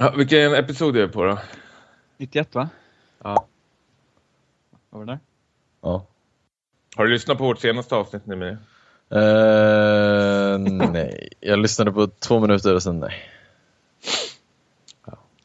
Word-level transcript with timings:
Ja, 0.00 0.14
vilken 0.16 0.54
episod 0.54 0.96
är 0.96 1.00
det 1.00 1.08
på 1.08 1.24
då? 1.24 1.38
91 2.16 2.54
va? 2.54 2.68
Ja. 3.22 3.46
Var 4.90 5.00
det 5.00 5.06
där? 5.12 5.18
Ja. 5.80 6.06
Har 6.96 7.04
du 7.04 7.12
lyssnat 7.12 7.38
på 7.38 7.44
vårt 7.44 7.60
senaste 7.60 7.94
avsnitt 7.94 8.26
nu 8.26 8.36
med 8.36 8.56
Eh, 9.10 10.58
nej, 10.58 11.28
jag 11.40 11.58
lyssnade 11.58 11.92
på 11.92 12.06
två 12.06 12.40
minuter 12.40 12.74
och 12.74 12.82
sen 12.82 13.00
nej. 13.00 13.30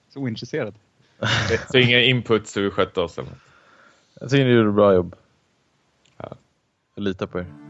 Så 0.10 0.20
ointresserad. 0.20 0.76
Så 1.72 1.78
inga 1.78 2.02
input 2.02 2.48
så 2.48 2.62
vi 2.62 2.70
skötte 2.70 3.02
oss 3.02 3.18
eller? 3.18 3.32
Jag 4.20 4.30
tycker 4.30 4.46
ni 4.46 4.52
gjorde 4.52 4.70
ett 4.70 4.76
bra 4.76 4.94
jobb. 4.94 5.16
Ja. 6.18 6.36
Jag 6.96 7.04
litar 7.04 7.26
på 7.28 7.40
er. 7.40 7.63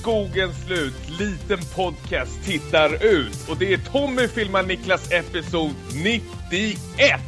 Litet 0.00 0.12
hus 0.12 0.26
i 0.26 0.32
skogen 0.32 0.52
slut, 0.66 1.18
liten 1.20 1.58
podcast 1.74 2.44
tittar 2.44 3.04
ut 3.04 3.48
och 3.48 3.56
det 3.56 3.72
är 3.72 3.78
Tommy 3.78 4.28
filmar 4.28 4.62
Niklas 4.62 5.12
episod 5.12 5.74
91! 5.94 7.20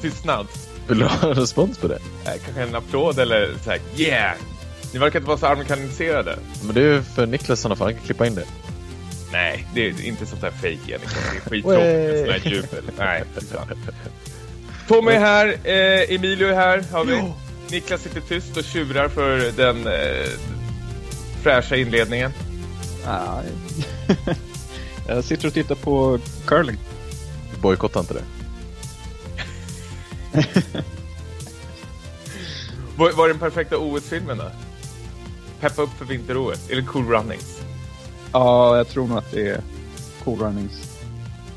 Tystnad. 0.00 0.46
Vill 0.88 0.98
du 0.98 1.04
ha 1.06 1.34
respons 1.34 1.78
på 1.78 1.88
det? 1.88 1.98
Eh, 2.26 2.32
Kanske 2.44 2.62
en 2.62 2.74
applåd 2.74 3.18
eller 3.18 3.50
så 3.64 3.70
här, 3.70 3.80
yeah! 3.96 4.34
Ni 4.92 4.98
verkar 4.98 5.18
inte 5.18 5.28
vara 5.28 5.38
så 5.38 5.46
amerikaniserade. 5.46 6.38
Men 6.64 6.74
det 6.74 6.82
är 6.82 7.00
för 7.00 7.26
Niklas 7.26 7.60
han 7.64 7.94
kan 7.94 8.02
klippa 8.04 8.26
in 8.26 8.34
det. 8.34 8.44
Nej, 9.32 9.66
det 9.74 9.86
är 9.86 10.04
inte 10.06 10.26
sånt 10.26 10.40
där 10.40 10.50
Niklas. 10.50 10.98
Det 10.98 11.36
är 11.36 11.50
skittråkigt 11.50 11.62
med 11.62 12.18
sån 12.18 12.30
här 12.30 12.52
jubel. 12.52 12.84
Nej. 12.98 13.24
Tommy 14.88 15.12
är 15.12 15.20
här, 15.20 15.46
eh, 15.64 16.14
Emilio 16.14 16.48
är 16.48 16.54
här, 16.54 16.84
har 16.92 17.04
vi. 17.04 17.22
Niklas 17.70 18.02
sitter 18.02 18.20
tyst 18.20 18.56
och 18.56 18.64
tjurar 18.64 19.08
för 19.08 19.52
den 19.56 19.86
eh, 19.86 20.28
fräscha 21.42 21.76
inledningen. 21.76 22.32
Ah, 23.06 23.40
jag 25.08 25.24
sitter 25.24 25.48
och 25.48 25.54
tittar 25.54 25.74
på 25.74 26.18
curling. 26.46 26.76
Bojkotta 27.62 28.00
inte 28.00 28.14
det. 28.14 28.24
Vad 32.96 33.14
var 33.14 33.28
den 33.28 33.38
perfekta 33.38 33.78
OS-filmen 33.78 34.38
då? 34.38 34.50
Peppa 35.60 35.82
upp 35.82 35.90
för 35.98 36.04
vinter-OS, 36.04 36.70
eller 36.70 36.82
Cool 36.82 37.06
Runnings? 37.08 37.60
Ja, 38.32 38.76
jag 38.76 38.88
tror 38.88 39.08
nog 39.08 39.18
att 39.18 39.30
det 39.30 39.48
är 39.48 39.60
Cool 40.24 40.38
Runnings. 40.38 40.98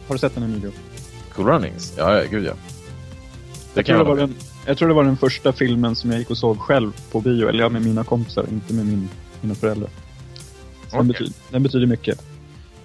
Har 0.07 0.15
du 0.15 0.19
sett 0.19 0.35
den 0.35 0.43
Emilio? 0.43 0.71
Cool 1.35 1.47
Runnings? 1.47 1.93
Ja, 1.97 2.17
ja 2.17 2.23
gud 2.29 2.45
ja. 2.45 2.53
Det 2.53 3.79
Jag 3.79 3.85
kan 3.85 3.95
tror 3.95 4.15
det, 4.15 4.21
jag 4.21 4.27
var 4.27 4.27
den, 4.27 4.35
jag 4.65 4.77
tror 4.77 4.87
det 4.87 4.93
var 4.93 5.03
den 5.03 5.17
första 5.17 5.53
filmen 5.53 5.95
som 5.95 6.11
jag 6.11 6.19
gick 6.19 6.29
och 6.29 6.37
såg 6.37 6.59
själv 6.59 6.91
på 7.11 7.21
bio. 7.21 7.47
Eller 7.47 7.63
ja, 7.63 7.69
med 7.69 7.81
mina 7.81 8.03
kompisar, 8.03 8.45
inte 8.51 8.73
med 8.73 8.85
min, 8.85 9.09
mina 9.41 9.55
föräldrar. 9.55 9.89
Så 10.87 10.97
den, 10.97 11.07
betyder, 11.07 11.33
den 11.49 11.63
betyder 11.63 11.87
mycket. 11.87 12.21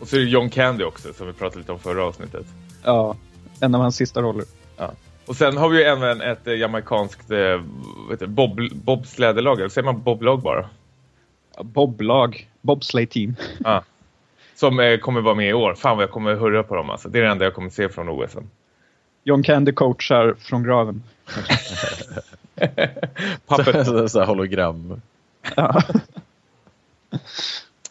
Och 0.01 0.09
så 0.09 0.17
är 0.17 0.21
det 0.21 0.27
John 0.27 0.51
Candy 0.51 0.85
också, 0.85 1.13
som 1.13 1.27
vi 1.27 1.33
pratade 1.33 1.59
lite 1.59 1.73
om 1.73 1.79
förra 1.79 2.05
avsnittet. 2.05 2.47
Ja, 2.85 3.17
en 3.61 3.75
av 3.75 3.81
hans 3.81 3.97
sista 3.97 4.23
roller. 4.23 4.45
Och 5.29 5.37
sen 5.37 5.57
har 5.57 5.69
vi 5.69 5.79
ju 5.79 5.85
även 5.85 6.21
ett 6.21 6.47
eh, 6.47 6.55
jamaikanskt 6.55 7.31
eh, 7.31 7.61
bob, 8.27 8.61
bobslädelag, 8.73 9.59
eller 9.59 9.69
säger 9.69 9.85
man 9.85 10.03
boblag 10.03 10.43
bara? 10.43 10.69
Ja, 11.57 11.63
Boblag, 11.63 12.49
bobsleigh 12.61 13.11
team. 13.11 13.35
Ja. 13.65 13.85
Som 14.55 14.81
eh, 14.81 14.99
kommer 14.99 15.21
vara 15.21 15.35
med 15.35 15.49
i 15.49 15.53
år. 15.53 15.75
Fan 15.75 15.97
vad 15.97 16.03
jag 16.03 16.11
kommer 16.11 16.35
hurra 16.35 16.63
på 16.63 16.75
dem 16.75 16.91
alltså. 16.91 17.09
Det 17.09 17.19
är 17.19 17.23
det 17.23 17.29
enda 17.29 17.45
jag 17.45 17.55
kommer 17.55 17.71
se 17.71 17.89
från 17.89 18.09
OS. 18.09 18.37
John 19.29 19.43
Candy 19.43 19.73
coachar 19.73 20.35
från 20.39 20.63
graven. 20.63 21.03
Pappet. 23.47 23.87
så, 23.87 24.09
så 24.09 24.25
hologram. 24.25 25.01
Ja. 25.57 25.83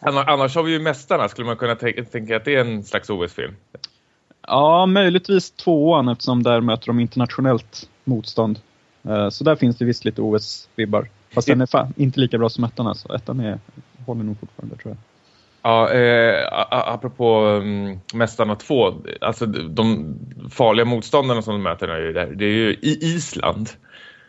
Annars, 0.00 0.56
har 0.56 0.62
vi 0.62 0.72
ju 0.72 0.78
Mästarna. 0.78 1.28
Skulle 1.28 1.46
man 1.46 1.56
kunna 1.56 1.74
tänka, 1.74 2.36
att 2.36 2.44
det 2.44 2.54
är 2.54 2.60
en 2.60 2.84
slags 2.84 3.10
OS-film? 3.10 3.54
ja, 4.46 4.86
möjligtvis 4.86 5.50
tvåan 5.50 6.08
eftersom 6.08 6.42
där 6.42 6.60
möter 6.60 6.86
de 6.86 7.00
internationellt 7.00 7.88
motstånd. 8.04 8.60
Eh, 9.02 9.28
Så 9.28 9.44
där 9.44 9.56
finns 9.56 9.76
det 9.76 9.84
visst 9.84 10.04
lite 10.04 10.22
OS-vibbar. 10.22 11.08
Fast 11.34 11.48
den 11.48 11.60
är 11.60 11.66
fan 11.66 11.94
inte 11.96 12.20
lika 12.20 12.38
bra 12.38 12.48
som 12.48 12.64
ettan 12.64 12.86
alltså. 12.86 13.14
Ettan 13.14 13.40
är, 13.40 13.58
håller 14.06 14.22
nog 14.24 14.40
fortfarande 14.40 14.76
tror 14.76 14.90
jag. 14.94 14.98
Ja, 15.68 15.90
eh, 15.92 16.46
apropå 16.70 17.44
um, 17.44 18.00
Mästarna 18.14 18.54
2. 18.54 18.94
Alltså 19.20 19.46
de- 19.46 20.18
farliga 20.50 20.84
motståndarna 20.84 21.42
som 21.42 21.54
de 21.54 21.62
möter 21.62 21.88
är 21.88 22.00
ju 22.06 22.12
där. 22.12 22.26
Det 22.26 22.44
är 22.44 22.52
ju 22.52 22.70
i 22.72 22.98
Island. 23.02 23.70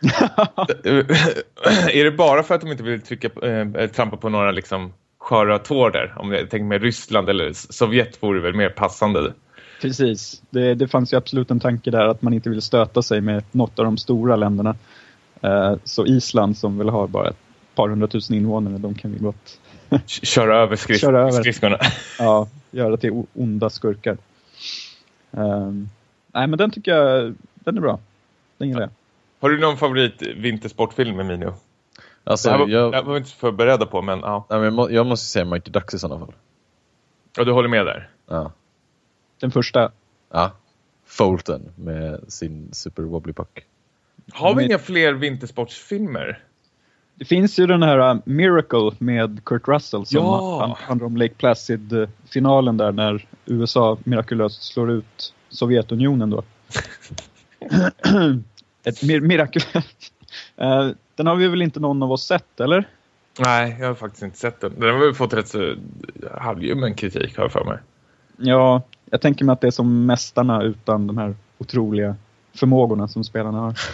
är 1.92 2.04
det 2.04 2.10
bara 2.10 2.42
för 2.42 2.54
att 2.54 2.60
de 2.60 2.70
inte 2.70 2.82
vill 2.82 3.00
trycka, 3.00 3.28
eh, 3.48 3.86
trampa 3.90 4.16
på 4.16 4.28
några 4.28 4.50
liksom 4.50 4.92
sköra 5.18 5.58
tår 5.58 5.90
där? 5.90 6.14
Om 6.16 6.32
jag 6.32 6.50
tänker 6.50 6.64
med 6.64 6.82
Ryssland 6.82 7.28
eller 7.28 7.52
Sovjet 7.52 8.22
vore 8.22 8.40
väl 8.40 8.54
mer 8.54 8.68
passande. 8.70 9.32
Precis. 9.82 10.42
Det, 10.50 10.74
det 10.74 10.88
fanns 10.88 11.12
ju 11.12 11.16
absolut 11.16 11.50
en 11.50 11.60
tanke 11.60 11.90
där 11.90 12.06
att 12.06 12.22
man 12.22 12.32
inte 12.32 12.50
vill 12.50 12.62
stöta 12.62 13.02
sig 13.02 13.20
med 13.20 13.44
något 13.52 13.78
av 13.78 13.84
de 13.84 13.96
stora 13.98 14.36
länderna. 14.36 14.74
Eh, 15.42 15.74
Så 15.84 16.06
Island 16.06 16.56
som 16.56 16.78
väl 16.78 16.88
har 16.88 17.06
bara 17.06 17.28
ett 17.28 17.36
par 17.74 17.88
hundratusen 17.88 18.36
invånare, 18.36 18.78
de 18.78 18.94
kan 18.94 19.12
vi 19.12 19.18
gott 19.18 19.59
Köra 20.06 20.56
över, 20.58 20.76
skris- 20.76 21.00
Köra 21.00 21.20
över. 21.20 21.30
skridskorna. 21.32 21.78
ja, 22.18 22.48
göra 22.70 22.96
till 22.96 23.22
onda 23.34 23.70
skurkar. 23.70 24.16
Ehm, 25.32 25.88
nej, 26.32 26.46
men 26.46 26.58
den 26.58 26.70
tycker 26.70 26.92
jag, 26.96 27.34
den 27.54 27.76
är 27.76 27.80
bra. 27.80 27.98
Den 28.58 28.68
gillar 28.68 28.80
jag. 28.82 28.90
Har 29.40 29.50
du 29.50 29.58
någon 29.58 29.76
favorit 29.76 30.22
vintersportfilm, 30.22 31.20
Emilio? 31.20 31.54
Det 32.24 32.30
Alltså, 32.30 32.50
här 32.50 32.58
var, 32.58 32.68
jag, 32.68 32.92
det 32.92 33.02
var 33.02 33.16
inte 33.16 33.30
förberedda 33.30 33.86
på, 33.86 34.02
men 34.02 34.20
ja. 34.20 34.46
nej, 34.50 34.58
men 34.58 34.64
jag, 34.64 34.72
må, 34.74 34.90
jag 34.90 35.06
måste 35.06 35.26
säga 35.26 35.44
Mighty 35.44 35.70
Ducks 35.70 35.94
i 35.94 35.98
sådana 35.98 36.26
fall. 36.26 36.34
ja. 37.36 37.44
Du 37.44 37.52
håller 37.52 37.68
med 37.68 37.86
där? 37.86 38.08
Ja. 38.28 38.52
Den 39.40 39.50
första, 39.50 39.92
ja. 40.32 40.52
Fulton 41.06 41.72
med 41.76 42.20
sin 42.32 42.68
Super 42.72 43.02
Wobbly 43.02 43.32
Puck. 43.32 43.66
Har 44.32 44.50
vi 44.50 44.54
Men- 44.56 44.64
inga 44.64 44.78
fler 44.78 45.12
vintersportsfilmer? 45.12 46.42
Det 47.20 47.26
finns 47.26 47.58
ju 47.58 47.66
den 47.66 47.82
här 47.82 48.10
uh, 48.14 48.20
Miracle 48.24 48.90
med 48.98 49.44
Kurt 49.44 49.68
Russell 49.68 50.06
som 50.06 50.24
Ja. 50.24 50.58
han- 50.60 50.86
handlar 50.88 51.06
om 51.06 51.16
Lake 51.16 51.34
Placid-finalen 51.34 52.76
där 52.76 52.92
när 52.92 53.26
USA 53.46 53.98
mirakulöst 54.04 54.62
slår 54.62 54.90
ut 54.90 55.34
Sovjetunionen 55.48 56.30
då. 56.30 56.42
Ett 58.84 59.02
mir 59.02 59.20
mirakel. 59.20 59.62
Eh, 60.56 60.88
den 61.16 61.26
har 61.26 61.36
vi 61.36 61.48
väl 61.48 61.62
inte 61.62 61.80
någon 61.80 62.02
av 62.02 62.12
oss 62.12 62.26
sett, 62.26 62.60
eller? 62.60 62.88
Nej, 63.38 63.76
jag 63.80 63.86
har 63.86 63.94
faktiskt 63.94 64.22
inte 64.22 64.38
sett 64.38 64.60
den. 64.60 64.72
Den 64.80 64.90
har 64.94 64.98
väl 64.98 65.14
fått 65.14 65.32
rätt 65.34 65.48
så 65.48 65.74
halvljummen 66.38 66.94
kritik, 66.94 67.36
har 67.36 67.44
jag 67.44 67.52
för 67.52 67.64
mig. 67.64 67.78
Ja, 68.36 68.82
jag 69.10 69.20
tänker 69.20 69.44
mig 69.44 69.52
att 69.52 69.60
det 69.60 69.66
är 69.66 69.70
som 69.70 70.06
mästarna 70.06 70.62
utan 70.62 71.06
de 71.06 71.18
här 71.18 71.34
otroliga 71.58 72.16
förmågorna 72.54 73.08
som 73.08 73.24
spelarna 73.24 73.58
har. 73.58 73.74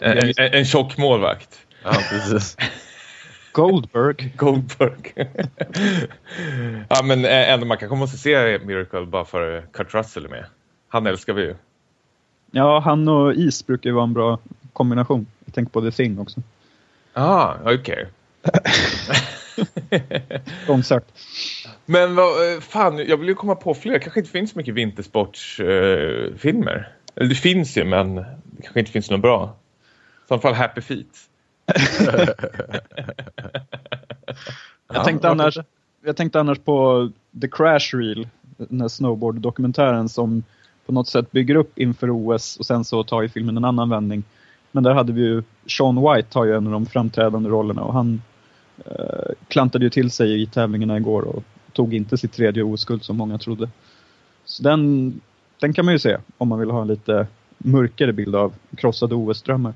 En, 0.00 0.18
en, 0.18 0.32
en 0.54 0.64
tjock 0.64 0.98
målvakt. 0.98 1.58
Ja, 1.82 1.92
precis. 2.10 2.56
Goldberg. 3.52 4.32
Goldberg. 4.36 5.14
ja, 6.88 7.02
men 7.04 7.24
eh, 7.24 7.52
ändå 7.52 7.66
man 7.66 7.78
kanske 7.78 7.96
måste 7.96 8.18
se 8.18 8.58
Miracle 8.58 9.06
bara 9.06 9.24
för 9.24 9.66
Kurt 9.72 9.94
Russell 9.94 10.24
är 10.24 10.28
med. 10.28 10.44
Han 10.88 11.06
älskar 11.06 11.32
vi 11.32 11.42
ju. 11.42 11.54
Ja, 12.50 12.80
han 12.80 13.08
och 13.08 13.34
is 13.34 13.66
brukar 13.66 13.90
ju 13.90 13.94
vara 13.94 14.04
en 14.04 14.12
bra 14.12 14.38
kombination. 14.72 15.26
Jag 15.44 15.54
tänker 15.54 15.72
på 15.72 15.80
The 15.80 15.90
Thing 15.90 16.18
också. 16.18 16.42
Ah, 17.12 17.54
okej. 17.64 18.06
Långsökt. 20.68 21.06
Men 21.86 22.14
vad, 22.14 22.54
eh, 22.54 22.60
fan, 22.60 22.98
jag 22.98 23.16
vill 23.16 23.28
ju 23.28 23.34
komma 23.34 23.54
på 23.54 23.74
fler. 23.74 23.92
Det 23.92 23.98
kanske 23.98 24.20
inte 24.20 24.32
finns 24.32 24.54
mycket 24.54 24.74
vintersportsfilmer. 24.74 26.30
Eh, 26.32 26.38
filmer. 26.38 26.92
Eller 27.14 27.28
det 27.28 27.34
finns 27.34 27.76
ju, 27.76 27.84
men 27.84 28.14
det 28.14 28.62
kanske 28.62 28.80
inte 28.80 28.92
finns 28.92 29.10
något 29.10 29.20
bra. 29.20 29.56
I 30.30 30.32
alla 30.32 30.40
fall 30.40 30.54
Happy 30.54 30.80
Feet. 30.80 31.27
Jag, 34.92 35.04
tänkte 35.04 35.28
annars, 35.28 35.58
jag 36.04 36.16
tänkte 36.16 36.40
annars 36.40 36.58
på 36.58 37.10
The 37.40 37.48
Crash 37.48 37.96
Reel, 37.96 38.28
den 38.56 38.80
här 38.80 38.88
snowboard-dokumentären 38.88 40.08
som 40.08 40.42
på 40.86 40.92
något 40.92 41.08
sätt 41.08 41.30
bygger 41.30 41.54
upp 41.54 41.78
inför 41.78 42.10
OS 42.10 42.56
och 42.56 42.66
sen 42.66 42.84
så 42.84 43.04
tar 43.04 43.22
ju 43.22 43.28
filmen 43.28 43.56
en 43.56 43.64
annan 43.64 43.88
vändning. 43.88 44.24
Men 44.72 44.84
där 44.84 44.94
hade 44.94 45.12
vi 45.12 45.20
ju, 45.20 45.42
Sean 45.66 45.96
White 45.96 46.38
har 46.38 46.44
ju 46.44 46.56
en 46.56 46.66
av 46.66 46.72
de 46.72 46.86
framträdande 46.86 47.48
rollerna 47.48 47.82
och 47.82 47.92
han 47.92 48.22
eh, 48.86 49.32
klantade 49.48 49.84
ju 49.84 49.90
till 49.90 50.10
sig 50.10 50.42
i 50.42 50.46
tävlingarna 50.46 50.96
igår 50.96 51.22
och 51.22 51.42
tog 51.72 51.94
inte 51.94 52.18
sitt 52.18 52.32
tredje 52.32 52.62
OS-guld 52.62 53.04
som 53.04 53.16
många 53.16 53.38
trodde. 53.38 53.68
Så 54.44 54.62
den, 54.62 55.12
den 55.60 55.72
kan 55.72 55.84
man 55.84 55.94
ju 55.94 55.98
se 55.98 56.16
om 56.38 56.48
man 56.48 56.58
vill 56.58 56.70
ha 56.70 56.82
en 56.82 56.88
lite 56.88 57.26
mörkare 57.58 58.12
bild 58.12 58.36
av 58.36 58.52
krossade 58.76 59.14
OS-drömmar. 59.14 59.74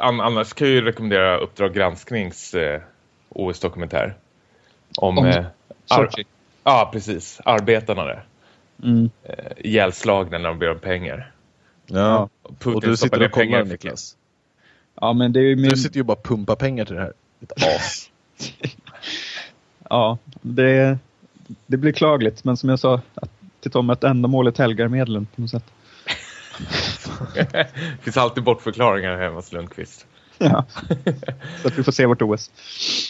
Annars 0.00 0.52
kan 0.52 0.66
jag 0.66 0.74
ju 0.74 0.80
rekommendera 0.80 1.38
Uppdrag 1.38 1.74
gransknings 1.74 2.54
eh, 2.54 2.80
OS-dokumentär. 3.28 4.16
Om... 4.96 5.18
Om 5.18 5.26
eh, 5.26 5.46
ar- 5.88 6.10
ja, 6.64 6.90
precis. 6.92 7.40
Arbetarna 7.44 8.04
där. 8.04 8.24
Mm. 8.82 9.10
Eh, 9.24 9.34
ihjälslagna 9.56 10.38
när 10.38 10.48
de 10.48 10.58
ber 10.58 10.70
om 10.70 10.78
pengar. 10.78 11.32
Ja. 11.86 12.28
Putin 12.58 12.74
Och 12.74 12.80
du 12.80 12.96
sitter 12.96 13.24
och 13.24 13.30
kollar 13.30 13.64
Niklas. 13.64 14.16
Ja, 15.00 15.12
men 15.12 15.32
det 15.32 15.40
är 15.40 15.44
ju 15.44 15.56
min... 15.56 15.68
Du 15.68 15.76
sitter 15.76 15.96
ju 15.96 16.02
bara 16.02 16.12
och 16.12 16.22
pumpar 16.22 16.56
pengar 16.56 16.84
till 16.84 16.94
det 16.94 17.00
här. 17.00 17.12
As. 17.76 18.10
Ja, 19.90 20.18
det, 20.42 20.98
det 21.66 21.76
blir 21.76 21.92
klagligt. 21.92 22.44
Men 22.44 22.56
som 22.56 22.68
jag 22.68 22.78
sa 22.78 23.00
att, 23.14 23.30
till 23.60 23.70
Tom, 23.70 23.90
att 23.90 24.04
ändamålet 24.04 24.58
helgar 24.58 24.88
medlen 24.88 25.26
på 25.34 25.40
något 25.40 25.50
sätt. 25.50 25.64
det 27.34 27.68
finns 28.02 28.16
alltid 28.16 28.44
bortförklaringar 28.44 29.18
hemma 29.18 29.36
hos 29.36 29.52
Lundqvist. 29.52 30.06
Ja. 30.38 30.64
Så 31.62 31.68
att 31.68 31.78
vi 31.78 31.82
får 31.84 31.92
se 31.92 32.06
vårt 32.06 32.22
OS. 32.22 32.50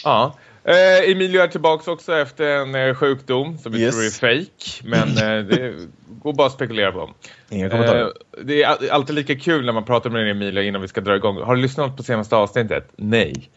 Ja. 0.03 0.35
Eh, 0.63 1.11
Emilio 1.11 1.41
är 1.41 1.47
tillbaka 1.47 1.91
också 1.91 2.15
efter 2.17 2.45
en 2.47 2.75
eh, 2.75 2.95
sjukdom 2.95 3.57
som 3.57 3.71
vi 3.71 3.81
Yes. 3.81 3.95
tror 3.95 4.05
är 4.05 4.09
fake. 4.43 4.83
Men 4.89 5.07
eh, 5.39 5.45
det 5.45 5.73
går 6.07 6.33
bara 6.33 6.47
att 6.47 6.53
spekulera 6.53 6.91
på. 6.91 7.09
Inga 7.49 7.69
kommentarer. 7.69 8.01
Eh, 8.01 8.07
det 8.43 8.63
är 8.63 8.67
all- 8.67 8.89
alltid 8.89 9.15
lika 9.15 9.35
kul 9.35 9.65
när 9.65 9.73
man 9.73 9.85
pratar 9.85 10.09
med 10.09 10.31
Emilio 10.31 10.63
innan 10.63 10.81
vi 10.81 10.87
ska 10.87 11.01
dra 11.01 11.15
igång. 11.15 11.41
Har 11.41 11.55
du 11.55 11.61
lyssnat 11.61 11.97
på 11.97 12.03
senaste 12.03 12.35
avsnittet? 12.35 12.87
Nej. 12.95 13.49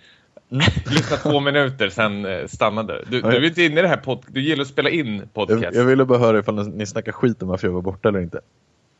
Lyssna 0.87 1.17
två 1.17 1.41
minuter, 1.41 1.89
sen 1.89 2.25
eh, 2.25 2.47
stannade 2.47 3.05
du. 3.09 3.21
Du 3.21 3.29
är 3.29 3.45
inte 3.45 3.63
inne 3.63 3.79
i 3.79 3.83
det 3.83 3.89
här 3.89 3.97
pod- 4.05 4.25
Du 4.29 4.41
gillar 4.43 4.63
att 4.63 4.69
spela 4.69 4.91
in 4.91 5.29
podcast. 5.35 5.63
jag, 5.63 5.75
jag 5.75 5.85
ville 5.85 6.05
bara 6.05 6.19
höra 6.19 6.39
ifall 6.39 6.69
ni 6.69 6.87
snackar 6.87 7.13
skit 7.13 7.43
om 7.43 7.49
varför 7.49 7.67
jag 7.69 7.75
var 7.75 7.83
borta 7.83 8.09
eller 8.09 8.21
inte. 8.21 8.41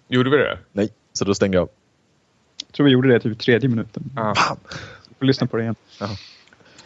Gjorde 0.09 0.31
vi 0.31 0.37
det? 0.37 0.59
Nej, 0.73 0.89
så 1.13 1.25
då 1.25 1.35
stängde 1.35 1.57
jag 1.57 1.63
av. 1.63 1.69
Jag 2.67 2.75
tror 2.75 2.85
vi 2.85 2.93
gjorde 2.93 3.09
det 3.09 3.21
typ 3.21 3.39
tredje 3.39 3.69
minuten. 3.69 4.11
Ja. 4.17 4.35
Fan! 4.35 4.57
Vi 5.09 5.15
får 5.19 5.27
lyssna 5.27 5.47
på 5.47 5.57
det 5.57 5.63
igen. 5.63 5.77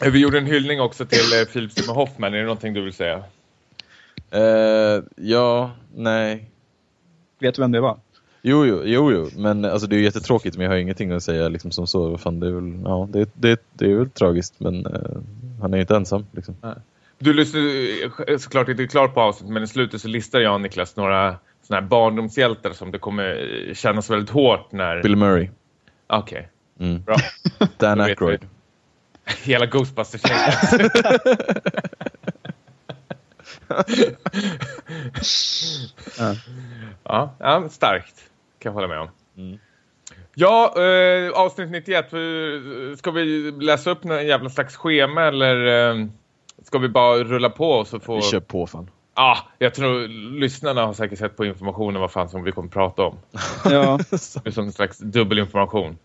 Eh, 0.01 0.11
Vi 0.11 0.19
gjorde 0.19 0.37
en 0.37 0.45
hyllning 0.45 0.81
också 0.81 1.05
till 1.05 1.39
eh, 1.41 1.45
Philip 1.53 1.71
Seymour 1.71 1.93
Hoffman. 1.95 2.33
Är 2.33 2.37
det 2.37 2.43
någonting 2.43 2.73
du 2.73 2.81
vill 2.81 2.93
säga? 2.93 3.23
Eh, 4.31 5.03
ja, 5.15 5.71
nej. 5.95 6.49
Vet 7.39 7.55
du 7.55 7.61
vem 7.61 7.71
det 7.71 7.79
var? 7.79 7.97
Jo, 8.41 8.65
jo, 8.65 8.81
jo, 8.85 9.11
jo. 9.11 9.29
men 9.35 9.65
alltså, 9.65 9.87
det 9.87 9.95
är 9.95 9.97
ju 9.97 10.03
jättetråkigt 10.03 10.57
men 10.57 10.63
jag 10.63 10.71
har 10.71 10.77
ingenting 10.77 11.11
att 11.11 11.23
säga 11.23 11.49
liksom, 11.49 11.71
som 11.71 11.87
så. 11.87 12.09
Vad 12.09 12.19
Fan, 12.19 12.39
det, 12.39 12.47
är 12.47 12.51
väl, 12.51 12.81
ja, 12.83 13.07
det, 13.11 13.29
det, 13.33 13.61
det 13.73 13.91
är 13.91 13.95
väl 13.95 14.09
tragiskt 14.09 14.59
men 14.59 14.85
eh, 14.85 15.21
han 15.61 15.73
är 15.73 15.77
ju 15.77 15.81
inte 15.81 15.95
ensam. 15.95 16.25
Liksom. 16.31 16.55
Du 17.19 17.33
lyssnade 17.33 17.67
eh, 18.27 18.37
såklart 18.37 18.69
inte 18.69 18.87
klar 18.87 19.07
på 19.07 19.21
avsnittet 19.21 19.53
men 19.53 19.63
i 19.63 19.67
slutet 19.67 20.01
så 20.01 20.07
listar 20.07 20.39
jag 20.39 20.53
och 20.53 20.61
Niklas 20.61 20.95
några 20.95 21.35
såna 21.67 21.79
här 21.79 21.87
barndomshjältar 21.87 22.71
som 22.71 22.91
det 22.91 22.99
kommer 22.99 23.71
kännas 23.73 24.09
väldigt 24.09 24.29
hårt 24.29 24.71
när... 24.71 25.03
Bill 25.03 25.15
Murray. 25.15 25.49
Okej, 26.07 26.49
Mm. 26.79 27.03
bra. 27.03 27.15
Dan 27.77 28.01
Aykroyd. 28.01 28.47
Hela 29.43 29.65
ghostbusters 29.65 30.21
Ja. 30.23 30.53
ja, 37.03 37.35
ja, 37.39 37.69
starkt. 37.69 38.15
Kan 38.59 38.69
jag 38.69 38.73
hålla 38.73 38.87
med 38.87 38.99
om. 38.99 39.09
Mm. 39.37 39.59
Ja, 40.35 40.73
eh, 40.81 41.31
avsnitt 41.31 41.71
91. 41.71 42.13
eh, 42.13 42.19
Ska 42.97 43.11
vi 43.11 43.51
läsa 43.51 43.91
upp 43.91 44.03
någon 44.03 44.27
jävla 44.27 44.49
slags 44.49 44.75
schema 44.75 45.21
eller 45.21 45.89
eh, 45.89 46.05
ska 46.63 46.77
vi 46.79 46.89
bara 46.89 47.17
rulla 47.23 47.49
på 47.49 47.71
och 47.71 47.87
så 47.87 47.97
Vi 47.97 48.05
få... 48.05 48.21
kör 48.21 48.39
på 48.39 48.67
fan. 48.67 48.89
Ah, 49.19 49.37
jag 49.59 49.73
tror 49.73 50.07
lyssnarna 50.39 50.85
har 50.85 50.93
säkert 50.93 51.19
sett 51.19 51.37
på 51.37 51.45
informationen 51.45 52.01
vad 52.01 52.11
fan 52.11 52.29
som 52.29 52.43
vi 52.43 52.51
kommer 52.51 52.69
prata 52.69 53.01
om. 53.03 53.15
Ja, 53.65 53.97
Det 54.09 54.47
är 54.47 54.51
som 54.51 54.65
en 54.65 54.71
slags 54.71 54.97
dubbelinformation. 54.97 55.97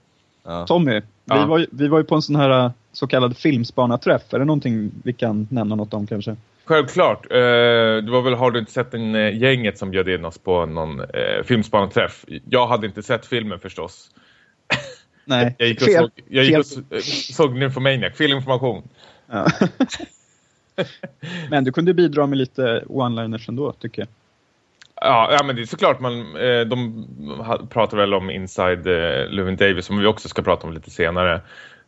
Ja. 0.45 0.67
Tommy, 0.67 1.01
Ja. 1.25 1.41
vi, 1.43 1.47
var, 1.49 1.59
ju- 1.59 1.67
vi 1.71 1.89
var 1.89 1.99
ju 1.99 2.05
på 2.05 2.15
en 2.15 2.23
sån 2.23 2.37
här 2.37 2.65
äh, 2.65 2.71
så 2.93 3.07
kallad 3.07 3.37
filmspanarträff. 3.37 4.35
Är 4.35 4.39
det 4.39 4.45
någonting 4.45 4.91
vi 5.05 5.13
kan 5.13 5.47
nämna 5.51 5.75
något 5.75 5.95
om 5.95 6.07
kanske? 6.07 6.37
Självklart. 6.65 7.27
Eh, 7.33 7.37
det 8.05 8.11
var 8.11 8.23
väl, 8.23 8.35
har 8.35 8.51
du 8.51 8.59
inte 8.59 8.73
sett 8.73 8.95
en 8.95 9.15
eh, 9.15 9.37
gänget 9.39 9.79
som 9.79 9.91
bjöd 9.91 10.09
in 10.09 10.25
oss 10.25 10.39
på 10.39 10.67
någon 10.67 11.01
eh, 11.01 11.43
filmspanarträff? 11.45 12.25
Jag 12.51 12.67
hade 12.67 12.87
inte 12.87 13.03
sett 13.03 13.27
filmen 13.27 13.59
förstås. 13.61 14.11
Nej, 15.25 15.55
Jag 15.59 15.69
gick 15.69 15.81
och 15.81 15.87
fel. 15.87 16.03
såg, 16.03 16.11
jag 16.29 16.45
gick 16.45 16.53
fel. 16.53 16.61
och 16.61 16.67
så- 16.67 16.81
eh, 16.91 17.01
såg 17.33 17.55
Nymphomaniac, 17.59 18.17
filminformation. 18.17 18.89
Ja. 19.31 19.47
Men 21.51 21.65
du 21.65 21.73
kunde 21.73 21.95
bidra 21.95 22.27
med 22.27 22.39
lite 22.39 22.85
one-liners 22.87 23.49
ändå, 23.49 23.73
tycker 23.73 24.03
jag. 24.03 24.09
Ja, 25.05 25.29
ja, 25.33 25.45
men 25.45 25.57
det 25.57 25.63
är 25.63 25.67
såklart 25.67 26.01
man, 26.01 26.37
eh, 26.37 26.61
de 26.61 27.07
pratar 27.71 27.97
väl 27.97 28.15
om 28.15 28.31
Inside 28.31 28.87
eh, 28.87 29.31
Llewyn 29.31 29.57
Davis 29.57 29.87
som 29.87 29.99
vi 29.99 30.07
också 30.07 30.29
ska 30.29 30.43
prata 30.43 30.67
om 30.67 30.73
lite 30.73 30.91
senare. 30.91 31.35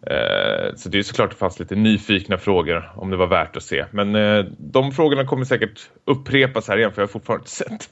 Eh, 0.06 0.75
så 0.76 0.88
det 0.88 0.98
är 0.98 1.02
såklart 1.02 1.31
det 1.31 1.36
fanns 1.36 1.58
lite 1.58 1.75
nyfikna 1.75 2.38
frågor 2.38 2.92
om 2.96 3.10
det 3.10 3.16
var 3.16 3.26
värt 3.26 3.56
att 3.56 3.62
se. 3.62 3.84
Men 3.90 4.12
de 4.58 4.92
frågorna 4.92 5.25
kommer 5.25 5.44
säkert 5.44 5.80
upprepas 6.04 6.69
här 6.69 6.76
igen 6.76 6.92
för 6.92 7.02
jag 7.02 7.06
har 7.06 7.12
fortfarande 7.12 7.42
inte 7.42 7.50
sett. 7.50 7.88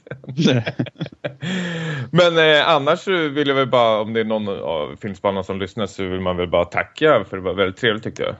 Men 2.11 2.61
annars 2.65 3.07
vill 3.07 3.47
jag 3.47 3.55
väl 3.55 3.69
bara, 3.69 4.01
om 4.01 4.13
det 4.13 4.19
är 4.19 4.25
någon 4.25 4.47
av 4.47 4.95
filmspanarna 5.01 5.43
som 5.43 5.59
lyssnar 5.59 5.85
så 5.85 6.03
vill 6.03 6.21
man 6.21 6.37
väl 6.37 6.49
bara 6.49 6.65
tacka 6.65 7.25
för 7.29 7.37
det 7.37 7.43
var 7.43 7.53
väldigt 7.53 7.77
trevligt 7.77 8.03
tyckte 8.03 8.23
jag. 8.23 8.35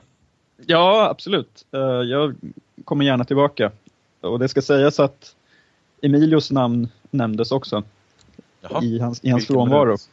Ja, 0.68 1.08
absolut. 1.10 1.66
Eh, 1.72 1.80
Jag 1.82 2.36
kommer 2.86 3.06
gärna 3.06 3.26
tillbaka. 3.26 3.72
Och 4.22 4.40
det 4.40 4.48
ska 4.48 4.62
sägas 4.62 5.00
att 5.00 5.36
Emilios 6.02 6.52
namn 6.52 6.88
nämndes 7.12 7.52
också 7.52 7.84
Jaha. 8.62 8.84
i 8.84 9.00
hans, 9.00 9.24
i 9.24 9.30
hans 9.30 9.42
Vilken 9.42 9.54
frånvaro. 9.56 9.98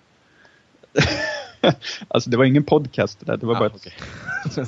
Alltså 2.08 2.31
det 2.31 2.37
var 2.37 2.44
ingen 2.44 2.64
podcast 2.64 3.20
det 3.20 3.26
där, 3.26 3.37
det 3.37 3.47
var 3.47 3.55
Ah, 3.55 3.58
bara 3.58 3.67
ett, 3.67 3.73
okej. 3.76 4.67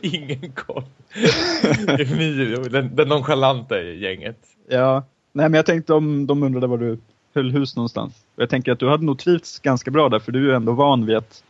Ingen 0.00 0.52
koll. 0.52 0.82
Emilio, 1.98 2.62
den, 2.68 2.96
den 2.96 3.08
nonchalanta 3.08 3.80
i 3.82 3.98
gänget. 4.02 4.36
Ja, 4.68 5.04
nej 5.32 5.48
men 5.48 5.54
jag 5.54 5.66
tänkte 5.66 5.94
om 5.94 6.26
de 6.26 6.42
undrade 6.42 6.66
var 6.66 6.78
du 6.78 6.98
höll 7.34 7.50
hus 7.50 7.76
någonstans. 7.76 8.14
Jag 8.36 8.50
tänker 8.50 8.72
att 8.72 8.78
du 8.78 8.88
hade 8.88 9.04
nog 9.04 9.18
trivts 9.18 9.58
ganska 9.58 9.90
bra 9.90 10.08
där 10.08 10.18
för 10.18 10.32
du 10.32 10.38
är 10.38 10.42
ju 10.50 10.54
ändå 10.56 10.72
van 10.72 11.06
vid 11.06 11.16
att 11.16 11.42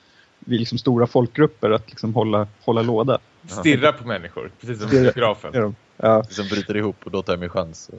vi 0.48 0.58
liksom 0.58 0.78
stora 0.78 1.06
folkgrupper 1.06 1.70
att 1.70 1.88
liksom 1.90 2.14
hålla, 2.14 2.46
hålla 2.64 2.82
låda. 2.82 3.18
Stirra 3.46 3.92
på 3.92 4.06
människor, 4.08 4.50
precis 4.60 4.78
som 4.80 4.88
är 4.98 5.60
de. 5.60 5.74
Ja. 5.96 6.24
Som 6.24 6.48
bryter 6.48 6.76
ihop 6.76 6.96
och 7.04 7.10
då 7.10 7.22
tar 7.22 7.32
jag 7.32 7.40
min 7.40 7.48
chans. 7.50 7.90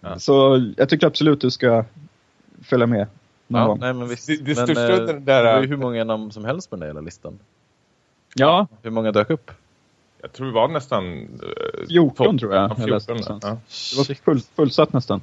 Ja. 0.00 0.18
Så 0.18 0.64
jag 0.76 0.88
tycker 0.88 1.06
absolut 1.06 1.40
du 1.40 1.50
ska 1.50 1.84
följa 2.62 2.86
med 2.86 3.06
någon 3.46 3.60
Ja, 3.62 3.66
gång. 3.66 3.78
nej, 3.80 3.92
men 3.94 4.08
visst. 4.08 4.26
Det- 4.26 4.36
det 4.36 4.56
men, 4.56 4.66
största 4.66 4.92
eh, 4.92 5.06
den 5.06 5.24
där- 5.24 5.44
Det 5.44 5.60
ju 5.62 5.66
hur 5.68 5.76
många 5.76 6.04
namn 6.04 6.32
som 6.32 6.44
helst 6.44 6.70
på 6.70 6.76
den 6.76 6.80
där 6.80 6.86
hela 6.86 7.00
listan. 7.00 7.38
Ja, 8.34 8.66
Hur 8.82 8.90
många 8.90 9.12
dök 9.12 9.30
upp? 9.30 9.50
Jag 10.22 10.32
tror 10.32 10.46
det 10.46 10.52
var 10.52 10.68
nästan... 10.68 11.12
eh, 11.22 11.86
14 11.88 12.14
topp- 12.26 12.40
tror 12.40 12.54
jag. 12.54 12.70
Ja, 12.70 12.74
jag 12.78 12.90
läste 12.90 13.14
14, 13.14 13.24
någonstans. 13.34 13.94
ja. 13.98 14.02
Det 14.04 14.08
var 14.08 14.14
full, 14.24 14.40
fullsatt 14.56 14.92
nästan. 14.92 15.20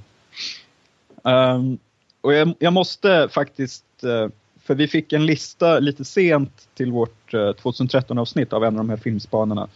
Ehm, 1.23 1.77
och 2.21 2.33
jag, 2.33 2.53
jag 2.59 2.73
måste 2.73 3.29
faktiskt, 3.31 3.85
eh, 4.03 4.27
för 4.65 4.75
vi 4.75 4.87
fick 4.87 5.13
en 5.13 5.25
lista 5.25 5.79
lite 5.79 6.05
sent 6.05 6.67
till 6.73 6.91
vårt 6.91 7.33
uh, 7.33 7.39
2013-avsnitt 7.39 8.53
av 8.53 8.63
en 8.63 8.73
av 8.73 8.77
de 8.77 8.89
här 8.89 8.97
filmspanarna. 8.97 9.67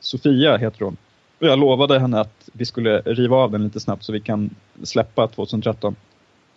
Sofia 0.00 0.56
heter 0.56 0.84
hon. 0.84 0.96
Och 1.38 1.46
jag 1.46 1.58
lovade 1.58 1.98
henne 1.98 2.20
att 2.20 2.48
vi 2.52 2.64
skulle 2.64 3.00
riva 3.00 3.36
av 3.36 3.50
den 3.52 3.64
lite 3.64 3.80
snabbt 3.80 4.04
så 4.04 4.12
vi 4.12 4.20
kan 4.20 4.50
släppa 4.82 5.28
2013. 5.28 5.96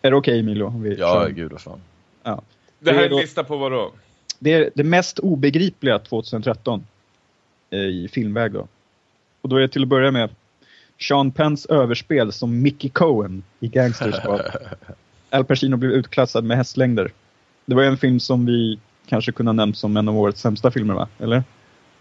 Är 0.02 0.12
det 0.12 0.18
okej 0.18 0.40
Emilio? 0.40 0.64
Om 0.64 0.82
vi 0.82 0.96
Ja, 0.96 1.14
kör? 1.14 1.30
gud 1.30 1.52
vad 1.52 1.62
fan. 1.62 1.82
Det 2.80 2.92
här 2.92 3.04
är 3.04 3.10
en 3.10 3.18
lista 3.18 3.44
på 3.44 3.58
vad 3.58 3.72
då? 3.72 3.92
Det 4.40 4.54
är 4.54 4.70
det 4.76 4.84
mest 4.84 5.20
obegripliga 5.20 6.00
2013 6.00 6.86
eh, 7.70 7.80
i 7.80 8.10
filmväg 8.12 8.52
då. 8.52 8.68
Och 9.42 9.50
då 9.50 9.56
är 9.56 9.62
det 9.62 9.68
till 9.68 9.82
att 9.82 9.88
börja 9.88 10.12
med 10.12 10.30
Sean 11.00 11.32
Penns 11.32 11.66
överspel 11.66 12.32
som 12.32 12.62
Mickey 12.62 12.90
Cohen 12.90 13.44
i 13.60 13.68
Gangsterskap. 13.68 14.42
Al 15.30 15.46
Pacino 15.46 15.78
blev 15.78 15.92
utklassad 15.92 16.44
med 16.44 16.58
hästlängder. 16.58 17.12
Det 17.70 17.76
var 17.76 17.82
ju 17.84 17.88
en 17.90 17.98
film 17.98 18.20
som 18.20 18.46
vi 18.46 18.80
kanske 19.08 19.32
kunde 19.32 19.50
ha 19.50 19.54
nämnt 19.54 19.78
som 19.78 19.98
en 19.98 20.10
av 20.10 20.18
årets 20.20 20.42
sämsta 20.42 20.72
filmer 20.72 20.94
va? 20.94 21.08
Eller? 21.20 21.44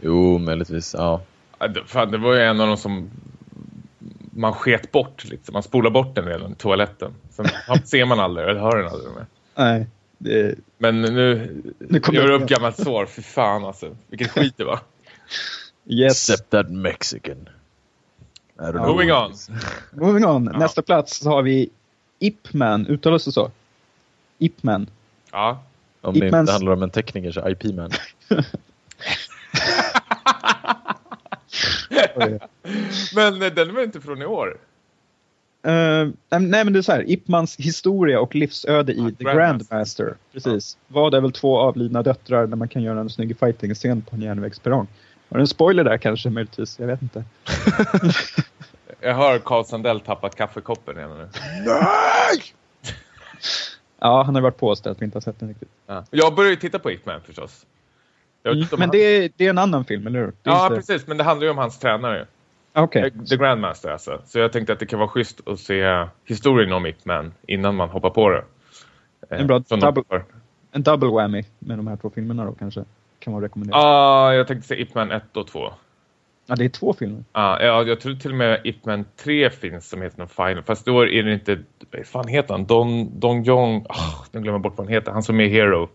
Jo, 0.02 0.38
möjligtvis. 0.38 0.94
Ja. 0.98 1.20
Fan, 1.86 2.10
det 2.10 2.18
var 2.18 2.34
ju 2.34 2.40
en 2.40 2.60
av 2.60 2.66
de 2.66 2.76
som 2.76 3.10
man 4.32 4.52
sket 4.52 4.92
bort. 4.92 5.24
Liksom. 5.24 5.52
Man 5.52 5.62
spolar 5.62 5.90
bort 5.90 6.14
den 6.14 6.24
redan 6.24 6.54
toaletten. 6.54 7.14
Sen 7.30 7.46
ser 7.84 8.04
man 8.04 8.20
aldrig, 8.20 8.48
eller 8.48 8.60
hör 8.60 8.76
den 8.78 8.88
aldrig 8.92 9.12
mer. 9.14 9.26
Nej. 9.54 9.86
Det, 10.18 10.54
Men 10.78 11.02
nu, 11.02 11.50
Nu 11.78 12.00
kommer 12.00 12.18
gör 12.20 12.30
jag- 12.30 12.42
upp 12.42 12.48
gammalt 12.48 12.82
sår. 12.82 13.06
Fy 13.06 13.22
fan 13.22 13.64
alltså. 13.64 13.96
Vilket 14.08 14.30
skit 14.30 14.54
det 14.56 14.64
var. 14.64 14.80
yes. 15.86 16.12
Except 16.30 16.50
that 16.50 16.70
Mexican. 16.70 17.48
Moving 18.74 19.12
on. 19.12 19.32
Moving 19.92 20.24
on. 20.34 20.50
Ja. 20.52 20.58
Nästa 20.58 20.82
plats 20.82 21.18
så 21.18 21.28
har 21.30 21.42
vi 21.42 21.70
Ip 22.18 22.52
Man. 22.52 22.86
Uttalas 22.86 23.24
det 23.24 23.32
så? 23.32 23.50
Ip 24.38 24.62
Man. 24.62 24.86
Ja. 25.32 25.62
Om 26.00 26.14
det 26.18 26.26
Ip-Mans- 26.26 26.40
inte 26.40 26.52
handlar 26.52 26.72
om 26.72 26.82
en 26.82 26.90
tekniker 26.90 27.32
så 27.32 27.48
IP-man. 27.48 27.90
Men 33.14 33.42
eh, 33.42 33.52
den 33.52 33.74
var 33.74 33.82
inte 33.82 34.00
från 34.00 34.22
i 34.22 34.26
år. 34.26 34.56
Eh, 35.62 35.72
nej, 35.72 36.12
nej, 36.40 36.64
men 36.64 36.72
det 36.72 36.78
är 36.78 36.82
så 36.82 36.92
här. 36.92 37.10
Ip 37.10 37.28
Mans 37.28 37.56
historia 37.56 38.20
och 38.20 38.34
livsöde 38.34 38.92
i 38.92 38.98
Ja, 38.98 39.10
The 39.18 39.24
Grandmaster. 39.24 39.34
Grandmaster. 39.36 40.14
Precis. 40.32 40.76
Vad 40.88 41.14
är 41.14 41.20
väl 41.20 41.32
två 41.32 41.58
avlidna 41.58 42.02
döttrar 42.02 42.46
där 42.46 42.56
man 42.56 42.68
kan 42.68 42.82
göra 42.82 43.00
en 43.00 43.10
snygg 43.10 43.38
fighting-scen 43.38 44.02
på 44.02 44.16
en 44.16 44.22
järnvägsperrong? 44.22 44.86
Var 45.28 45.38
det 45.38 45.42
en 45.42 45.46
spoiler 45.48 45.84
där 45.84 45.98
kanske 45.98 46.30
möjligtvis? 46.30 46.78
Jag 46.78 46.86
vet 46.86 47.02
inte. 47.02 47.24
Jag 49.00 49.14
hör 49.14 49.38
Carl 49.38 49.64
Sandell 49.64 50.00
tappat 50.00 50.34
kaffekoppen 50.34 50.96
igen 50.98 51.10
nu. 51.18 51.28
Ja, 54.00 54.22
han 54.22 54.34
har 54.34 54.42
varit 54.42 54.56
påställd 54.56 54.96
att 54.96 55.02
vi 55.02 55.04
inte 55.04 55.16
har 55.16 55.20
sett 55.20 55.38
den 55.38 55.48
riktigt. 55.48 55.68
Ja. 55.86 56.04
Jag 56.10 56.34
börjar 56.34 56.50
ju 56.50 56.56
titta 56.56 56.78
på 56.78 56.90
Ip 56.90 57.06
Man 57.06 57.20
förstås. 57.20 57.66
Mm, 58.44 58.58
men 58.70 58.80
han- 58.80 58.88
det 58.90 58.98
är, 58.98 59.30
det 59.36 59.46
är 59.46 59.50
en 59.50 59.58
annan 59.58 59.84
film, 59.84 60.06
eller 60.06 60.18
hur? 60.18 60.32
Ja, 60.42 60.64
inte- 60.64 60.76
precis. 60.76 61.06
Men 61.06 61.16
det 61.16 61.24
handlar 61.24 61.44
ju 61.44 61.50
om 61.50 61.58
hans 61.58 61.78
tränare. 61.78 62.26
Okej. 62.72 63.12
The 63.28 63.36
Grandmaster 63.36 63.88
alltså. 63.90 64.22
Så 64.26 64.38
jag 64.38 64.52
tänkte 64.52 64.72
att 64.72 64.78
det 64.78 64.86
kan 64.86 64.98
vara 64.98 65.08
schysst 65.08 65.48
att 65.48 65.60
se 65.60 66.06
historien 66.24 66.72
om 66.72 66.86
Ip 66.86 67.04
Man 67.04 67.34
innan 67.46 67.74
man 67.74 67.88
hoppar 67.88 68.10
på 68.10 68.30
det. 68.30 68.44
Eh, 69.30 69.40
En 69.40 69.46
bra 69.46 69.62
som 69.66 69.80
de 69.80 69.86
double-. 69.94 70.22
En 70.72 70.82
double 70.82 71.08
whammy 71.08 71.44
med 71.58 71.78
de 71.78 71.86
här 71.86 71.96
två 71.96 72.10
filmerna 72.10 72.44
då 72.44 72.52
kanske. 72.52 72.84
Kan 73.18 73.32
vara 73.32 73.44
rekommenderat. 73.44 73.82
Ja, 73.82 74.34
jag 74.34 74.46
tänkte 74.46 74.68
se 74.68 74.80
Ip 74.82 74.94
Man 74.94 75.10
1 75.12 75.36
och 75.36 75.46
2. 75.46 75.72
Ja, 76.50 76.56
det 76.56 76.64
är 76.64 76.68
två 76.68 76.92
filmer. 76.92 77.24
Ja, 77.32 77.62
ja, 77.62 77.82
jag 77.82 78.00
tror 78.00 78.14
till 78.14 78.30
och 78.30 78.36
med 78.36 78.60
Ip 78.64 78.84
Man 78.84 79.04
3 79.16 79.50
finns 79.50 79.88
som 79.88 80.02
heter 80.02 80.26
Final. 80.26 80.62
Fast 80.62 80.86
då 80.86 81.06
är 81.06 81.22
det 81.22 81.32
inte... 81.32 81.58
Vad 81.90 82.06
fan 82.06 82.28
heter 82.28 82.54
han? 82.54 82.64
Don, 82.64 83.20
Don 83.20 83.42
Jong... 83.42 83.86
Oh, 83.88 84.24
nu 84.32 84.40
glömmer 84.40 84.54
jag 84.54 84.60
bort 84.60 84.76
vad 84.76 84.86
han 84.86 84.94
heter. 84.94 85.12
Han 85.12 85.22
som 85.22 85.40
är 85.40 85.48
Hero. 85.48 85.88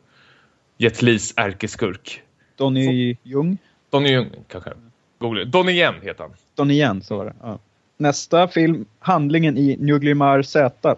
Jet 0.77 1.01
Lis 1.01 1.33
ärkeskurk. 1.37 2.21
Donny 2.55 3.17
Jung. 3.23 3.57
Donnie 3.89 4.11
Jung 4.11 4.29
kanske. 4.47 4.73
Google. 5.19 5.45
Donnie 5.45 5.73
Yen 5.73 5.95
heter 6.01 6.23
han. 6.23 6.33
Donnie 6.55 6.79
Yen, 6.79 7.01
så 7.01 7.17
var 7.17 7.25
det. 7.25 7.33
Ja. 7.41 7.59
Nästa 7.97 8.47
film, 8.47 8.85
handlingen 8.99 9.57
i 9.57 9.77
Njuglimar 9.79 10.41
Z. 10.41 10.95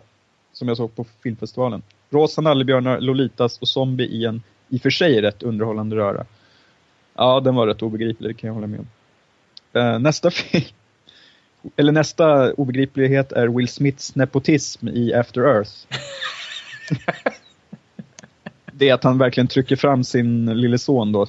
Som 0.53 0.67
jag 0.67 0.77
såg 0.77 0.95
på 0.95 1.05
filmfestivalen. 1.23 1.81
Rosa 2.09 2.41
nallebjörnar, 2.41 2.99
Lolitas 2.99 3.59
och 3.59 3.67
zombie 3.67 4.05
i 4.05 4.25
en 4.25 4.41
i 4.69 4.77
och 4.77 4.81
för 4.81 4.89
sig 4.89 5.21
rätt 5.21 5.43
underhållande 5.43 5.95
röra. 5.95 6.25
Ja, 7.15 7.39
den 7.39 7.55
var 7.55 7.67
rätt 7.67 7.81
obegriplig, 7.81 8.29
det 8.29 8.33
kan 8.33 8.47
jag 8.47 8.53
hålla 8.53 8.67
med 8.67 8.79
om. 8.79 8.87
Eh, 9.75 9.99
nästa 9.99 10.31
film, 10.31 10.65
eller 11.75 11.91
nästa 11.91 12.53
obegriplighet 12.53 13.31
är 13.31 13.47
Will 13.47 13.67
Smiths 13.67 14.15
nepotism 14.15 14.87
i 14.87 15.13
After 15.13 15.41
Earth. 15.41 15.71
det 18.71 18.89
är 18.89 18.93
att 18.93 19.03
han 19.03 19.17
verkligen 19.17 19.47
trycker 19.47 19.75
fram 19.75 20.03
sin 20.03 20.45
lille 20.61 20.77
son 20.77 21.11
då 21.11 21.27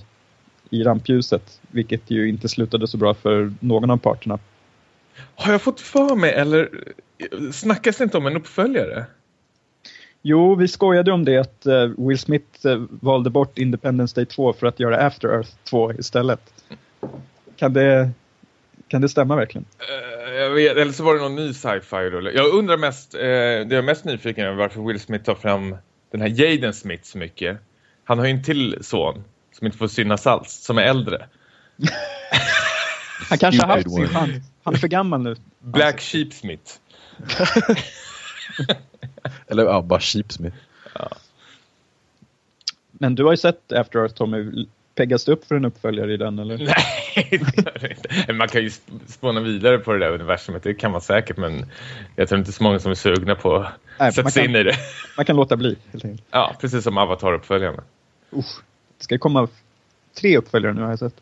i 0.71 0.83
rampljuset, 0.83 1.61
vilket 1.71 2.11
ju 2.11 2.29
inte 2.29 2.49
slutade 2.49 2.87
så 2.87 2.97
bra 2.97 3.15
för 3.15 3.53
någon 3.61 3.91
av 3.91 3.97
parterna. 3.97 4.39
Har 5.35 5.53
jag 5.53 5.63
fått 5.63 5.81
för 5.81 6.17
mig 6.17 6.33
eller 6.35 6.71
snackas 7.53 7.97
det 7.97 8.05
inte 8.05 8.19
om 8.19 8.27
en 8.27 8.37
uppföljare? 8.37 9.07
Jo, 10.23 10.55
vi 10.55 10.69
skojade 10.69 11.13
om 11.13 11.25
det 11.25 11.39
att 11.39 11.67
eh, 11.67 11.87
Will 11.99 12.19
Smith 12.19 12.67
eh, 12.67 12.83
valde 12.91 13.31
bort 13.31 13.59
Independence 13.59 14.15
Day 14.15 14.27
2 14.27 14.53
för 14.53 14.67
att 14.67 14.81
göra 14.81 15.07
After 15.07 15.29
Earth 15.29 15.51
2 15.65 15.93
istället. 15.93 16.41
Kan 17.57 17.73
det, 17.73 18.11
kan 18.89 19.01
det 19.01 19.09
stämma 19.09 19.37
verkligen? 19.37 19.65
Jag 20.35 20.51
vet, 20.51 20.77
eller 20.77 20.93
så 20.93 21.05
var 21.05 21.15
det 21.15 21.21
någon 21.21 21.37
ny 21.37 21.53
sci-fi 21.53 21.97
rulle. 21.97 22.31
Jag 22.31 22.55
undrar 22.55 22.77
mest, 22.77 23.15
eh, 23.15 23.21
det 23.21 23.67
jag 23.69 23.73
är 23.73 23.83
mest 23.83 24.05
nyfiken 24.05 24.47
över 24.47 24.57
varför 24.57 24.81
Will 24.81 25.01
Smith 25.01 25.25
tar 25.25 25.35
fram 25.35 25.77
den 26.11 26.21
här 26.21 26.29
Jaden 26.29 26.75
Smith 26.75 27.05
så 27.05 27.19
mycket. 27.19 27.59
Han 28.05 28.19
har 28.19 28.27
ju 28.27 28.31
en 28.31 28.43
till 28.43 28.79
son 28.81 29.25
som 29.53 29.67
inte 29.67 29.79
får 29.79 29.89
synas 29.89 30.27
alls, 30.27 30.53
som 30.53 30.79
är 30.79 30.83
äldre. 30.83 31.27
Han 33.29 33.39
kanske 33.39 33.63
har 33.63 33.77
haft 33.77 33.95
sin 33.95 34.09
chans. 34.09 34.31
Han 34.63 34.75
är 34.75 34.79
för 34.79 34.89
gammal 34.89 35.23
nu. 35.23 35.37
Black 35.59 36.01
Sheep 36.01 36.33
Smith. 36.33 36.73
Eller 39.47 39.65
ja, 39.65 39.83
bara 39.83 40.01
Sheepsmith. 40.01 40.57
Men 42.93 43.15
du 43.15 43.25
har 43.25 43.33
ju 43.33 43.37
sett 43.37 43.73
After 43.73 43.99
Earth 43.99 44.15
Tommy. 44.15 44.67
Peggas 44.97 45.25
det 45.25 45.33
upp 45.33 45.45
för 45.45 45.55
en 45.55 45.65
uppföljare 45.65 46.13
i 46.13 46.17
den 46.17 46.39
eller? 46.39 46.59
Nej, 46.59 47.29
det 47.31 47.57
gör 47.57 47.79
det 47.81 47.91
inte. 47.91 48.33
Man 48.33 48.49
kan 48.49 48.63
ju 48.63 48.69
sp- 48.69 49.01
spåna 49.07 49.41
vidare 49.41 49.79
på 49.79 49.93
det 49.93 49.99
där 49.99 50.11
universumet, 50.13 50.63
det 50.63 50.75
kan 50.75 50.91
man 50.93 51.01
säkert, 51.01 51.37
men 51.37 51.67
jag 52.17 52.29
tror 52.29 52.39
inte 52.39 52.53
så 52.53 52.63
många 52.63 52.79
som 52.79 52.91
är 52.91 52.95
sugna 52.95 53.35
på 53.35 53.57
att 53.57 53.73
Nej, 53.99 54.13
sätta 54.13 54.31
sig 54.31 54.43
kan- 54.43 54.51
in 54.51 54.57
i 54.57 54.63
det. 54.63 54.75
Man 55.17 55.25
kan 55.27 55.37
låta 55.37 55.57
bli 55.57 55.77
helt 55.93 56.05
enkelt. 56.05 56.23
Ja, 56.31 56.55
precis 56.61 56.85
som 56.85 56.99
Avatar-uppföljarna. 56.99 57.83
Usch. 58.33 58.61
Det 58.99 59.05
ska 59.05 59.19
komma 59.19 59.49
tre 60.21 60.39
uppföljare 60.39 60.73
nu 60.75 60.81
har 60.83 60.89
jag 60.91 60.99
sett. 60.99 61.15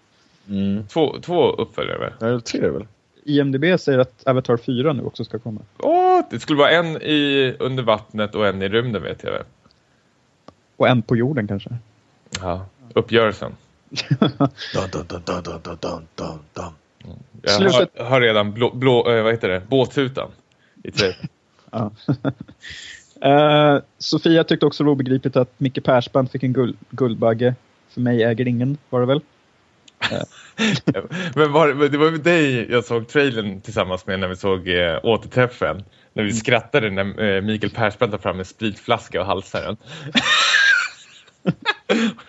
Mm. 0.48 0.86
Två, 0.86 1.20
två 1.20 1.50
uppföljare 1.50 1.98
väl? 1.98 2.12
Ja, 2.20 2.26
det 2.26 2.34
är 2.34 2.38
tre 2.38 2.68
väl? 2.68 2.86
IMDB 3.24 3.80
säger 3.80 3.98
att 3.98 4.26
Avatar 4.26 4.56
4 4.56 4.92
nu 4.92 5.02
också 5.02 5.24
ska 5.24 5.38
komma. 5.38 5.60
Åh, 5.78 6.20
det 6.30 6.40
skulle 6.40 6.58
vara 6.58 6.70
en 6.70 6.86
i 7.02 7.54
under 7.58 7.82
vattnet 7.82 8.34
och 8.34 8.46
en 8.46 8.62
i 8.62 8.68
rymden 8.68 9.02
vet 9.02 9.22
jag 9.24 9.32
väl. 9.32 9.42
Och 10.76 10.88
en 10.88 11.02
på 11.02 11.16
jorden 11.16 11.48
kanske. 11.48 11.70
Ja, 12.40 12.66
uppgörelsen 12.94 13.52
dun, 14.72 15.06
dun, 15.80 16.06
dun, 16.54 16.72
jag 17.42 17.54
Slutet. 17.54 17.90
har, 17.98 18.20
redan 18.20 18.52
blå, 18.52 18.70
blå, 18.74 19.10
eh, 19.10 19.22
vad 19.22 19.32
heter 19.32 19.48
det? 19.48 19.62
båthutan. 19.68 20.30
I 20.84 20.90
ja. 21.70 21.90
uh, 23.24 23.82
Sofia 23.98 24.44
tyckte 24.44 24.66
också 24.66 24.82
det 24.82 24.86
var 24.86 24.92
obegripligt 24.92 25.36
att 25.36 25.60
Micke 25.60 25.84
Persbrandt 25.84 26.32
fick 26.32 26.42
en 26.42 26.52
guld, 26.52 26.76
guldbagge. 26.90 27.54
För 27.88 28.00
mig 28.00 28.22
äger 28.22 28.48
ingen, 28.48 28.78
var 28.90 29.00
det 29.00 29.06
väl? 29.06 29.20
men, 31.34 31.52
var, 31.52 31.88
det 31.88 31.98
var 31.98 32.10
med 32.10 32.20
dig 32.20 32.70
jag 32.70 32.84
såg 32.84 33.08
trailern 33.08 33.60
tillsammans 33.60 34.06
med 34.06 34.20
när 34.20 34.28
vi 34.28 34.36
såg 34.36 34.68
eh, 34.68 34.98
återträffen. 35.02 35.84
När 36.12 36.22
vi 36.22 36.30
mm. 36.30 36.40
skrattade 36.40 36.90
när 36.90 37.22
eh, 37.22 37.42
Mikael 37.42 37.72
Persbrandt 37.72 38.12
tar 38.12 38.18
fram 38.18 38.38
en 38.38 38.44
spritflaska 38.44 39.20
och 39.20 39.26
halsar 39.26 39.62
den. 39.62 39.76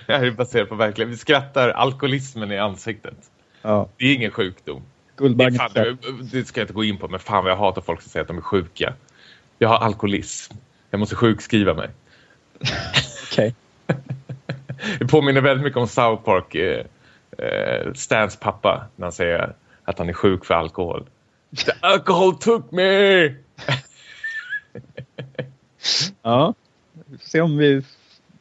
det 0.07 0.13
här 0.13 0.23
är 0.23 0.31
baserat 0.31 0.69
på 0.69 0.75
verkligen. 0.75 1.09
Vi 1.09 1.17
skrattar 1.17 1.69
alkoholismen 1.69 2.51
i 2.51 2.57
ansiktet. 2.57 3.31
Ja, 3.61 3.89
Det 3.97 4.05
är 4.05 4.13
ingen 4.13 4.31
sjukdom. 4.31 4.83
Det, 5.17 5.51
fan, 5.51 5.71
det, 5.73 5.97
det 6.31 6.45
ska 6.45 6.59
jag 6.59 6.63
inte 6.63 6.73
gå 6.73 6.83
in 6.83 6.97
på, 6.97 7.07
men 7.07 7.19
fan 7.19 7.43
vad 7.43 7.51
jag 7.51 7.57
hatar 7.57 7.81
folk 7.81 8.01
som 8.01 8.09
säger 8.09 8.21
att 8.21 8.27
de 8.27 8.37
är 8.37 8.41
sjuka. 8.41 8.93
Jag 9.59 9.69
har 9.69 9.77
alkoholism. 9.77 10.53
Jag 10.89 10.99
måste 10.99 11.15
sjukskriva 11.15 11.73
mig. 11.73 11.89
Okej. 13.31 13.55
Det 14.99 15.05
påminner 15.05 15.41
väldigt 15.41 15.63
mycket 15.63 15.77
om 15.77 15.87
South 15.87 16.23
Park, 16.23 16.55
eh, 16.55 16.85
eh, 17.37 17.93
Stans 17.93 18.39
pappa, 18.39 18.87
när 18.95 19.05
han 19.05 19.11
säger 19.11 19.55
att 19.83 19.99
han 19.99 20.09
är 20.09 20.13
sjuk 20.13 20.45
för 20.45 20.53
alkohol. 20.53 21.05
The 21.65 21.71
alcohol 21.79 22.35
took 22.35 22.71
me! 22.71 23.35
Ja. 26.21 26.53
Vi 26.93 27.17
får 27.17 27.25
se 27.25 27.41
om 27.41 27.57
vi 27.57 27.83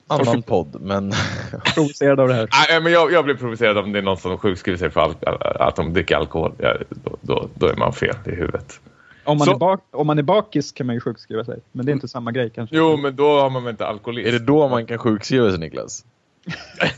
Annan 0.07 0.43
podd, 0.43 0.77
men 0.81 1.13
är 1.53 1.73
provocerade 1.75 2.23
av 2.23 2.29
det 2.29 2.35
här. 2.35 2.49
Nej, 2.69 2.81
men 2.81 2.93
jag, 2.93 3.13
jag 3.13 3.25
blir 3.25 3.35
provocerad 3.35 3.79
om 3.79 3.93
det 3.93 3.99
är 3.99 4.03
någon 4.03 4.17
som 4.17 4.39
sjukskriver 4.39 4.79
sig 4.79 4.91
för 4.91 5.15
att 5.61 5.77
de 5.77 5.93
dricker 5.93 6.17
alkohol. 6.17 6.53
Ja, 6.59 6.77
då, 6.91 7.17
då, 7.21 7.49
då 7.55 7.67
är 7.67 7.77
man 7.77 7.93
fel 7.93 8.17
i 8.27 8.31
huvudet. 8.31 8.81
Om 9.25 9.39
man, 9.39 9.45
Så- 9.47 9.55
är 9.55 9.59
bak, 9.59 9.81
om 9.91 10.07
man 10.07 10.19
är 10.19 10.23
bakis 10.23 10.73
kan 10.73 10.87
man 10.87 10.95
ju 10.95 11.01
sjukskriva 11.01 11.45
sig. 11.45 11.59
Men 11.73 11.87
det 11.87 11.93
är 11.93 11.95
inte 11.95 12.09
samma 12.09 12.33
grej 12.33 12.51
kanske. 12.55 12.77
Jo, 12.77 12.97
men 12.97 13.17
då 13.17 13.41
har 13.41 13.51
man 13.51 13.65
väl 13.65 13.71
inte 13.71 13.87
alkoholism? 13.87 14.29
är 14.29 14.33
det 14.33 14.39
då 14.39 14.69
man 14.69 14.87
kan 14.87 14.99
sjukskriva 14.99 15.51
sig 15.51 15.59
Niklas? 15.61 16.05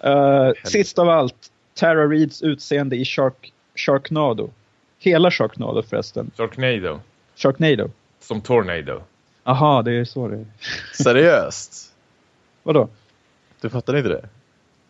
Eh, 0.00 0.50
sist 0.64 0.98
av 0.98 1.08
allt. 1.08 1.34
Tara 1.74 2.06
Reeds 2.06 2.42
utseende 2.42 2.96
i 2.96 3.04
Shark, 3.04 3.52
Sharknado. 3.74 4.50
Hela 4.98 5.30
Sharknado 5.30 5.82
förresten. 5.82 6.30
Sharknado. 6.36 7.00
Sharknado. 7.36 7.90
Som 8.20 8.40
Tornado. 8.40 9.02
Aha, 9.48 9.82
det 9.82 9.92
är 9.92 10.04
så 10.04 10.28
det 10.28 10.36
är. 10.36 10.46
Seriöst? 11.02 11.92
Vadå? 12.62 12.88
Du 13.60 13.70
fattar 13.70 13.96
inte 13.96 14.08
det? 14.08 14.28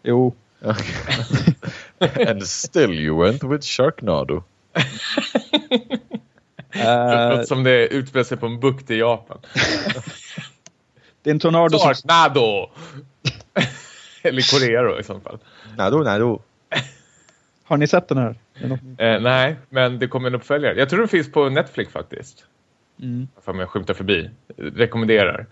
Jo. 0.03 0.35
And 2.29 2.43
still 2.43 2.93
you 2.93 3.25
went 3.25 3.43
with 3.45 3.67
Sharknado. 3.67 4.43
Låter 6.73 7.45
som 7.45 7.65
det 7.65 7.87
utspelar 7.87 8.25
sig 8.25 8.37
på 8.37 8.47
en 8.47 8.61
bukt 8.61 8.91
i 8.91 8.99
Japan. 8.99 9.39
det 11.23 11.31
är 11.31 11.35
en 11.35 11.41
tornado 11.41 11.79
som... 11.79 11.89
Sharknado! 11.89 12.71
Eller 14.23 14.59
Korea 14.59 14.83
då 14.83 15.01
i 15.01 15.03
så 15.03 15.21
fall. 15.21 15.39
Nado, 15.77 16.03
nado. 16.03 16.43
Har 17.65 17.77
ni 17.77 17.87
sett 17.87 18.09
den 18.09 18.19
här? 18.19 18.37
Eh, 18.99 19.21
nej, 19.21 19.57
men 19.69 19.99
det 19.99 20.09
kommer 20.09 20.29
en 20.29 20.35
uppföljare. 20.35 20.79
Jag 20.79 20.89
tror 20.89 20.99
den 20.99 21.09
finns 21.09 21.33
på 21.33 21.49
Netflix 21.49 21.93
faktiskt. 21.93 22.47
Mm. 23.03 23.29
För 23.45 23.55
jag 23.55 23.69
skymtar 23.69 23.95
förbi. 23.95 24.31
Rekommenderar. 24.57 25.47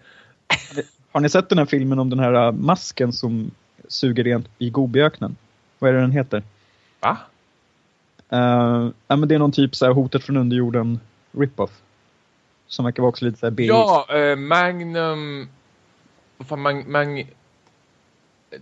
Har 1.13 1.21
ni 1.21 1.29
sett 1.29 1.49
den 1.49 1.59
här 1.59 1.67
filmen 1.67 1.99
om 1.99 2.11
den 2.11 2.19
här 2.19 2.47
uh, 2.47 2.53
masken 2.53 3.13
som 3.13 3.51
suger 3.89 4.25
rent 4.25 4.49
i 4.59 4.71
Gobiöknen? 4.71 5.37
Vad 5.79 5.91
är 5.91 5.95
det 5.95 6.01
den 6.01 6.13
heter? 6.13 6.43
Va? 7.01 7.19
Uh, 8.33 8.91
ja, 9.07 9.17
men 9.17 9.29
det 9.29 9.35
är 9.35 9.39
någon 9.39 9.53
typ 9.53 9.75
så 9.75 9.87
här 9.87 9.93
hotet 9.93 10.25
från 10.25 10.37
underjorden 10.37 11.01
rip-off. 11.33 11.71
som 12.67 12.85
verkar 12.85 13.03
vara 13.03 13.09
också 13.09 13.25
lite 13.25 13.39
såhär 13.39 13.51
B. 13.51 13.65
Ja, 13.65 14.07
eh, 14.11 14.37
Magnum... 14.37 15.49
Vad 16.37 16.49
fan, 16.49 16.61
Mag, 16.61 16.89
Mag, 16.89 17.35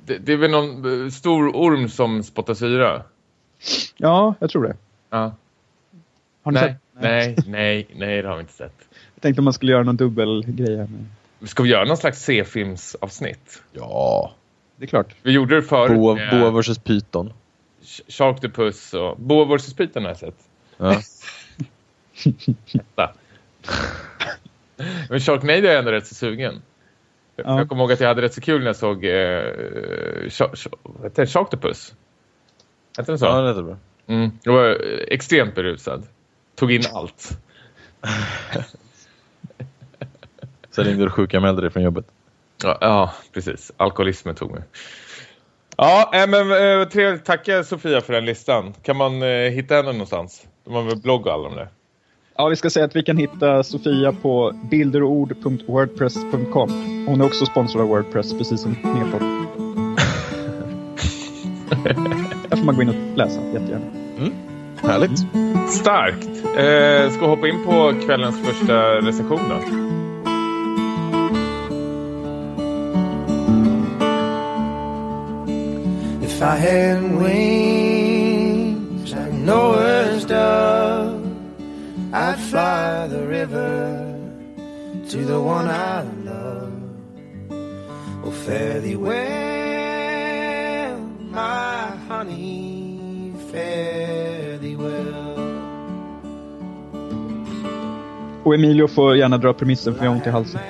det, 0.05 0.19
det 0.19 0.33
är 0.33 0.37
väl 0.37 0.51
någon 0.51 1.11
stor 1.11 1.49
orm 1.49 1.89
som 1.89 2.23
spottar 2.23 2.55
syra? 2.55 3.03
Ja, 3.97 4.35
jag 4.39 4.51
tror 4.51 4.63
det. 4.63 4.77
Ja. 5.11 5.35
Har 6.45 6.53
ni 6.53 6.61
Nej, 6.61 6.69
sett? 6.69 6.79
nej, 7.03 7.37
nej, 7.47 7.87
nej, 7.95 8.23
det 8.23 8.29
har 8.29 8.37
vi 8.37 8.41
inte 8.41 8.53
sett. 8.53 8.89
Jag 9.15 9.23
tänkte 9.23 9.41
om 9.41 9.45
man 9.45 9.53
skulle 9.53 9.73
göra 9.73 9.83
någon 9.83 9.97
dubbelgrej 9.97 10.77
här. 10.77 10.87
Med. 10.87 11.49
Ska 11.49 11.63
vi 11.63 11.69
göra 11.69 11.85
någon 11.85 11.97
slags 11.97 12.23
C-filmsavsnitt? 12.23 13.63
Ja. 13.73 14.33
Det 14.77 14.85
är 14.85 14.89
klart. 14.89 15.15
Vi 15.23 15.33
gjorde 15.33 15.55
det 15.55 15.63
förr. 15.63 15.89
Boa, 15.89 16.15
med 16.15 16.31
Boa 16.31 16.61
vs 16.61 16.79
Python. 16.79 17.33
Sharktopus 18.09 18.95
och... 18.95 19.17
Boa 19.19 19.57
vs. 19.57 19.75
Python 19.75 20.03
har 20.03 20.11
jag 20.11 20.19
sett. 20.19 20.37
Ja. 20.77 21.01
Men 25.09 25.21
Sharknado 25.21 25.59
är 25.59 25.63
jag 25.63 25.79
ändå 25.79 25.91
rätt 25.91 26.07
så 26.07 26.15
sugen. 26.15 26.63
Ja. 27.37 27.59
Jag 27.59 27.69
kommer 27.69 27.83
ihåg 27.83 27.93
att 27.93 28.01
jag 28.01 28.09
hade 28.09 28.23
rätt 28.23 28.35
så 28.35 28.41
kul 28.41 28.59
när 28.61 28.67
jag 28.67 28.77
såg 28.77 29.05
eh, 29.05 29.11
heter? 31.03 31.27
Sharktopus. 31.27 31.95
Hette 32.97 33.13
den 33.13 33.19
så? 33.19 33.25
ja, 33.27 33.41
det 33.41 33.51
är 33.51 33.63
bra. 33.63 33.77
Mm. 34.07 34.31
Jag 34.43 34.53
var 34.53 34.69
eh, 34.69 34.99
extremt 35.09 35.55
berusad. 35.55 36.07
Tog 36.55 36.73
in 36.73 36.83
allt. 36.93 37.39
Sen 40.71 40.85
ringde 40.85 41.03
du 41.03 41.07
och 41.07 41.13
sjukanmälde 41.13 41.61
dig 41.61 41.71
från 41.71 41.83
jobbet. 41.83 42.07
Ja, 42.63 42.79
ja, 42.81 43.15
precis. 43.33 43.73
Alkoholismen 43.77 44.35
tog 44.35 44.51
mig. 44.51 44.63
Ja, 45.77 46.11
äh, 46.15 46.27
men 46.27 46.81
äh, 46.81 46.89
trevligt. 46.89 47.25
Tacka 47.25 47.65
Sofia 47.65 48.01
för 48.01 48.13
den 48.13 48.25
listan. 48.25 48.75
Kan 48.83 48.97
man 48.97 49.23
äh, 49.23 49.29
hitta 49.29 49.75
henne 49.75 49.93
någonstans? 49.93 50.47
De 50.65 50.75
har 50.75 50.83
väl 50.83 50.97
blogg 50.97 51.27
och 51.27 51.33
alla 51.33 51.49
de 51.49 51.57
där. 51.57 51.69
Ja, 52.37 52.49
vi 52.49 52.57
ska 52.57 52.71
säga 52.71 52.87
att 52.87 52.97
vi 52.97 53.03
kan 53.03 53.17
hitta 53.17 53.63
Sofia 53.63 54.13
på 54.13 54.53
bilderord.wordpress.com. 54.71 56.71
Hon 57.09 57.21
är 57.21 57.25
också 57.25 57.47
sponsrad 57.47 57.83
av 57.83 57.89
Wordpress, 57.89 58.39
precis 58.39 58.63
som 58.63 58.75
Knepod. 58.75 59.23
Där 62.49 62.57
får 62.57 62.65
man 62.65 62.77
gå 62.77 62.83
in 62.83 62.89
och 62.89 63.17
läsa 63.17 63.41
jättegärna. 63.41 63.87
Härligt. 64.87 65.19
Starkt. 65.69 66.29
Eh, 66.57 67.11
ska 67.13 67.27
hoppa 67.27 67.49
in 67.49 67.65
på 67.65 67.93
kvällens 68.07 68.41
första 68.41 68.97
recension 69.01 69.41
då? 69.49 69.57
If 76.25 76.43
I 76.43 76.57
had 76.57 77.03
wings 77.23 79.11
like 79.11 79.33
Noah's 79.33 80.25
dove, 80.25 81.21
I'd 82.13 82.39
fly 82.51 83.09
the 83.09 83.27
river 83.27 84.15
to 85.09 85.25
the 85.25 85.39
one 85.41 85.69
I 85.71 86.03
love. 86.25 86.73
Oh, 88.25 88.31
fare 88.31 88.81
thee 88.81 88.97
well, 88.97 89.15
my 91.31 91.97
honey, 92.09 93.33
fare 93.53 94.44
Och 98.45 98.55
Emilio 98.55 98.89
får 98.89 99.17
gärna 99.17 99.39
dra 99.39 99.53
premissen 99.53 99.95
för 99.95 100.05
jag 100.05 100.11
har 100.11 100.17
ont 100.17 100.27
i 100.27 100.31
halsen. 100.31 100.61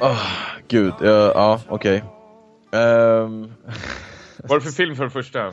Oh, 0.00 0.26
gud, 0.68 0.92
ja, 1.00 1.32
ja 1.34 1.60
okej. 1.68 2.04
Ehm, 2.72 3.52
Vad 4.36 4.50
är 4.50 4.54
det 4.54 4.60
för 4.60 4.70
film 4.70 4.96
för 4.96 5.04
det 5.04 5.10
första? 5.10 5.52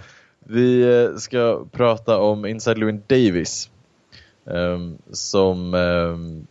vi 0.49 0.81
eh, 1.03 1.15
ska 1.15 1.65
prata 1.71 2.17
om 2.17 2.45
Inside 2.45 2.77
Llewyn 2.77 3.03
Davis. 3.07 3.69
ehm, 4.45 4.97
som 5.11 5.73
ehm, 5.73 6.47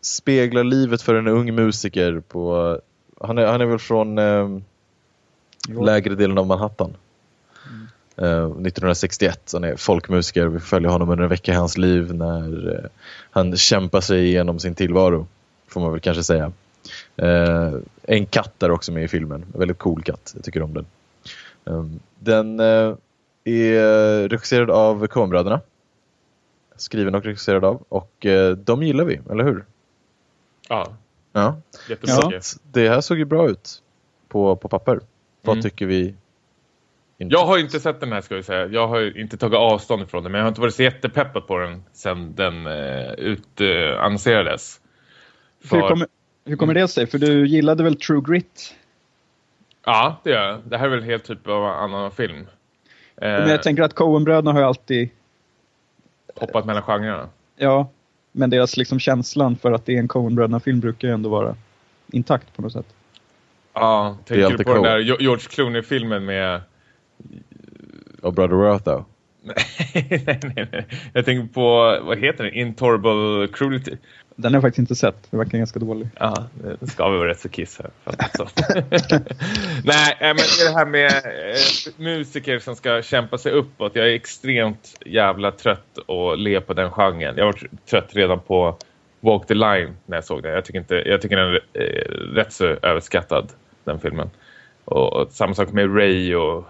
speglar 0.00 0.64
livet 0.64 1.02
för 1.02 1.14
en 1.14 1.28
ung 1.28 1.54
musiker 1.54 2.22
på... 2.28 2.78
Han 3.20 3.38
är, 3.38 3.46
han 3.46 3.60
är 3.60 3.66
väl 3.66 3.78
från 3.78 4.18
um, 4.18 4.64
lägre 5.68 6.14
delen 6.14 6.38
av 6.38 6.46
Manhattan. 6.46 6.96
Eh, 8.20 8.44
1961, 8.44 9.40
så 9.44 9.56
han 9.56 9.64
är 9.64 9.76
folkmusiker. 9.76 10.46
Vi 10.46 10.60
följer 10.60 10.90
honom 10.90 11.10
under 11.10 11.22
en 11.24 11.30
vecka 11.30 11.52
i 11.52 11.54
hans 11.54 11.78
liv 11.78 12.14
när 12.14 12.74
eh, 12.74 12.90
han 13.30 13.56
kämpar 13.56 14.00
sig 14.00 14.26
igenom 14.26 14.58
sin 14.58 14.74
tillvaro. 14.74 15.26
Får 15.68 15.80
man 15.80 15.90
väl 15.92 16.00
kanske 16.00 16.22
säga. 16.22 16.52
Eh, 17.16 17.72
en 18.02 18.26
katt 18.26 18.62
är 18.62 18.70
också 18.70 18.92
med 18.92 19.04
i 19.04 19.08
filmen. 19.08 19.44
En 19.54 19.58
väldigt 19.58 19.78
cool 19.78 20.02
katt. 20.02 20.32
Jag 20.34 20.44
tycker 20.44 20.62
om 20.62 20.74
den. 20.74 20.86
Um, 21.64 22.00
den 22.18 22.60
eh, 22.60 22.94
är 23.44 24.28
regisserad 24.28 24.70
av 24.70 25.06
Coen-bröderna. 25.06 25.60
Skriven 26.76 27.14
och 27.14 27.24
regisserad 27.24 27.64
av. 27.64 27.82
Och 27.88 28.26
eh, 28.26 28.56
de 28.56 28.82
gillar 28.82 29.04
vi, 29.04 29.20
eller 29.30 29.44
hur? 29.44 29.64
Ja, 30.68 30.92
Ja. 31.32 31.56
Så 32.42 32.58
det 32.72 32.88
här 32.88 33.00
såg 33.00 33.18
ju 33.18 33.24
bra 33.24 33.48
ut 33.50 33.82
på, 34.28 34.56
på 34.56 34.68
papper. 34.68 35.00
Vad 35.42 35.54
Mm. 35.56 35.62
tycker 35.62 35.86
vi? 35.86 36.14
Inte? 37.20 37.34
Jag 37.34 37.46
har 37.46 37.56
ju 37.56 37.62
inte 37.62 37.80
sett 37.80 38.00
den 38.00 38.12
här 38.12 38.20
ska 38.20 38.36
vi 38.36 38.42
säga. 38.42 38.66
Jag 38.66 38.88
har 38.88 38.98
ju 38.98 39.20
inte 39.20 39.36
tagit 39.36 39.58
avstånd 39.58 40.02
ifrån 40.02 40.22
den. 40.22 40.32
Men 40.32 40.38
jag 40.38 40.44
har 40.44 40.48
inte 40.48 40.60
varit 40.60 40.74
så 40.74 40.82
jättepeppad 40.82 41.46
på 41.46 41.58
den 41.58 41.84
sen 41.92 42.34
den 42.34 42.66
eh, 42.66 43.12
utannonserades. 43.12 44.80
Hur 45.70 45.88
kommer, 45.88 46.06
hur 46.44 46.56
kommer 46.56 46.74
det 46.74 46.88
sig? 46.88 47.06
För 47.06 47.18
du 47.18 47.46
gillade 47.48 47.82
väl 47.82 47.96
True 47.96 48.22
Grit? 48.26 48.74
Ja, 49.84 50.20
det 50.24 50.30
gör 50.30 50.48
jag. 50.48 50.60
Det 50.64 50.78
här 50.78 50.86
är 50.86 50.90
väl 50.90 51.02
helt 51.02 51.24
typ 51.24 51.48
av 51.48 51.64
annan 51.64 52.10
film. 52.10 52.36
Eh, 53.16 53.28
Men 53.30 53.48
jag 53.48 53.62
tänker 53.62 53.82
att 53.82 53.94
Coen-bröderna 53.94 54.52
har 54.52 54.60
ju 54.60 54.66
alltid, 54.66 55.08
hoppat 56.36 56.64
mellan 56.64 56.82
genrerna. 56.82 57.28
ja, 57.56 57.88
men 58.32 58.50
deras 58.50 58.76
liksom 58.76 58.98
känslan 59.00 59.56
för 59.56 59.72
att 59.72 59.86
det 59.86 59.94
är 59.94 59.98
en 59.98 60.08
Coen-bröderna-film 60.08 60.80
brukar 60.80 61.08
ju 61.08 61.14
ändå 61.14 61.28
vara 61.28 61.56
intakt 62.12 62.56
på 62.56 62.62
något 62.62 62.72
sätt. 62.72 62.86
Ja, 63.72 64.16
tänker 64.24 64.50
du 64.50 64.64
på 64.64 64.72
den 64.72 64.82
cool. 64.82 64.82
där 64.84 64.98
Jo- 64.98 65.16
George 65.20 65.44
Clooney-filmen 65.50 66.24
med... 66.24 66.60
Och 68.22 68.34
Brother 68.34 68.56
Rotho. 68.56 69.04
nej, 69.94 70.40
nej, 70.42 70.68
nej. 70.72 70.86
Jag 71.12 71.24
tänker 71.24 71.54
på, 71.54 71.98
vad 72.02 72.18
heter 72.18 72.44
den? 72.44 72.54
Intolerable 72.54 73.48
Cruelty. 73.52 73.96
Den 74.36 74.52
har 74.52 74.56
jag 74.56 74.62
faktiskt 74.62 74.78
inte 74.78 74.94
sett, 74.94 75.30
det 75.30 75.36
verkar 75.36 75.58
ganska 75.58 75.78
dålig. 75.78 76.08
Ja, 76.18 76.46
det 76.80 76.86
ska 76.86 77.08
vi 77.08 77.18
vara 77.18 77.28
rätt 77.28 77.40
så 77.40 77.48
kiss 77.48 77.80
här. 77.80 77.90
Nej, 79.84 80.16
äh, 80.20 80.26
men 80.26 80.36
det 80.36 80.62
är 80.62 80.72
det 80.72 80.78
här 80.78 80.86
med 80.86 81.10
eh, 81.10 81.92
musiker 81.96 82.58
som 82.58 82.76
ska 82.76 83.02
kämpa 83.02 83.38
sig 83.38 83.52
uppåt. 83.52 83.96
Jag 83.96 84.06
är 84.06 84.14
extremt 84.14 84.98
jävla 85.06 85.52
trött 85.52 85.98
att 85.98 86.38
le 86.38 86.60
på 86.60 86.74
den 86.74 86.90
genren. 86.90 87.36
Jag 87.36 87.44
var 87.44 87.52
tr- 87.52 87.78
trött 87.90 88.08
redan 88.12 88.40
på 88.40 88.76
Walk 89.20 89.46
the 89.46 89.54
Line 89.54 89.96
när 90.06 90.16
jag 90.16 90.24
såg 90.24 90.42
den. 90.42 90.52
Jag 90.52 90.64
tycker, 90.64 90.78
inte, 90.78 90.94
jag 90.94 91.22
tycker 91.22 91.36
den 91.36 91.48
är 91.48 91.62
eh, 91.72 92.34
rätt 92.34 92.52
så 92.52 92.64
överskattad, 92.64 93.52
den 93.84 94.00
filmen. 94.00 94.30
Och, 94.84 95.12
och 95.12 95.32
samma 95.32 95.54
sak 95.54 95.72
med 95.72 95.96
Ray 95.96 96.34
och... 96.34 96.64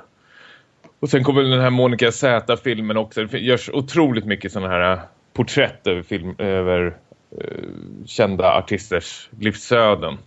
Och 1.01 1.11
sen 1.11 1.25
kommer 1.25 1.43
den 1.43 1.61
här 1.61 1.71
Monica 1.71 2.13
Z-filmen 2.13 2.97
också. 2.97 3.25
Det 3.25 3.39
görs 3.39 3.71
otroligt 3.73 4.25
mycket 4.25 4.53
sådana 4.53 4.69
här 4.69 4.93
äh, 4.93 5.01
porträtt 5.33 5.87
över, 5.87 6.03
film, 6.03 6.35
över 6.39 6.97
eh, 7.41 7.69
kända 8.07 8.53
artisters 8.59 9.29
livsöden. 9.39 10.19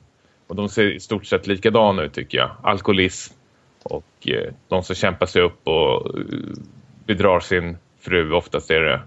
Och 0.47 0.55
de 0.55 0.69
ser 0.69 0.95
i 0.95 0.99
stort 0.99 1.25
sett 1.25 1.47
likadana 1.47 2.03
ut 2.03 2.13
tycker 2.13 2.37
jag. 2.37 2.51
Alkoholism 2.63 3.33
och 3.83 4.27
eh, 4.27 4.53
de 4.67 4.83
som 4.83 4.95
kämpar 4.95 5.25
sig 5.25 5.41
upp 5.41 5.67
och 5.67 6.19
eh, 6.19 6.23
bedrar 7.05 7.39
sin 7.39 7.77
fru. 7.99 8.33
Oftast 8.33 8.71
är 8.71 8.81
det... 8.81 9.01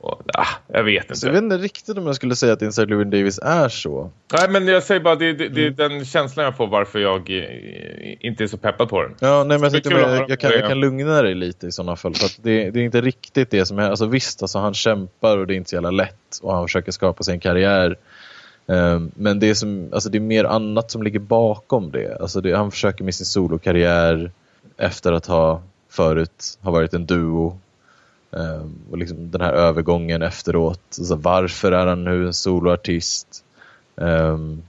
Och, 0.00 0.22
ah, 0.34 0.46
jag 0.72 0.84
vet 0.84 1.04
inte. 1.04 1.16
Så 1.16 1.26
jag 1.26 1.32
vet 1.32 1.42
inte 1.42 1.56
riktigt 1.56 1.98
om 1.98 2.06
jag 2.06 2.16
skulle 2.16 2.36
säga 2.36 2.52
att 2.52 2.62
Inside 2.62 2.90
Llewyn 2.90 3.10
Davis 3.10 3.38
är 3.42 3.68
så. 3.68 4.10
Nej, 4.32 4.50
men 4.50 4.68
jag 4.68 4.82
säger 4.82 5.00
bara 5.00 5.14
det, 5.14 5.32
det, 5.32 5.48
det 5.48 5.66
är 5.66 5.70
den 5.70 6.04
känslan 6.04 6.44
jag 6.44 6.56
får 6.56 6.66
varför 6.66 6.98
jag 6.98 7.30
eh, 7.30 8.16
inte 8.20 8.44
är 8.44 8.48
så 8.48 8.56
peppad 8.56 8.88
på 8.88 9.02
den. 9.02 9.14
Ja, 9.18 9.44
nej, 9.44 9.58
men 9.58 9.70
jag, 9.72 9.92
höra 9.92 10.16
jag, 10.16 10.30
jag, 10.30 10.40
kan, 10.40 10.50
jag 10.50 10.68
kan 10.68 10.80
lugna 10.80 11.22
dig 11.22 11.34
lite 11.34 11.66
i 11.66 11.72
sådana 11.72 11.96
fall. 11.96 12.14
För 12.14 12.26
att 12.26 12.38
det, 12.42 12.70
det 12.70 12.80
är 12.80 12.84
inte 12.84 13.00
riktigt 13.00 13.50
det 13.50 13.66
som 13.66 13.78
är... 13.78 13.90
Alltså 13.90 14.06
visst, 14.06 14.42
alltså, 14.42 14.58
han 14.58 14.74
kämpar 14.74 15.38
och 15.38 15.46
det 15.46 15.54
är 15.54 15.56
inte 15.56 15.70
så 15.70 15.76
jävla 15.76 15.90
lätt. 15.90 16.38
Och 16.42 16.54
han 16.54 16.66
försöker 16.66 16.92
skapa 16.92 17.22
sig 17.22 17.34
en 17.34 17.40
karriär. 17.40 17.96
Ehm, 18.66 19.10
men 19.14 19.40
det 19.40 19.50
är, 19.50 19.54
som, 19.54 19.88
alltså, 19.92 20.08
det 20.08 20.18
är 20.18 20.20
mer 20.20 20.44
annat 20.44 20.90
som 20.90 21.02
ligger 21.02 21.18
bakom 21.18 21.90
det. 21.90 22.20
Alltså 22.20 22.40
det. 22.40 22.56
Han 22.56 22.70
försöker 22.70 23.04
med 23.04 23.14
sin 23.14 23.26
solokarriär 23.26 24.30
efter 24.76 25.12
att 25.12 25.26
ha 25.26 25.62
förut 25.90 26.58
ha 26.60 26.70
varit 26.70 26.94
en 26.94 27.06
duo. 27.06 27.58
Ehm, 28.32 28.74
och 28.90 28.98
liksom 28.98 29.30
den 29.30 29.40
här 29.40 29.52
övergången 29.52 30.22
efteråt. 30.22 30.80
Alltså, 30.98 31.14
varför 31.14 31.72
är 31.72 31.86
han 31.86 32.04
nu 32.04 32.26
en 32.26 32.34
soloartist? 32.34 33.44
Um, 33.94 34.62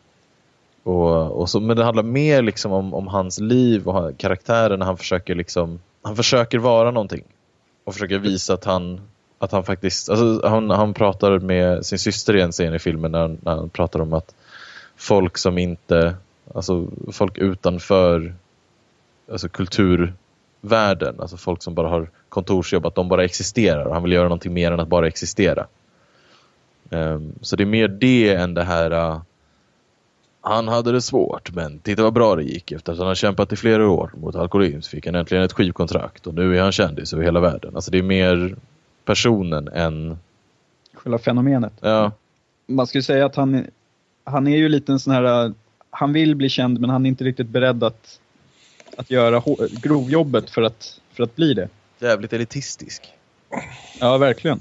och, 0.83 1.31
och 1.41 1.49
så, 1.49 1.59
men 1.59 1.77
det 1.77 1.83
handlar 1.83 2.03
mer 2.03 2.41
liksom 2.41 2.71
om, 2.71 2.93
om 2.93 3.07
hans 3.07 3.39
liv 3.39 3.87
och 3.87 4.17
karaktären 4.17 4.79
när 4.79 4.85
han 4.85 4.97
försöker 4.97 5.35
liksom, 5.35 5.79
han 6.01 6.15
försöker 6.15 6.57
vara 6.57 6.91
någonting. 6.91 7.23
Och 7.83 7.93
försöker 7.93 8.19
visa 8.19 8.53
att 8.53 8.65
han, 8.65 9.01
att 9.39 9.51
han 9.51 9.63
faktiskt, 9.63 10.09
alltså 10.09 10.47
han, 10.47 10.69
han 10.69 10.93
pratar 10.93 11.39
med 11.39 11.85
sin 11.85 11.99
syster 11.99 12.35
i 12.35 12.41
en 12.41 12.51
scen 12.51 12.73
i 12.73 12.79
filmen 12.79 13.11
när, 13.11 13.19
han- 13.19 13.37
när 13.41 13.55
han 13.55 13.69
pratar 13.69 13.99
om 14.01 14.13
att 14.13 14.35
folk 14.95 15.37
som 15.37 15.57
inte, 15.57 16.15
alltså 16.55 16.87
folk 17.11 17.37
utanför 17.37 18.33
alltså 19.31 19.49
kulturvärlden, 20.61 21.19
alltså 21.19 21.37
folk 21.37 21.63
som 21.63 21.73
bara 21.73 21.89
har 21.89 22.09
kontorsjobb, 22.29 22.85
att 22.85 22.95
de 22.95 23.07
bara 23.07 23.23
existerar 23.23 23.85
och 23.85 23.93
han 23.93 24.03
vill 24.03 24.11
göra 24.11 24.23
någonting 24.23 24.53
mer 24.53 24.71
än 24.71 24.79
att 24.79 24.87
bara 24.87 25.07
existera. 25.07 25.67
Um, 26.89 27.33
så 27.41 27.55
det 27.55 27.63
är 27.63 27.65
mer 27.65 27.87
det 27.87 28.33
än 28.33 28.53
det 28.53 28.63
här 28.63 28.91
uh, 28.93 29.21
han 30.41 30.67
hade 30.67 30.91
det 30.91 31.01
svårt 31.01 31.55
men 31.55 31.79
titta 31.79 32.03
vad 32.03 32.13
bra 32.13 32.35
det 32.35 32.43
gick. 32.43 32.71
Efter 32.71 32.93
att 32.93 32.97
han 32.97 33.07
har 33.07 33.15
kämpat 33.15 33.53
i 33.53 33.55
flera 33.55 33.89
år 33.89 34.11
mot 34.17 34.35
alkoholism 34.35 34.89
fick 34.89 35.05
han 35.05 35.15
äntligen 35.15 35.43
ett 35.43 35.53
skivkontrakt 35.53 36.27
och 36.27 36.33
nu 36.33 36.57
är 36.57 36.61
han 36.61 36.71
kändis 36.71 37.13
över 37.13 37.23
hela 37.23 37.39
världen. 37.39 37.75
Alltså 37.75 37.91
det 37.91 37.97
är 37.97 38.03
mer 38.03 38.55
personen 39.05 39.67
än... 39.67 40.17
Själva 40.93 41.17
fenomenet. 41.17 41.73
Ja. 41.81 42.11
Man 42.67 42.87
skulle 42.87 43.03
säga 43.03 43.25
att 43.25 43.35
han, 43.35 43.65
han 44.23 44.47
är 44.47 44.57
ju 44.57 44.69
lite 44.69 44.91
en 44.91 44.99
sån 44.99 45.13
här... 45.13 45.53
Han 45.93 46.13
vill 46.13 46.35
bli 46.35 46.49
känd 46.49 46.79
men 46.79 46.89
han 46.89 47.05
är 47.05 47.09
inte 47.09 47.23
riktigt 47.23 47.49
beredd 47.49 47.83
att, 47.83 48.20
att 48.97 49.11
göra 49.11 49.43
grovjobbet 49.81 50.49
för 50.49 50.61
att, 50.61 51.01
för 51.11 51.23
att 51.23 51.35
bli 51.35 51.53
det. 51.53 51.69
Jävligt 51.99 52.33
elitistisk. 52.33 53.13
Ja, 53.99 54.17
verkligen. 54.17 54.59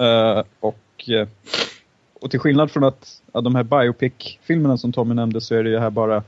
Uh, 0.00 0.42
och, 0.60 1.08
uh, 1.08 1.28
och 2.20 2.30
till 2.30 2.40
skillnad 2.40 2.70
från 2.70 2.84
att 2.84 3.22
ja, 3.32 3.40
de 3.40 3.54
här 3.54 3.62
biopic-filmerna 3.62 4.78
som 4.78 4.92
Tommy 4.92 5.14
nämnde 5.14 5.40
så 5.40 5.54
är 5.54 5.64
det 5.64 5.70
ju 5.70 5.78
här 5.78 5.90
bara 5.90 6.22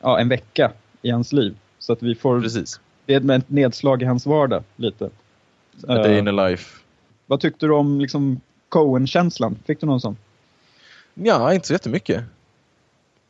ja, 0.00 0.20
en 0.20 0.28
vecka 0.28 0.72
i 1.02 1.10
hans 1.10 1.32
liv. 1.32 1.56
Så 1.78 1.92
att 1.92 2.02
vi 2.02 2.14
får... 2.14 2.40
Precis. 2.40 2.80
Det 3.06 3.14
är 3.14 3.30
ett 3.30 3.48
nedslag 3.48 4.02
i 4.02 4.04
hans 4.04 4.26
vardag 4.26 4.64
lite. 4.76 5.10
A 5.88 5.94
day 5.94 6.18
in 6.18 6.28
a 6.28 6.48
life. 6.48 6.78
Vad 7.26 7.40
tyckte 7.40 7.66
du 7.66 7.72
om 7.72 8.00
liksom 8.00 8.40
Coen-känslan? 8.68 9.58
Fick 9.64 9.80
du 9.80 9.86
någon 9.86 10.00
sån? 10.00 10.16
Ja, 11.14 11.54
inte 11.54 11.66
så 11.66 11.72
jättemycket. 11.72 12.24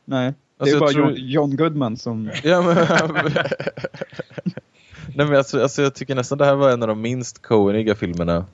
Nej, 0.05 0.35
det 0.65 0.75
alltså, 0.75 0.77
är 0.77 0.81
bara 0.81 0.93
tror... 0.93 1.19
John 1.19 1.57
Goodman 1.57 1.97
som... 1.97 2.31
Ja, 2.43 2.63
men... 2.63 2.77
Nej, 5.15 5.27
men 5.27 5.37
alltså, 5.37 5.63
alltså, 5.63 5.83
jag 5.83 5.95
tycker 5.95 6.15
nästan 6.15 6.39
det 6.39 6.45
här 6.45 6.55
var 6.55 6.71
en 6.71 6.83
av 6.83 6.89
de 6.89 7.01
minst 7.01 7.43
Coeniga 7.43 7.95
filmerna 7.95 8.47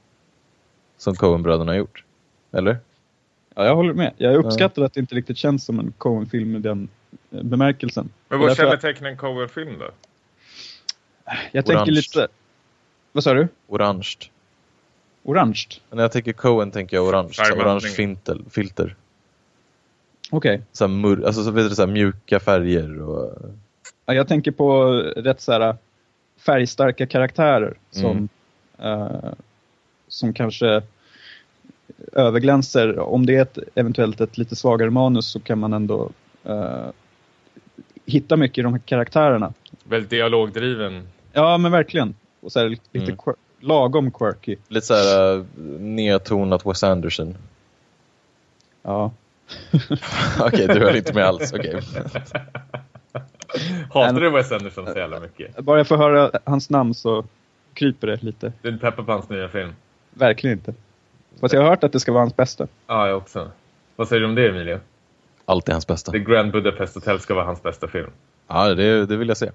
som 0.97 1.14
Coen-bröderna 1.14 1.73
har 1.73 1.77
gjort. 1.77 2.05
Eller? 2.53 2.79
Ja, 3.55 3.64
jag 3.64 3.77
håller 3.77 3.94
med. 3.94 4.12
Jag 4.16 4.35
uppskattar 4.35 4.83
ja. 4.83 4.87
att 4.87 4.94
det 4.94 5.01
inte 5.01 5.14
riktigt 5.14 5.38
känns 5.38 5.64
som 5.64 5.79
en 5.79 5.92
Coen-film 5.99 6.57
i 6.57 6.59
den 6.59 6.88
eh, 7.31 7.42
bemärkelsen. 7.42 8.11
Men 8.29 8.40
vad 8.40 8.57
kännetecknar 8.57 9.09
en 9.09 9.16
Coen-film 9.16 9.79
då? 9.79 9.90
Jag 11.53 11.66
tänker 11.66 11.83
Orange. 11.83 11.90
lite... 11.90 12.29
Vad 13.12 13.25
sa 13.25 13.35
du? 13.35 13.49
Orange. 13.66 14.14
Orange? 15.23 15.64
När 15.90 16.03
jag 16.03 16.12
tänker 16.12 16.33
Coen 16.33 16.71
tänker 16.71 16.97
jag 16.97 17.07
orange. 17.07 17.35
Orange 17.57 17.88
filter. 18.51 18.97
Okej. 20.30 20.54
Okay. 20.54 20.64
Så, 20.72 20.88
mur, 20.88 21.26
alltså, 21.26 21.44
så, 21.44 21.50
vet 21.50 21.68
du, 21.68 21.74
så 21.74 21.86
mjuka 21.86 22.40
färger 22.40 23.02
och... 23.02 23.32
Ja, 24.06 24.14
jag 24.14 24.28
tänker 24.28 24.50
på 24.50 24.92
rätt 25.16 25.40
så 25.40 25.52
här 25.52 25.76
färgstarka 26.38 27.06
karaktärer 27.06 27.74
som, 27.90 28.28
mm. 28.78 29.00
uh, 29.00 29.32
som 30.08 30.32
kanske 30.32 30.82
överglänser. 32.12 32.98
Om 32.98 33.26
det 33.26 33.36
är 33.36 33.42
ett, 33.42 33.58
eventuellt 33.74 34.20
ett 34.20 34.38
lite 34.38 34.56
svagare 34.56 34.90
manus 34.90 35.26
så 35.26 35.40
kan 35.40 35.58
man 35.58 35.72
ändå 35.72 36.10
uh, 36.48 36.86
hitta 38.06 38.36
mycket 38.36 38.58
i 38.58 38.62
de 38.62 38.72
här 38.72 38.80
karaktärerna. 38.80 39.52
Väldigt 39.84 40.10
dialogdriven. 40.10 41.08
Ja, 41.32 41.58
men 41.58 41.72
verkligen. 41.72 42.14
Och 42.40 42.52
så 42.52 42.58
här, 42.58 42.68
lite 42.68 42.98
mm. 42.98 43.16
quir 43.16 43.34
lagom 43.60 44.10
quirky. 44.10 44.56
Lite 44.68 44.86
så 44.86 44.94
här 44.94 45.36
uh, 45.36 45.44
nedtonat 45.80 46.66
Wes 46.66 46.82
Anderson. 46.82 47.36
Ja. 48.82 49.12
Okej, 50.40 50.64
okay, 50.64 50.66
du 50.66 50.87
höll 50.87 50.96
inte 50.96 51.14
med 51.14 51.24
alls. 51.24 51.52
Okay. 51.52 51.74
Hatar 53.92 54.20
du 54.20 54.30
Wes 54.30 54.52
Anderson 54.52 54.87
så 54.87 54.98
jävla 54.98 55.20
mycket? 55.20 55.58
Bara 55.58 55.78
jag 55.78 55.87
får 55.87 55.96
höra 55.96 56.30
hans 56.44 56.70
namn 56.70 56.94
så 56.94 57.24
kryper 57.74 58.06
det 58.06 58.22
lite. 58.22 58.52
Du 58.62 58.68
är 58.68 58.76
peppar 58.76 59.02
på 59.02 59.12
hans 59.12 59.28
nya 59.28 59.48
film? 59.48 59.74
Verkligen 60.11 60.58
inte. 60.58 60.74
Fast 61.40 61.54
jag 61.54 61.62
har 61.62 61.68
hört 61.68 61.84
att 61.84 61.92
det 61.92 62.00
ska 62.00 62.12
vara 62.12 62.22
hans 62.22 62.37
bästa. 62.37 62.66
Ja, 62.87 63.08
jag 63.08 63.16
också. 63.16 63.50
Vad 63.96 64.08
säger 64.08 64.20
du 64.20 64.28
om 64.28 64.34
det, 64.34 64.48
Emilio? 64.48 64.80
Allt 65.44 65.68
är 65.68 65.72
hans 65.72 65.87
bästa. 65.87 66.12
The 66.12 66.18
Grand 66.18 66.52
Budapest 66.52 66.94
Hotel 66.94 67.20
ska 67.20 67.34
vara 67.34 67.44
hans 67.44 67.62
bästa 67.62 67.88
film. 67.88 68.11
Ja, 68.46 68.74
det, 68.74 69.06
det 69.06 69.16
vill 69.16 69.28
jag 69.28 69.37
se. 69.37 69.50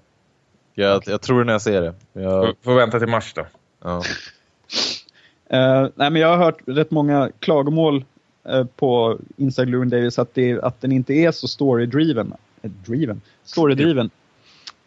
Jag, 0.73 1.03
jag 1.05 1.21
tror 1.21 1.43
när 1.43 1.53
jag 1.53 1.61
ser 1.61 1.81
det. 1.81 1.93
Jag... 2.13 2.45
Får, 2.45 2.55
får 2.63 2.75
vänta 2.75 2.99
till 2.99 3.07
mars 3.07 3.33
då. 3.33 3.45
Ja. 3.83 3.97
uh, 3.97 5.89
nej, 5.95 6.11
men 6.11 6.15
jag 6.15 6.27
har 6.27 6.37
hört 6.37 6.57
rätt 6.65 6.91
många 6.91 7.31
klagomål 7.39 8.05
Eh, 8.49 8.65
på 8.65 9.19
Inside 9.37 9.69
Llewyn 9.69 9.89
Davis 9.89 10.19
att, 10.19 10.33
det, 10.33 10.61
att 10.61 10.81
den 10.81 10.91
inte 10.91 11.13
är 11.13 11.31
så 11.31 11.47
story-driven. 11.47 12.33
Eh, 12.61 12.71
driven? 12.85 13.21
Story-driven. 13.45 14.09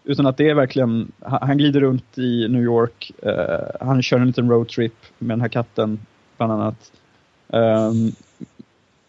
Utan 0.05 0.27
att 0.27 0.37
det 0.37 0.49
är 0.49 0.55
verkligen, 0.55 1.13
han 1.21 1.59
glider 1.59 1.81
runt 1.81 2.19
i 2.19 2.49
New 2.49 2.63
York, 2.63 3.13
eh, 3.23 3.87
han 3.87 4.03
kör 4.03 4.21
en 4.21 4.27
liten 4.27 4.51
roadtrip 4.51 4.95
med 5.19 5.29
den 5.29 5.41
här 5.41 5.49
katten 5.49 5.99
bland 6.37 6.53
annat. 6.53 6.93
Um, 7.49 8.13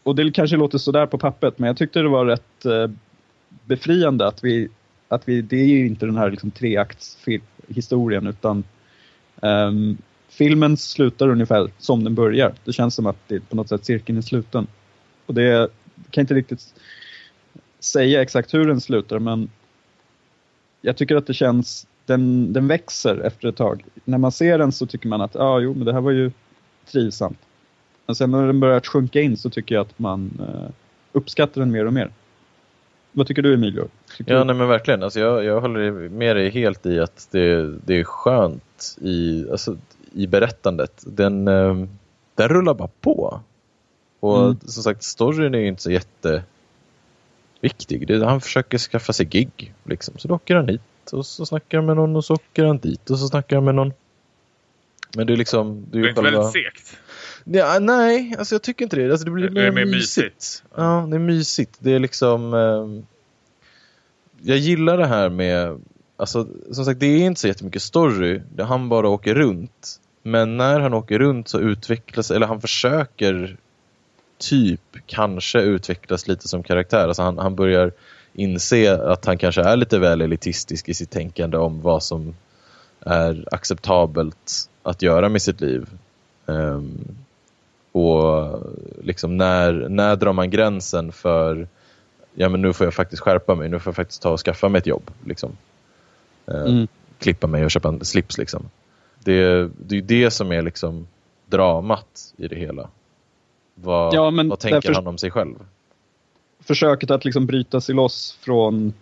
och 0.04 0.16
det 0.16 0.32
kanske 0.32 0.58
låter 0.58 0.78
sådär 0.78 1.06
på 1.06 1.18
pappret, 1.18 1.60
men 1.60 1.68
jag 1.68 1.78
tyckte 1.78 2.00
det 2.00 2.10
var 2.10 2.26
rätt 2.26 2.66
uh, 2.66 2.88
befriande 3.66 4.28
att 4.28 4.44
vi, 4.44 4.70
att 5.08 5.28
vi, 5.28 5.42
det 5.42 5.58
är 5.58 5.66
ju 5.66 5.88
inte 5.88 6.06
den 6.06 6.18
här 6.18 6.32
liksom 6.32 6.52
treaktshistorien 6.52 8.28
utan 8.28 8.64
um, 9.42 9.98
filmen 10.38 10.78
slutar 10.78 11.30
ungefär 11.30 11.70
som 11.78 12.04
den 12.04 12.16
börjar. 12.16 12.54
Det 12.66 12.74
känns 12.74 12.96
som 12.96 13.06
att 13.06 13.18
det 13.28 13.50
på 13.50 13.56
något 13.56 13.70
sätt 13.70 13.86
cirkeln 13.86 14.18
är 14.18 14.22
sluten. 14.22 14.68
Och 15.26 15.34
det 15.34 15.70
kan 16.10 16.22
inte 16.22 16.34
riktigt 16.34 16.74
säga 17.80 18.22
exakt 18.22 18.54
hur 18.54 18.68
den 18.68 18.82
slutar, 18.82 19.20
men 19.20 19.50
jag 20.82 20.98
tycker 20.98 21.16
att 21.16 21.28
det 21.28 21.34
känns, 21.34 21.88
den, 22.06 22.54
den 22.54 22.68
växer 22.68 23.20
efter 23.20 23.48
ett 23.48 23.56
tag. 23.56 23.86
När 24.06 24.18
man 24.18 24.32
ser 24.32 24.58
den 24.58 24.72
så 24.72 24.86
tycker 24.86 25.10
man 25.10 25.22
att, 25.22 25.36
ja 25.36 25.42
ah, 25.42 25.60
jo 25.60 25.74
men 25.74 25.86
det 25.86 25.94
här 25.94 26.02
var 26.02 26.12
ju 26.12 26.32
trivsamt. 26.92 27.40
Men 28.06 28.16
sen 28.16 28.32
när 28.32 28.48
den 28.48 28.60
börjar 28.60 28.80
sjunka 28.80 29.22
in 29.22 29.38
så 29.38 29.50
tycker 29.50 29.76
jag 29.76 29.82
att 29.82 30.00
man 30.00 30.32
uh, 30.40 30.70
uppskattar 31.12 31.62
den 31.62 31.72
mer 31.72 31.86
och 31.86 31.94
mer. 31.94 32.12
Vad 33.12 33.28
tycker 33.28 33.42
du 33.42 33.54
Emilio? 33.54 33.88
Tycker 34.18 34.34
ja, 34.34 34.40
du? 34.40 34.46
nej 34.46 34.56
men 34.56 34.68
verkligen. 34.68 35.04
Alltså 35.04 35.20
jag, 35.20 35.44
jag 35.44 35.62
håller 35.62 36.10
med 36.10 36.36
dig 36.36 36.50
helt 36.50 36.86
i 36.86 37.00
att 37.00 37.28
det, 37.32 37.78
det 37.86 38.00
är 38.00 38.04
skönt 38.04 38.98
i, 39.02 39.46
alltså, 39.52 39.78
i 40.14 40.28
berättandet. 40.28 41.04
Den, 41.06 41.48
uh, 41.48 41.88
den 42.36 42.50
rullar 42.50 42.74
bara 42.74 42.90
på. 43.02 43.42
Och 44.20 44.46
mm. 44.46 44.60
som 44.66 44.84
sagt, 44.84 45.04
storyn 45.04 45.56
är 45.56 45.60
ju 45.60 45.68
inte 45.68 45.82
så 45.82 45.92
jätteviktig. 45.92 46.48
Det, 48.08 48.26
han 48.26 48.42
försöker 48.42 48.78
skaffa 48.78 49.14
sig 49.14 49.26
gig. 49.26 49.74
Liksom. 49.84 50.18
Så 50.18 50.28
då 50.28 50.36
åker 50.36 50.56
han 50.56 50.68
hit 50.68 50.82
och 51.12 51.26
så 51.26 51.46
snackar 51.46 51.78
han 51.78 51.86
med 51.86 51.96
någon 51.96 52.16
och 52.16 52.26
så 52.26 52.34
åker 52.34 52.66
han 52.66 52.78
dit 52.78 53.10
och 53.10 53.20
så 53.20 53.28
snackar 53.28 53.56
han 53.56 53.66
med 53.66 53.76
någon. 53.76 53.94
Men 55.16 55.28
det 55.28 55.34
är 55.34 55.38
liksom... 55.38 55.86
Det 55.92 55.98
är, 55.98 56.02
det 56.02 56.08
är 56.08 56.10
inte 56.10 56.22
själva... 56.22 56.42
väldigt 56.42 56.54
segt? 56.54 56.98
Ja, 57.44 57.80
nej, 57.80 58.36
alltså 58.38 58.56
jag 58.56 58.62
tycker 58.62 58.86
inte 58.86 58.96
det. 58.96 59.12
Alltså 59.12 59.26
det 59.26 59.32
blir 59.32 59.50
det 59.50 59.72
mer, 59.72 59.86
mysigt. 59.86 59.94
mysigt. 59.94 60.64
Ja, 60.76 61.08
det 61.10 61.16
är 61.16 61.20
mysigt. 61.20 61.78
Det 61.80 61.94
är 61.94 62.00
liksom... 62.00 62.54
Eh, 62.54 62.88
jag 64.42 64.58
gillar 64.58 64.98
det 64.98 65.08
här 65.08 65.30
med... 65.30 65.82
Alltså, 66.18 66.48
som 66.72 66.86
sagt, 66.86 67.00
det 67.00 67.06
är 67.06 67.26
inte 67.26 67.42
så 67.42 67.48
jättemycket 67.48 67.82
story. 67.82 68.42
Han 68.60 68.90
bara 68.90 69.10
åker 69.10 69.36
runt. 69.36 70.00
Men 70.24 70.58
när 70.58 70.80
han 70.80 70.94
åker 70.94 71.20
runt 71.20 71.48
så 71.48 71.60
utvecklas, 71.60 72.32
eller 72.32 72.48
han 72.48 72.62
försöker 72.62 73.58
typ 74.38 74.82
kanske 75.06 75.62
utvecklas 75.62 76.28
lite 76.28 76.48
som 76.48 76.64
karaktär. 76.64 77.08
Alltså 77.08 77.22
han, 77.22 77.38
han 77.38 77.56
börjar 77.56 77.92
inse 78.34 79.12
att 79.12 79.26
han 79.26 79.38
kanske 79.38 79.62
är 79.62 79.76
lite 79.76 80.00
väl 80.00 80.22
elitistisk 80.22 80.90
i 80.90 80.94
sitt 80.94 81.10
tänkande 81.10 81.58
om 81.58 81.82
vad 81.82 82.04
som 82.04 82.36
är 83.00 83.48
acceptabelt 83.52 84.70
att 84.84 85.02
göra 85.02 85.30
med 85.30 85.42
sitt 85.42 85.62
liv. 85.62 85.90
Um, 86.46 87.16
och 87.92 88.60
liksom 89.04 89.38
när, 89.38 89.74
när 89.90 90.16
drar 90.16 90.34
man 90.34 90.50
gränsen 90.50 91.12
för 91.12 91.68
ja 92.34 92.50
men 92.50 92.62
nu 92.62 92.74
får 92.74 92.88
jag 92.88 92.94
faktiskt 92.94 93.22
skärpa 93.22 93.56
mig, 93.56 93.70
nu 93.70 93.80
får 93.80 93.90
jag 93.90 93.96
faktiskt 93.96 94.22
ta 94.22 94.30
och 94.30 94.40
skaffa 94.40 94.70
mig 94.70 94.80
ett 94.80 94.88
jobb. 94.88 95.12
Liksom. 95.26 95.58
Uh, 96.52 96.62
mm. 96.62 96.88
Klippa 97.20 97.48
mig 97.48 97.66
och 97.66 97.72
köpa 97.72 97.90
en 97.90 98.06
slips 98.06 98.38
liksom. 98.38 98.70
Det, 99.24 99.70
det 99.78 99.98
är 99.98 100.02
det 100.02 100.32
som 100.32 100.52
är 100.52 100.62
liksom 100.62 101.08
dramat 101.46 102.34
i 102.38 102.48
det 102.48 102.56
hela. 102.56 102.90
Vad, 103.76 104.14
ja, 104.14 104.32
vad 104.32 104.60
tänker 104.60 104.94
han 104.94 105.08
om 105.08 105.18
sig 105.18 105.32
själv? 105.32 105.56
Försöket 106.60 107.12
att 107.12 107.26
liksom 107.26 107.46
bryta 107.46 107.82
sig 107.82 107.96
loss 107.96 108.38
från, 108.42 108.94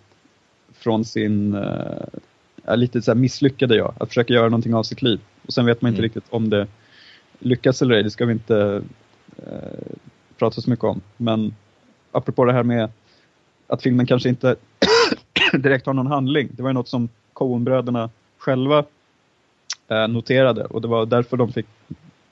från 0.73 1.05
sin 1.05 1.55
uh, 1.55 2.05
lite 2.75 3.01
så 3.01 3.15
misslyckade 3.15 3.75
jag. 3.75 3.93
Att 3.99 4.07
försöka 4.07 4.33
göra 4.33 4.49
någonting 4.49 4.75
av 4.75 4.83
sitt 4.83 5.01
liv. 5.01 5.19
Och 5.47 5.53
sen 5.53 5.65
vet 5.65 5.81
man 5.81 5.89
inte 5.89 5.99
mm. 5.99 6.03
riktigt 6.03 6.25
om 6.29 6.49
det 6.49 6.67
lyckas 7.39 7.81
eller 7.81 7.95
ej, 7.95 8.03
det 8.03 8.11
ska 8.11 8.25
vi 8.25 8.33
inte 8.33 8.81
eh, 9.37 9.97
prata 10.37 10.61
så 10.61 10.69
mycket 10.69 10.85
om. 10.85 11.01
Men 11.17 11.55
apropå 12.11 12.45
det 12.45 12.53
här 12.53 12.63
med 12.63 12.89
att 13.67 13.81
filmen 13.81 14.05
kanske 14.05 14.29
inte 14.29 14.55
direkt 15.53 15.85
har 15.85 15.93
någon 15.93 16.07
handling. 16.07 16.49
Det 16.51 16.63
var 16.63 16.69
ju 16.69 16.73
något 16.73 16.87
som 16.87 17.09
Coen-bröderna 17.33 18.09
själva 18.37 18.85
eh, 19.87 20.07
noterade 20.07 20.65
och 20.65 20.81
det 20.81 20.87
var 20.87 21.05
därför 21.05 21.37
de 21.37 21.53
fick, 21.53 21.65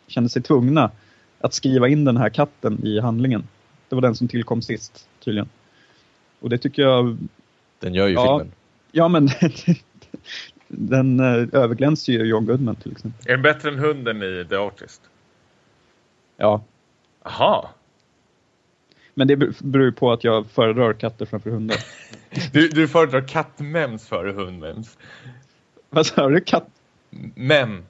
kände 0.07 0.29
sig 0.29 0.41
tvungna 0.41 0.91
att 1.39 1.53
skriva 1.53 1.87
in 1.87 2.05
den 2.05 2.17
här 2.17 2.29
katten 2.29 2.85
i 2.85 2.99
handlingen. 2.99 3.47
Det 3.89 3.95
var 3.95 4.01
den 4.01 4.15
som 4.15 4.27
tillkom 4.27 4.61
sist 4.61 5.07
tydligen. 5.19 5.49
Och 6.39 6.49
det 6.49 6.57
tycker 6.57 6.81
jag... 6.81 7.17
Den 7.79 7.93
gör 7.93 8.07
ju 8.07 8.13
ja, 8.13 8.39
filmen. 8.39 8.55
Ja, 8.91 9.07
men 9.07 9.29
den 10.67 11.19
eh, 11.19 11.61
överglänser 11.61 12.13
ju 12.13 12.25
John 12.25 12.45
Goodman 12.45 12.75
till 12.75 12.91
exempel. 12.91 13.27
Är 13.27 13.31
den 13.31 13.41
bättre 13.41 13.69
än 13.69 13.79
hunden 13.79 14.23
i 14.23 14.45
The 14.49 14.55
Artist? 14.55 15.01
Ja. 16.37 16.63
Aha. 17.23 17.69
Men 19.13 19.27
det 19.27 19.35
beror 19.63 19.91
på 19.91 20.11
att 20.11 20.23
jag 20.23 20.47
föredrar 20.47 20.93
katter 20.93 21.25
framför 21.25 21.49
hundar. 21.49 21.77
Du, 22.51 22.67
du 22.69 22.87
föredrar 22.87 23.27
kattmems 23.27 24.07
före 24.07 24.31
hundmems. 24.31 24.97
Vad 25.89 26.05
sa 26.05 26.29
du? 26.29 26.39
Katt... 26.41 26.67
Mem. 27.35 27.83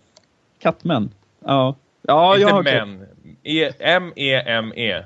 Kattmän? 0.59 1.11
Ja. 1.45 1.75
Ja, 2.01 2.35
Inte 2.35 2.41
jag 2.41 2.49
har 2.55 2.63
män. 2.63 3.05
E 3.43 3.71
M-E-M-E. 3.79 5.03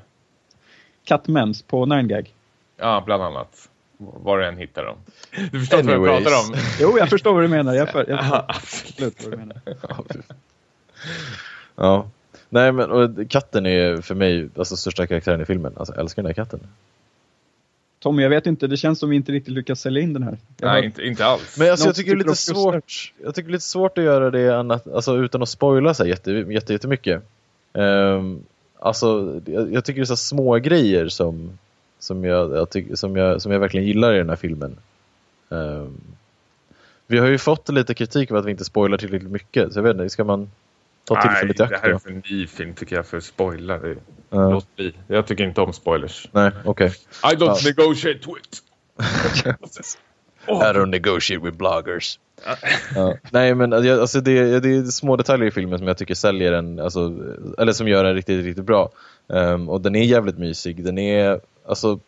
kattmens 1.03 1.61
på 1.61 1.85
9gag. 1.85 2.27
Ja, 2.77 3.03
bland 3.05 3.23
annat. 3.23 3.69
Var 3.97 4.37
du 4.37 4.45
än 4.45 4.57
hittar 4.57 4.85
dem. 4.85 4.97
Du 5.51 5.59
förstår 5.59 5.79
inte 5.79 5.97
vad 5.97 6.07
jag 6.09 6.15
Anyways. 6.15 6.23
pratar 6.33 6.53
om. 6.53 6.63
Jo, 6.79 6.97
jag 6.99 7.09
förstår 7.09 7.33
vad 7.33 7.43
du 7.43 7.47
menar. 7.47 7.73
Jag, 7.73 7.89
för, 7.89 8.05
jag 8.09 8.19
förstår 8.23 8.37
Ja, 8.37 8.45
absolut 8.47 9.23
vad 9.23 9.33
du 9.33 9.37
menar. 9.37 9.61
Ja. 11.75 12.09
Nej 12.49 12.71
men 12.71 12.91
och 12.91 13.29
katten 13.29 13.65
är 13.65 14.01
för 14.01 14.15
mig 14.15 14.49
alltså 14.57 14.77
största 14.77 15.07
karaktären 15.07 15.41
i 15.41 15.45
filmen. 15.45 15.73
Alltså 15.77 15.93
jag 15.93 16.01
älskar 16.01 16.23
den 16.23 16.29
här 16.29 16.33
katten. 16.33 16.59
Tommy, 17.99 18.23
jag 18.23 18.29
vet 18.29 18.45
inte. 18.47 18.67
Det 18.67 18.77
känns 18.77 18.99
som 18.99 19.09
vi 19.09 19.15
inte 19.15 19.31
riktigt 19.31 19.53
lyckas 19.53 19.81
sälja 19.81 20.01
in 20.01 20.13
den 20.13 20.23
här. 20.23 20.37
Jag 20.57 20.67
Nej, 20.67 20.75
har- 20.75 20.85
inte, 20.85 21.03
inte 21.03 21.25
alls. 21.25 21.57
Men 21.59 21.71
alltså, 21.71 21.85
jag 21.85 21.95
tycker 21.95 22.15
det 22.15 22.21
är 22.21 22.25
lite 22.25 22.35
svårt. 22.35 23.13
Jag 23.23 23.35
tycker 23.35 23.47
det 23.47 23.51
är 23.51 23.53
lite 23.53 23.65
svårt 23.65 23.97
att 23.97 24.03
göra 24.03 24.31
det 24.31 24.57
annat, 24.59 24.87
alltså, 24.87 25.17
utan 25.17 25.41
att 25.41 25.49
spoila 25.49 25.93
sig 25.93 26.09
jätte, 26.09 26.31
jätte, 26.31 26.73
jättemycket. 26.73 27.23
Um, 27.73 28.43
alltså, 28.79 29.41
jag, 29.45 29.73
jag 29.73 29.85
tycker 29.85 29.99
det 30.01 30.03
är 30.03 30.05
så 30.05 30.15
små 30.15 30.55
grejer 30.55 31.07
som, 31.07 31.57
som, 31.99 32.23
jag, 32.23 32.55
jag 32.55 32.69
tycker, 32.69 32.95
som, 32.95 33.15
jag, 33.15 33.41
som 33.41 33.51
jag 33.51 33.59
verkligen 33.59 33.87
gillar 33.87 34.13
i 34.13 34.17
den 34.17 34.29
här 34.29 34.35
filmen. 34.35 34.77
Ehm, 35.49 35.97
vi 37.07 37.17
har 37.17 37.27
ju 37.27 37.37
fått 37.37 37.69
lite 37.69 37.93
kritik 37.93 38.31
av 38.31 38.37
att 38.37 38.45
vi 38.45 38.51
inte 38.51 38.65
spoilar 38.65 38.97
tillräckligt 38.97 39.31
mycket. 39.31 39.73
Så 39.73 39.79
jag 39.79 39.83
vet 39.83 39.93
inte, 39.93 40.09
ska 40.09 40.23
man 40.23 40.51
ta 41.07 41.21
tillfället 41.21 41.43
i 41.59 41.63
Nej, 41.63 41.69
det 41.69 41.75
akt 41.75 41.83
här 41.85 41.91
är 41.93 41.97
för 41.97 42.31
ny 42.31 42.47
film 42.47 42.73
tycker 42.73 42.95
jag 42.95 43.05
för 43.05 43.19
spoiler. 43.19 43.79
Det- 43.79 43.95
Ja. 44.29 44.49
Låt 44.49 44.75
bli. 44.75 44.93
Jag 45.07 45.27
tycker 45.27 45.43
inte 45.43 45.61
om 45.61 45.73
spoilers. 45.73 46.27
Nej, 46.31 46.51
okej. 46.65 46.87
I 46.87 47.35
don't 47.35 47.45
Ja. 47.45 47.57
negotiate 47.65 48.19
with. 48.19 48.61
I 50.47 50.73
don't 50.73 50.85
negotiate 50.89 51.45
with 51.45 51.57
bloggers. 51.57 52.19
ja. 52.95 53.13
Nej 53.31 53.55
men 53.55 53.73
alltså, 53.73 54.21
det, 54.21 54.59
det 54.59 54.69
är 54.69 54.83
små 54.83 55.15
detaljer 55.15 55.47
i 55.47 55.51
filmen 55.51 55.79
som 55.79 55.87
jag 55.87 55.97
tycker 55.97 56.15
säljer 56.15 56.51
den, 56.51 56.79
alltså, 56.79 57.13
eller 57.57 57.71
som 57.73 57.87
gör 57.87 58.03
den 58.03 58.15
riktigt, 58.15 58.45
riktigt 58.45 58.65
bra. 58.65 58.89
Ehm, 59.33 59.69
och 59.69 59.81
den 59.81 59.95
är 59.95 60.03
jävligt 60.03 60.37
mysig. 60.37 60.83
Den 60.83 60.97
är, 60.97 61.39
alltså, 61.67 61.99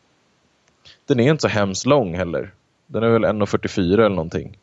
den 1.05 1.19
är 1.19 1.31
inte 1.31 1.41
så 1.41 1.47
hemskt 1.47 1.85
lång 1.85 2.15
heller. 2.15 2.51
Den 2.87 3.03
är 3.03 3.09
väl 3.09 3.25
1.44 3.25 3.93
eller 3.93 4.09
någonting. 4.09 4.57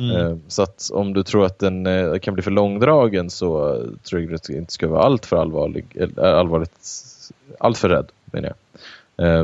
Mm. 0.00 0.16
Ehm, 0.16 0.40
så 0.48 0.62
att 0.62 0.90
om 0.92 1.12
du 1.12 1.22
tror 1.22 1.46
att 1.46 1.58
den 1.58 1.86
eh, 1.86 2.18
kan 2.18 2.34
bli 2.34 2.42
för 2.42 2.50
långdragen 2.50 3.30
så 3.30 3.74
eh, 3.74 3.82
tror 4.02 4.22
jag 4.22 4.34
att 4.34 4.42
du 4.42 4.56
inte 4.56 4.72
ska 4.72 4.88
vara 4.88 5.02
allt 5.02 5.26
för 5.26 5.36
allvarlig, 5.36 5.86
eh, 5.94 6.38
allvarligt, 6.38 6.78
allt 7.58 7.78
för 7.78 7.88
rädd 7.88 8.06
menar 8.24 8.48
jag. 8.48 8.56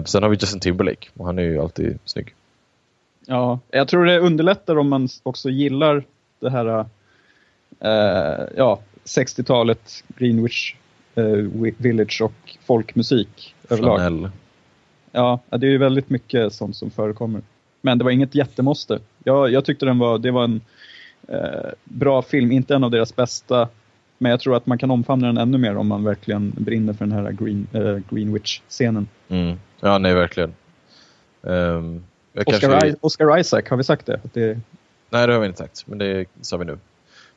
Sen 0.08 0.22
har 0.22 0.30
vi 0.30 0.36
Justin 0.36 0.60
Timberlake 0.60 1.08
och 1.16 1.26
han 1.26 1.38
är 1.38 1.42
ju 1.42 1.58
alltid 1.58 1.98
snygg. 2.04 2.34
Ja, 3.26 3.60
jag 3.70 3.88
tror 3.88 4.04
det 4.04 4.18
underlättar 4.18 4.78
om 4.78 4.88
man 4.88 5.08
också 5.22 5.50
gillar 5.50 6.04
det 6.40 6.50
här 6.50 6.86
eh, 7.80 8.46
ja, 8.56 8.80
60-talet, 9.04 10.04
Greenwich 10.08 10.74
eh, 11.14 11.24
Village 11.76 12.22
och 12.22 12.56
folkmusik 12.66 13.54
överlag. 13.68 13.98
Flanell. 13.98 14.30
Ja, 15.12 15.40
det 15.50 15.66
är 15.66 15.70
ju 15.70 15.78
väldigt 15.78 16.10
mycket 16.10 16.52
sånt 16.52 16.76
som 16.76 16.90
förekommer. 16.90 17.42
Men 17.87 17.99
det 17.99 18.05
var 18.05 18.11
inget 18.11 18.35
jättemåste. 18.35 18.99
Jag, 19.25 19.51
jag 19.51 19.64
tyckte 19.64 19.87
den 19.87 19.99
var, 19.99 20.18
det 20.18 20.31
var 20.31 20.44
en 20.44 20.61
eh, 21.29 21.70
bra 21.85 22.22
film, 22.22 22.53
inte 22.53 22.75
en 22.75 22.85
av 22.85 22.90
deras 22.90 23.16
bästa. 23.16 23.68
Men 24.18 24.31
jag 24.31 24.40
tror 24.40 24.57
att 24.57 24.66
man 24.66 24.79
kan 24.79 24.90
omfamna 24.90 25.27
den 25.27 25.38
ännu 25.38 25.59
mer 25.59 25.77
om 25.77 25.87
man 25.87 26.05
verkligen 26.05 26.53
brinner 26.57 26.92
för 26.92 27.07
den 27.07 27.12
här 27.12 27.33
Green, 27.33 27.66
eh, 27.72 27.99
Greenwich-scenen. 28.11 29.09
Mm. 29.29 29.57
Ja, 29.81 29.99
nej 29.99 30.14
verkligen. 30.14 30.55
Jag 31.42 32.03
Oscar, 32.46 32.61
kanske... 32.61 32.88
I- 32.88 32.94
Oscar 33.01 33.38
Isaac, 33.38 33.62
har 33.70 33.77
vi 33.77 33.85
sagt 33.85 34.07
det? 34.07 34.20
Det 34.33 34.61
Nej, 35.11 35.27
det 35.27 35.33
har 35.33 35.40
vi 35.40 35.46
inte 35.46 35.59
sagt, 35.59 35.87
men 35.87 35.99
det 35.99 36.27
sa 36.40 36.57
vi 36.57 36.64
nu. 36.64 36.79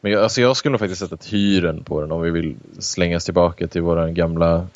Men 0.01 0.11
jag, 0.11 0.23
alltså 0.23 0.41
jag 0.41 0.57
skulle 0.57 0.71
nog 0.71 0.79
faktiskt 0.79 1.01
sätta 1.01 1.17
hyren 1.29 1.83
på 1.83 2.01
den 2.01 2.11
om 2.11 2.21
vi 2.21 2.31
vill 2.31 2.55
slängas 2.79 3.25
tillbaka 3.25 3.67
till 3.67 3.81
våran 3.81 4.13
gamla, 4.13 4.67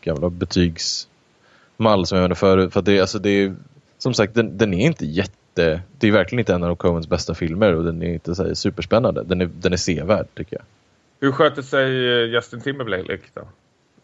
gamla 0.00 0.30
betygsmall 0.30 2.06
som 2.06 2.18
jag 2.18 2.22
nämnde 2.22 2.34
förut. 2.34 2.72
För 2.72 2.82
det, 2.82 3.00
alltså 3.00 3.18
det 3.18 3.54
som 4.04 4.14
sagt, 4.14 4.34
den, 4.34 4.58
den 4.58 4.74
är 4.74 4.86
inte 4.86 5.06
jätte... 5.06 5.82
Det 5.98 6.08
är 6.08 6.12
verkligen 6.12 6.38
inte 6.38 6.54
en 6.54 6.62
av 6.62 6.76
Coens 6.76 7.08
bästa 7.08 7.34
filmer 7.34 7.74
och 7.74 7.84
den 7.84 8.02
är 8.02 8.14
inte 8.14 8.34
så 8.34 8.44
här 8.44 8.54
superspännande. 8.54 9.22
Den 9.22 9.40
är, 9.40 9.46
den 9.46 9.72
är 9.72 9.76
sevärd, 9.76 10.26
tycker 10.34 10.56
jag. 10.56 10.64
Hur 11.20 11.32
sköter 11.32 11.62
sig 11.62 11.84
eh, 11.84 12.34
Justin 12.34 12.60
Timberlake 12.60 13.18
då? 13.34 13.48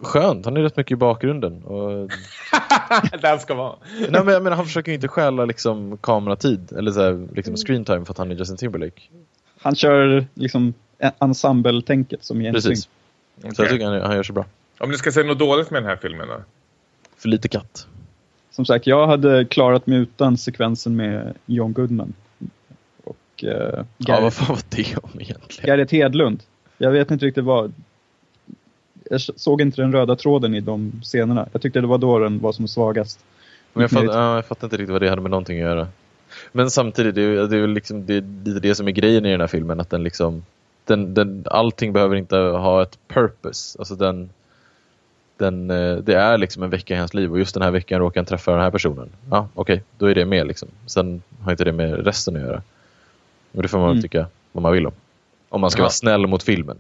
Skönt, 0.02 0.44
han 0.44 0.56
är 0.56 0.62
rätt 0.62 0.76
mycket 0.76 0.92
i 0.92 0.96
bakgrunden. 0.96 1.62
Och, 1.62 2.10
Den 3.22 3.40
ska 3.40 3.54
vara. 3.54 3.74
nej, 3.98 4.24
men 4.24 4.42
menar, 4.42 4.56
han 4.56 4.66
försöker 4.66 4.90
ju 4.90 4.94
inte 4.94 5.08
stjäla 5.08 5.44
liksom, 5.44 5.98
kameratid 5.98 6.72
eller 6.72 6.90
så 6.90 7.02
här, 7.02 7.28
liksom, 7.34 7.56
screen 7.56 7.84
time 7.84 8.04
för 8.04 8.12
att 8.12 8.18
han 8.18 8.30
är 8.30 8.34
Justin 8.34 8.56
Timberlake. 8.56 9.02
Han 9.60 9.76
kör 9.76 10.26
liksom 10.34 10.74
ensemble-tänket 11.18 12.24
som 12.24 12.40
i 12.40 12.52
Precis. 12.52 12.88
Okej. 13.38 13.54
Så 13.54 13.62
jag 13.62 13.70
tycker 13.70 13.86
han, 13.86 14.00
han 14.00 14.16
gör 14.16 14.22
sig 14.22 14.34
bra. 14.34 14.44
Om 14.78 14.90
du 14.90 14.96
ska 14.96 15.12
säga 15.12 15.26
något 15.26 15.38
dåligt 15.38 15.70
med 15.70 15.82
den 15.82 15.88
här 15.88 15.96
filmen 15.96 16.28
då? 16.28 16.42
För 17.16 17.28
lite 17.28 17.48
katt. 17.48 17.86
Som 18.50 18.64
sagt, 18.64 18.86
jag 18.86 19.06
hade 19.06 19.44
klarat 19.44 19.86
mig 19.86 19.98
utan 19.98 20.36
sekvensen 20.36 20.96
med 20.96 21.34
John 21.46 21.72
Goodman. 21.72 22.12
Och 23.04 23.44
eh, 23.44 23.84
Ja, 23.98 24.20
vad 24.20 24.34
fan 24.34 24.48
var 24.48 24.62
det 24.68 24.96
om 25.02 25.20
egentligen? 25.20 25.66
Gareth 25.66 25.94
Hedlund. 25.94 26.42
Jag 26.78 26.90
vet 26.90 27.10
inte 27.10 27.26
riktigt 27.26 27.44
vad... 27.44 27.72
Jag 29.10 29.20
såg 29.20 29.60
inte 29.60 29.82
den 29.82 29.92
röda 29.92 30.16
tråden 30.16 30.54
i 30.54 30.60
de 30.60 30.92
scenerna. 31.02 31.48
Jag 31.52 31.62
tyckte 31.62 31.80
det 31.80 31.86
var 31.86 31.98
då 31.98 32.18
den 32.18 32.38
var 32.38 32.52
som 32.52 32.68
svagast. 32.68 33.20
Men 33.72 33.82
jag, 33.82 33.90
fattar, 33.90 34.06
ja, 34.06 34.34
jag 34.34 34.46
fattar 34.46 34.66
inte 34.66 34.76
riktigt 34.76 34.92
vad 34.92 35.02
det 35.02 35.08
hade 35.08 35.22
med 35.22 35.30
någonting 35.30 35.60
att 35.60 35.68
göra. 35.68 35.88
Men 36.52 36.70
samtidigt, 36.70 37.14
det 37.14 37.22
är, 37.22 37.46
det 37.46 37.56
är 37.56 37.66
liksom, 37.66 38.06
det, 38.06 38.14
är 38.14 38.44
lite 38.44 38.60
det 38.60 38.74
som 38.74 38.88
är 38.88 38.92
grejen 38.92 39.26
i 39.26 39.30
den 39.30 39.40
här 39.40 39.48
filmen. 39.48 39.80
Att 39.80 39.90
den 39.90 40.02
liksom, 40.02 40.44
den, 40.84 41.14
den, 41.14 41.44
allting 41.46 41.92
behöver 41.92 42.16
inte 42.16 42.36
ha 42.36 42.82
ett 42.82 42.98
purpose. 43.08 43.78
Alltså 43.78 43.94
den, 43.94 44.30
den, 45.40 45.70
eh, 45.70 45.96
det 45.96 46.14
är 46.14 46.38
liksom 46.38 46.62
en 46.62 46.70
vecka 46.70 46.94
i 46.94 46.98
hans 46.98 47.14
liv 47.14 47.32
och 47.32 47.38
just 47.38 47.54
den 47.54 47.62
här 47.62 47.70
veckan 47.70 47.98
råkar 48.00 48.20
han 48.20 48.26
träffa 48.26 48.50
den 48.52 48.60
här 48.60 48.70
personen. 48.70 49.08
Ja, 49.30 49.48
okej, 49.54 49.82
då 49.98 50.06
är 50.06 50.14
det 50.14 50.24
med 50.24 50.46
liksom. 50.46 50.68
Sen 50.86 51.22
har 51.42 51.50
inte 51.52 51.64
det 51.64 51.72
med 51.72 52.04
resten 52.06 52.36
att 52.36 52.42
göra. 52.42 52.62
Och 53.52 53.62
det 53.62 53.68
får 53.68 53.78
man 53.78 53.90
Mm. 53.90 54.02
tycka 54.02 54.26
vad 54.52 54.62
man 54.62 54.72
vill 54.72 54.86
om. 54.86 54.92
Om 55.48 55.60
man 55.60 55.70
ska 55.70 55.78
Ja. 55.80 55.84
vara 55.84 55.90
snäll 55.90 56.26
mot 56.26 56.42
filmen. 56.42 56.76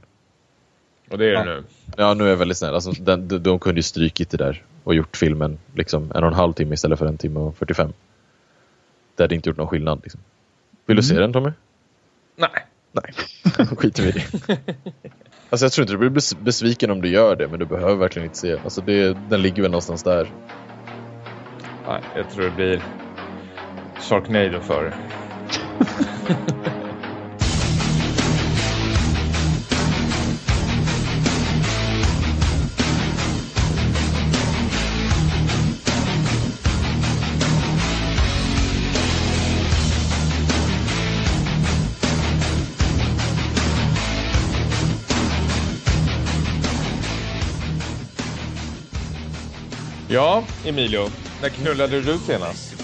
Och 1.10 1.18
det 1.18 1.24
är 1.26 1.32
Ja. 1.32 1.44
det 1.44 1.54
nu. 1.54 1.64
Ja, 1.96 2.14
nu 2.14 2.24
är 2.24 2.28
jag 2.28 2.36
väldigt 2.36 2.58
snäll. 2.58 2.74
Alltså, 2.74 2.90
den, 2.92 3.28
de, 3.28 3.38
de 3.38 3.58
kunde 3.58 3.78
ju 3.78 3.82
strykit 3.82 4.30
det 4.30 4.36
där 4.36 4.62
och 4.84 4.94
gjort 4.94 5.16
filmen 5.16 5.58
liksom 5.74 6.12
en 6.14 6.22
och 6.24 6.28
en 6.28 6.34
halv 6.34 6.52
timme 6.52 6.74
istället 6.74 6.98
för 6.98 7.06
en 7.06 7.18
timme 7.18 7.40
och 7.40 7.56
45. 7.56 7.92
Det 9.16 9.22
hade 9.22 9.34
inte 9.34 9.48
gjort 9.48 9.56
någon 9.56 9.68
skillnad. 9.68 10.00
Liksom. 10.02 10.20
Vill 10.86 10.96
du 10.96 11.02
se 11.02 11.14
den 11.14 11.32
Tommy? 11.32 11.50
Nej. 12.36 12.50
Nej, 12.92 13.12
skiter 13.76 14.02
vi 14.02 14.08
i 14.08 14.12
det. 14.12 14.58
Alltså 15.50 15.64
jag 15.64 15.72
tror 15.72 15.82
inte 15.82 15.92
du 15.92 15.98
blir 15.98 16.10
bes- 16.10 16.42
besviken 16.44 16.90
om 16.90 17.00
du 17.02 17.08
gör 17.08 17.36
det, 17.36 17.48
men 17.48 17.58
du 17.58 17.66
behöver 17.66 17.94
verkligen 17.94 18.26
inte 18.26 18.38
se. 18.38 18.52
Alltså 18.52 18.80
det, 18.80 19.16
den 19.30 19.42
ligger 19.42 19.62
väl 19.62 19.70
någonstans 19.70 20.02
där. 20.02 20.32
Nej, 21.86 22.02
jag 22.16 22.30
tror 22.30 22.44
det 22.44 22.50
blir 22.50 22.82
Sharknado 23.98 24.60
för. 24.60 24.92
Ja, 50.10 50.44
Emilio. 50.64 51.10
När 51.42 51.48
knullade 51.48 52.00
du 52.00 52.18
senast? 52.18 52.74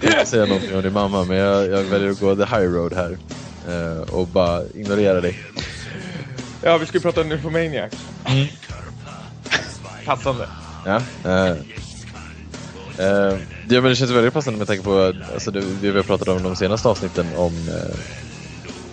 Jag 0.00 0.12
ska 0.12 0.24
säga 0.26 0.46
någonting 0.46 0.76
om 0.76 0.82
din 0.82 0.92
mamma, 0.92 1.24
men 1.24 1.36
jag, 1.36 1.68
jag 1.68 1.82
väljer 1.82 2.10
att 2.10 2.20
gå 2.20 2.36
the 2.36 2.44
high 2.44 2.68
road 2.68 2.92
här. 2.94 3.18
eh, 3.68 4.00
och 4.14 4.26
bara 4.28 4.62
ignorera 4.74 5.20
dig. 5.20 5.38
Ja, 6.62 6.78
vi 6.78 6.86
ska 6.86 6.96
ju 6.96 7.02
prata 7.02 7.20
om 7.20 7.28
Nymphomaniac. 7.28 7.92
Passande. 10.04 10.48
Ja, 10.86 11.02
eh, 11.24 11.50
eh, 12.98 13.38
ja 13.68 13.80
men 13.80 13.84
det 13.84 13.96
känns 13.96 14.10
väldigt 14.10 14.34
passande 14.34 14.58
med 14.58 14.66
tanke 14.66 14.82
på 14.82 15.14
alltså 15.34 15.50
det, 15.50 15.60
det 15.60 15.90
vi 15.90 15.96
har 15.96 16.02
pratat 16.02 16.28
om 16.28 16.42
de 16.42 16.56
senaste 16.56 16.88
avsnitten 16.88 17.26
om 17.36 17.68
eh, 17.68 17.98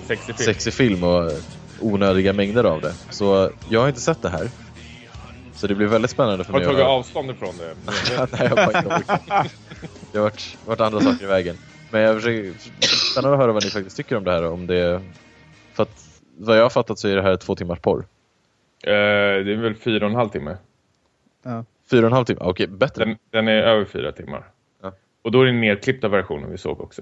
Sexy 0.08 0.34
film. 0.34 0.45
sexig 0.45 0.73
film 0.73 1.03
och 1.03 1.31
onödiga 1.81 2.33
mängder 2.33 2.63
av 2.63 2.81
det. 2.81 2.93
Så 3.09 3.51
jag 3.69 3.79
har 3.81 3.88
inte 3.88 3.99
sett 4.01 4.21
det 4.21 4.29
här. 4.29 4.49
Så 5.53 5.67
det 5.67 5.75
blir 5.75 5.88
väldigt 5.88 6.11
spännande 6.11 6.43
för 6.43 6.53
Har 6.53 6.59
du 6.59 6.65
mig 6.65 6.73
tagit 6.75 6.85
att- 6.85 6.91
avstånd 6.91 7.31
ifrån 7.31 7.53
det? 7.57 7.75
Nej, 7.85 8.27
jag 8.39 8.49
har 8.49 8.55
bara 8.55 8.77
inte 8.77 8.95
orkat. 8.95 9.51
Det 10.11 10.17
har 10.17 10.23
varit, 10.23 10.57
varit 10.65 10.81
andra 10.81 10.99
saker 11.01 11.23
i 11.23 11.27
vägen. 11.27 11.55
Men 11.91 12.01
jag 12.01 12.15
försöker, 12.15 12.53
spännande 13.11 13.35
att 13.35 13.41
höra 13.41 13.51
vad 13.53 13.63
ni 13.63 13.69
faktiskt 13.69 13.97
tycker 13.97 14.15
om 14.17 14.23
det 14.23 14.31
här. 14.31 14.45
Om 14.45 14.67
det, 14.67 15.01
för 15.73 15.83
att 15.83 16.19
vad 16.38 16.57
jag 16.57 16.63
har 16.63 16.69
fattat 16.69 16.99
så 16.99 17.07
är 17.07 17.15
det 17.15 17.21
här 17.21 17.35
två 17.38 17.55
timmars 17.55 17.79
porr. 17.79 17.99
Eh, 18.83 18.91
det 19.43 19.53
är 19.53 19.55
väl 19.61 19.75
fyra 19.75 20.05
och 20.05 20.11
en 20.11 20.17
halv 20.17 20.29
timme. 20.29 20.57
Ja. 21.43 21.65
Fyra 21.91 21.99
och 22.01 22.05
en 22.07 22.13
halv 22.13 22.25
timme, 22.25 22.39
okej, 22.43 22.67
bättre. 22.67 23.05
Den, 23.05 23.17
den 23.29 23.47
är 23.47 23.51
över 23.63 23.85
fyra 23.85 24.11
timmar. 24.11 24.43
Ja. 24.81 24.91
Och 25.21 25.31
då 25.31 25.41
är 25.41 25.45
det 25.45 25.51
den 25.51 25.61
nedklippta 25.61 26.07
versionen 26.07 26.51
vi 26.51 26.57
såg 26.57 26.81
också. 26.81 27.01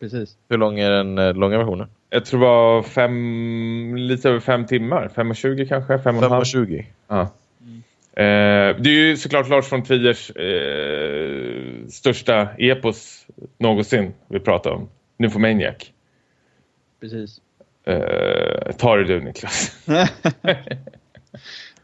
Precis. 0.00 0.36
Hur 0.48 0.58
lång 0.58 0.78
är 0.78 0.90
den 0.90 1.18
eh, 1.18 1.34
långa 1.34 1.58
versionen? 1.58 1.88
Jag 2.10 2.24
tror 2.24 2.40
det 2.40 2.46
var 2.46 2.82
fem, 2.82 3.96
lite 3.96 4.28
över 4.28 4.40
fem 4.40 4.66
timmar. 4.66 5.10
Fem 5.14 5.30
och 5.30 5.36
tjugo 5.36 5.66
kanske? 5.66 5.98
Fem 5.98 6.16
och 6.16 6.24
en 6.24 6.30
halv? 6.30 6.44
5.20. 6.44 6.84
Ja. 7.08 7.20
Eh, 8.12 8.76
det 8.76 8.90
är 8.90 9.08
ju 9.08 9.16
såklart 9.16 9.48
Lars 9.48 9.72
von 9.72 9.82
Triers 9.82 10.30
eh, 10.30 11.86
största 11.88 12.48
epos 12.58 13.26
någonsin 13.58 14.14
vi 14.28 14.40
pratar 14.40 14.70
om. 14.70 14.88
Nymphomaniac. 15.16 15.76
Precis. 17.00 17.40
Eh, 17.84 18.72
ta 18.78 18.96
det 18.96 19.04
du 19.04 19.20
Niklas. 19.20 19.76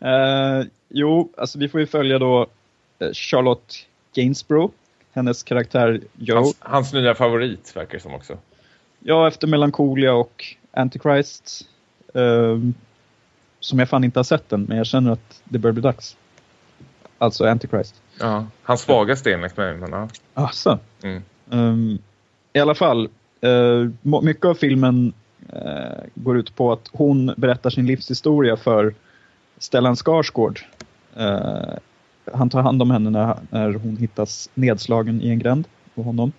Eh, 0.01 0.67
jo, 0.89 1.33
alltså 1.37 1.59
vi 1.59 1.69
får 1.69 1.81
ju 1.81 1.87
följa 1.87 2.19
då 2.19 2.47
eh, 2.99 3.13
Charlotte 3.13 3.87
Gainsborough, 4.15 4.75
hennes 5.13 5.43
karaktär 5.43 6.01
Joe. 6.19 6.37
Hans, 6.37 6.57
hans 6.59 6.93
nya 6.93 7.15
favorit 7.15 7.77
verkar 7.77 7.93
det 7.93 8.03
som 8.03 8.15
också. 8.15 8.39
Ja, 9.01 9.29
efter 9.29 9.47
Melancholia 9.47 10.15
och 10.15 10.45
Antichrist. 10.73 11.69
ehm, 12.15 12.75
som 13.61 13.79
jag 13.79 13.89
fan 13.89 14.05
inte 14.05 14.19
har 14.19 14.25
sett 14.25 14.49
den, 14.49 14.63
men 14.63 14.77
jag 14.77 14.87
känner 14.87 15.13
att 15.13 15.43
det 15.45 15.59
börjar 15.59 15.73
bli 15.73 15.83
dags. 15.83 16.17
Alltså 17.19 17.47
Antichrist. 17.47 18.03
Ja. 18.21 18.47
Hans 18.63 18.81
svagaste 18.81 19.33
enligt 19.33 19.57
mig. 19.57 19.77
Men, 19.77 19.93
ja. 19.93 20.09
Asså. 20.35 20.79
Mm. 21.03 21.23
Ehm, 21.51 21.99
I 22.53 22.59
alla 22.59 22.75
fall, 22.75 23.09
uh, 23.45 24.21
mycket 24.23 24.45
av 24.45 24.55
filmen 24.55 25.13
eh, 25.53 26.05
går 26.15 26.39
ut 26.39 26.57
på 26.57 26.73
att 26.73 26.91
hon 26.93 27.35
berättar 27.37 27.71
sin 27.71 27.87
livshistoria 27.87 28.57
för 28.57 28.95
Stellan 29.59 29.97
Skarsgård. 29.97 30.61
Eh, 31.17 31.79
han 32.33 32.51
tar 32.51 32.63
hand 32.63 32.83
om 32.83 32.91
henne 32.91 33.11
när, 33.11 33.37
när 33.51 33.75
hon 33.75 33.97
hittas 33.97 34.51
nedslagen 34.55 35.23
i 35.23 35.29
en 35.29 35.39
gränd 35.39 35.69
på 35.95 36.03
honom. 36.03 36.33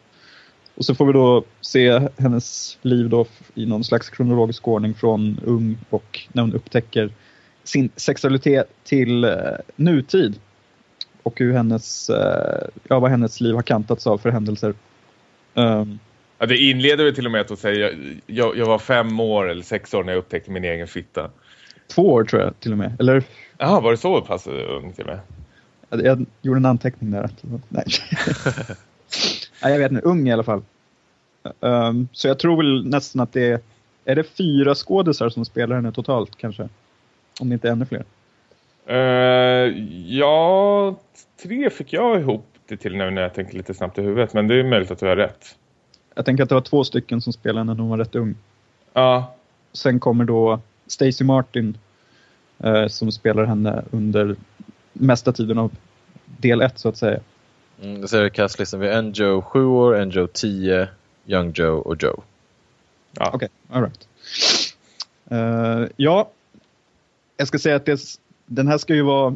Och 0.77 0.85
så 0.85 0.95
får 0.95 1.05
vi 1.05 1.13
då 1.13 1.43
se 1.61 2.01
hennes 2.17 2.77
liv 2.81 3.09
då 3.09 3.25
i 3.55 3.65
någon 3.65 3.83
slags 3.83 4.09
kronologisk 4.09 4.67
ordning 4.67 4.93
från 4.93 5.39
ung 5.45 5.77
och 5.89 6.27
när 6.33 6.41
hon 6.43 6.53
upptäcker 6.53 7.11
sin 7.63 7.89
sexualitet 7.95 8.69
till 8.83 9.23
eh, 9.23 9.33
nutid. 9.75 10.39
Och 11.23 11.39
hur 11.39 11.53
hennes, 11.53 12.09
eh, 12.09 12.67
ja, 12.87 12.99
vad 12.99 13.11
hennes 13.11 13.41
liv 13.41 13.55
har 13.55 13.61
kantats 13.61 14.07
av 14.07 14.17
för 14.17 14.29
händelser. 14.29 14.73
Ehm, 15.53 15.99
Ja, 16.39 16.45
det 16.45 16.57
inleder 16.57 17.03
väl 17.03 17.15
till 17.15 17.25
och 17.25 17.31
med 17.31 17.41
att 17.41 17.59
säger 17.59 18.19
jag, 18.25 18.57
jag, 18.57 18.65
var 18.65 18.79
fem 18.79 19.19
år 19.19 19.49
eller 19.49 19.63
sex 19.63 19.93
år 19.93 20.03
när 20.03 20.13
jag 20.13 20.19
upptäckte 20.19 20.51
min 20.51 20.63
egen 20.63 20.87
fitta. 20.87 21.29
två 21.87 22.13
år 22.13 22.23
tror 22.23 22.41
jag 22.41 22.59
till 22.59 22.71
och 22.71 22.77
med. 22.77 22.95
Eller 22.99 23.23
Jaha, 23.57 23.79
var 23.79 23.91
det 23.91 23.97
så 23.97 24.21
pass 24.21 24.47
ung 24.47 24.93
till 24.93 25.05
och 25.09 25.09
med? 25.09 25.19
jag, 25.89 26.05
jag 26.05 26.25
gjorde 26.41 26.57
en 26.57 26.65
anteckning 26.65 27.11
där. 27.11 27.29
Nej. 27.69 27.85
Nej, 29.63 29.71
jag 29.71 29.79
vet 29.79 29.91
inte. 29.91 30.07
Ung 30.07 30.27
i 30.27 30.33
alla 30.33 30.43
fall. 30.43 30.61
Ehm, 31.61 32.07
så 32.11 32.27
jag 32.27 32.39
tror 32.39 32.57
väl 32.57 32.89
nästan 32.89 33.21
att 33.21 33.33
det 33.33 33.51
är, 33.51 33.59
är 34.05 34.15
det 34.15 34.23
fyra 34.23 34.75
skådisar 34.75 35.29
som 35.29 35.45
spelar 35.45 35.75
henne 35.75 35.91
totalt 35.91 36.37
kanske? 36.37 36.69
Om 37.39 37.49
det 37.49 37.53
inte 37.53 37.67
är 37.67 37.71
ännu 37.71 37.85
fler. 37.85 38.03
Eh, 38.85 39.73
ja, 40.07 40.95
tre 41.43 41.69
fick 41.69 41.93
jag 41.93 42.19
ihop 42.19 42.45
det 42.67 42.77
till 42.77 42.95
nu 42.95 43.11
när 43.11 43.21
jag 43.21 43.33
tänker 43.33 43.57
lite 43.57 43.73
snabbt 43.73 43.97
i 43.97 44.01
huvudet. 44.01 44.33
Men 44.33 44.47
det 44.47 44.55
är 44.55 44.63
möjligt 44.63 44.91
att 44.91 44.99
du 44.99 45.05
har 45.05 45.15
rätt. 45.15 45.55
Jag 46.15 46.25
tänker 46.25 46.43
att 46.43 46.49
det 46.49 46.55
var 46.55 46.61
två 46.61 46.83
stycken 46.83 47.21
som 47.21 47.33
spelade 47.33 47.63
när 47.63 47.73
hon 47.73 47.89
var 47.89 47.97
rätt 47.97 48.15
ung. 48.15 48.35
Ja, 48.93 49.33
Sen 49.73 49.99
kommer 49.99 50.25
då 50.25 50.59
Stacey 50.87 51.27
Martin 51.27 51.77
eh, 52.59 52.87
som 52.87 53.11
spelar 53.11 53.45
henne 53.45 53.83
under 53.91 54.35
mesta 54.93 55.33
tiden 55.33 55.57
av 55.57 55.71
del 56.25 56.61
ett 56.61 56.79
så 56.79 56.89
att 56.89 56.97
säga. 56.97 57.19
Mm, 57.81 58.01
då 58.01 58.07
ser 58.07 58.29
castlistan. 58.29 58.79
Vi 58.79 58.87
har 58.87 58.93
en 58.93 59.11
Joe 59.11 59.41
7 59.41 59.65
år, 59.65 59.95
en 59.95 60.09
Joe 60.09 60.27
10, 60.27 60.87
Young 61.25 61.51
Joe 61.55 61.77
och 61.77 62.03
Joe. 62.03 62.23
ja. 63.11 63.31
Okej, 63.33 63.49
all 63.69 63.81
right. 63.81 64.07
Eh, 65.29 65.89
ja, 65.97 66.29
jag 67.37 67.47
ska 67.47 67.59
säga 67.59 67.75
att 67.75 67.85
det, 67.85 67.99
den 68.45 68.67
här 68.67 68.77
ska 68.77 68.95
ju 68.95 69.01
vara 69.01 69.35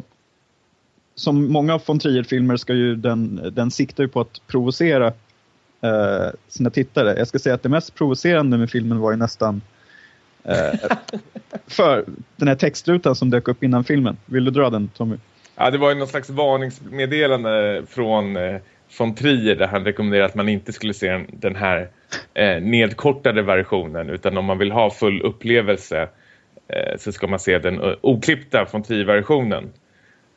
som 1.14 1.52
många 1.52 1.74
av 1.74 1.82
von 1.86 1.98
Trier-filmer 1.98 2.56
ska 2.56 2.74
ju 2.74 2.96
den, 2.96 3.50
den 3.52 3.70
siktar 3.70 4.04
ju 4.04 4.08
på 4.08 4.20
att 4.20 4.46
provocera 4.46 5.06
eh, 5.80 6.30
sina 6.48 6.70
tittare. 6.70 7.18
Jag 7.18 7.28
ska 7.28 7.38
säga 7.38 7.54
att 7.54 7.62
det 7.62 7.68
mest 7.68 7.94
provocerande 7.94 8.58
med 8.58 8.70
filmen 8.70 8.98
var 8.98 9.10
ju 9.10 9.16
nästan 9.16 9.62
eh, 10.44 10.80
för 11.66 12.04
den 12.36 12.48
här 12.48 12.54
textrutan 12.54 13.16
som 13.16 13.30
dök 13.30 13.48
upp 13.48 13.62
innan 13.62 13.84
filmen. 13.84 14.16
Vill 14.26 14.44
du 14.44 14.50
dra 14.50 14.70
den 14.70 14.88
Tommy? 14.88 15.16
Ja, 15.56 15.70
det 15.70 15.78
var 15.78 15.88
ju 15.88 15.94
någon 15.94 16.08
slags 16.08 16.30
varningsmeddelande 16.30 17.82
från 17.88 18.36
eh, 18.36 18.60
von 18.98 19.14
Trier 19.14 19.56
där 19.56 19.66
han 19.66 19.84
rekommenderade 19.84 20.28
att 20.28 20.34
man 20.34 20.48
inte 20.48 20.72
skulle 20.72 20.94
se 20.94 21.24
den, 21.28 21.56
här 21.56 21.88
eh, 22.34 22.62
nedkortade 22.62 23.42
versionen 23.42 24.10
utan 24.10 24.36
om 24.36 24.44
man 24.44 24.58
vill 24.58 24.72
ha 24.72 24.90
full 24.90 25.22
upplevelse 25.22 26.08
eh, 26.68 26.98
så 26.98 27.12
ska 27.12 27.26
man 27.26 27.38
se 27.38 27.58
den 27.58 27.80
eh, 27.82 27.94
oklippta 28.00 28.66
von 28.72 28.82
Trier-versionen. 28.82 29.72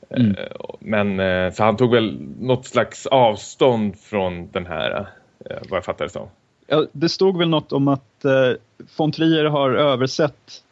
Mm. 0.09 0.35
Eh, 0.35 0.45
Men 0.79 1.19
eh, 1.19 1.53
så 1.53 1.63
han 1.63 1.77
tog 1.77 1.91
väl 1.91 2.17
något 2.39 2.65
slags 2.65 3.05
avstånd 3.05 3.99
från 3.99 4.49
den 4.51 4.65
här 4.65 5.07
eh, 5.49 5.57
vad 5.69 5.77
jag 5.77 5.85
fattar 5.85 6.05
det 6.05 6.11
som. 6.11 6.27
Ja, 6.67 6.85
det 6.91 7.09
stod 7.09 7.37
väl 7.37 7.49
något 7.49 7.71
om 7.71 7.87
att 7.87 8.25
eh, 8.25 8.51
von 8.97 9.11
Trier 9.11 9.45
har 9.45 9.71
översett 9.71 10.63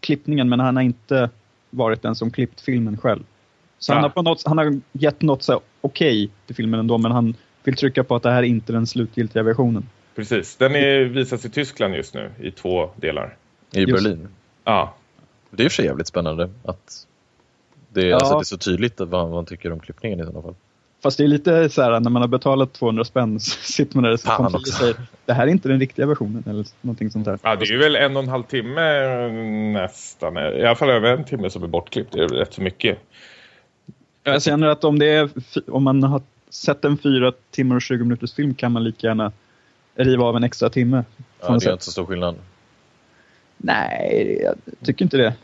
klippningen 0.00 0.48
men 0.48 0.60
han 0.60 0.76
har 0.76 0.82
inte 0.82 1.30
varit 1.70 2.02
den 2.02 2.14
som 2.14 2.30
klippt 2.30 2.60
filmen 2.60 2.96
själv. 2.96 3.22
Så 3.82 3.92
Ja. 3.92 3.94
han, 3.94 4.02
har 4.02 4.10
på 4.10 4.22
något, 4.22 4.42
han 4.46 4.58
har 4.58 4.80
gett 4.92 5.22
något 5.22 5.48
okej 5.80 6.30
till 6.46 6.56
filmen 6.56 6.80
ändå 6.80 6.98
men 6.98 7.12
han 7.12 7.34
vill 7.64 7.76
trycka 7.76 8.04
på 8.04 8.14
att 8.16 8.22
det 8.22 8.30
här 8.30 8.38
är 8.38 8.46
inte 8.46 8.72
den 8.72 8.86
slutgiltiga 8.86 9.42
versionen. 9.42 9.88
Precis, 10.14 10.56
den 10.56 10.74
är, 10.76 11.04
visas 11.04 11.44
i 11.44 11.50
Tyskland 11.50 11.94
just 11.94 12.14
nu 12.14 12.30
i 12.40 12.50
två 12.50 12.90
delar. 12.96 13.36
I 13.72 13.80
Just. 13.80 14.04
Berlin. 14.04 14.28
Ja, 14.64 14.94
Det 15.50 15.62
är 15.62 15.66
och 15.66 15.72
för 15.72 15.76
sig 15.76 15.84
jävligt 15.84 16.06
spännande 16.06 16.50
att 16.64 17.06
det, 17.88 18.06
Ja. 18.06 18.14
alltså, 18.16 18.34
det 18.34 18.40
är 18.40 18.44
så 18.44 18.56
tydligt 18.58 19.00
vad 19.00 19.30
man 19.30 19.46
tycker 19.46 19.72
om 19.72 19.80
klippningen 19.80 20.20
i 20.20 20.24
sådana 20.24 20.42
fall. 20.42 20.54
Fast 21.02 21.18
det 21.18 21.24
är 21.24 21.28
lite 21.28 21.68
så 21.68 21.82
här 21.82 22.00
när 22.00 22.10
man 22.10 22.22
har 22.22 22.28
betalat 22.28 22.72
200 22.72 23.04
spänn 23.04 23.40
så 23.40 23.50
sitter 23.72 23.96
man 23.96 24.04
där 24.04 24.12
och 24.12 24.20
Fan 24.20 24.60
säger 24.60 24.96
det 25.26 25.32
här 25.32 25.46
är 25.46 25.50
inte 25.50 25.68
den 25.68 25.80
riktiga 25.80 26.06
versionen 26.06 26.44
eller 26.46 26.64
någonting 26.80 27.10
sånt 27.10 27.24
där. 27.24 27.38
ja 27.42 27.56
det 27.56 27.64
är 27.64 27.66
ju 27.72 27.78
väl 27.78 27.96
en 27.96 28.16
och 28.16 28.22
en 28.22 28.28
halv 28.28 28.42
timme 28.42 29.02
eh, 29.02 29.32
nästan. 29.82 30.36
I 30.36 30.40
alla 30.66 30.74
fall 30.76 30.90
över 30.90 31.12
en 31.16 31.24
timme 31.24 31.50
som 31.50 31.62
är 31.62 31.66
bortklippt. 31.66 32.12
Det 32.12 32.20
är 32.24 32.28
rätt 32.28 32.52
så 32.54 32.62
mycket. 32.62 32.98
Jag 34.24 34.42
känner 34.42 34.66
att 34.66 34.84
om, 34.84 34.98
det 34.98 35.06
är, 35.06 35.30
om 35.68 35.82
man 35.84 36.02
har 36.02 36.22
sett 36.50 36.84
en 36.84 36.98
4 36.98 37.32
timmar 37.50 37.76
och 37.76 37.82
20 37.82 38.04
minuters 38.04 38.34
film 38.34 38.54
kan 38.54 38.72
man 38.72 38.84
lika 38.84 39.06
gärna 39.06 39.32
riva 39.94 40.24
av 40.24 40.36
en 40.36 40.44
extra 40.44 40.70
timme. 40.70 41.04
Ja, 41.40 41.48
det 41.48 41.54
är 41.54 41.58
sätt. 41.58 41.72
inte 41.72 41.84
så 41.84 41.90
stor 41.90 42.06
skillnad. 42.06 42.36
Nej, 43.56 44.40
jag 44.42 44.86
tycker 44.86 45.04
inte 45.04 45.16
det. 45.16 45.34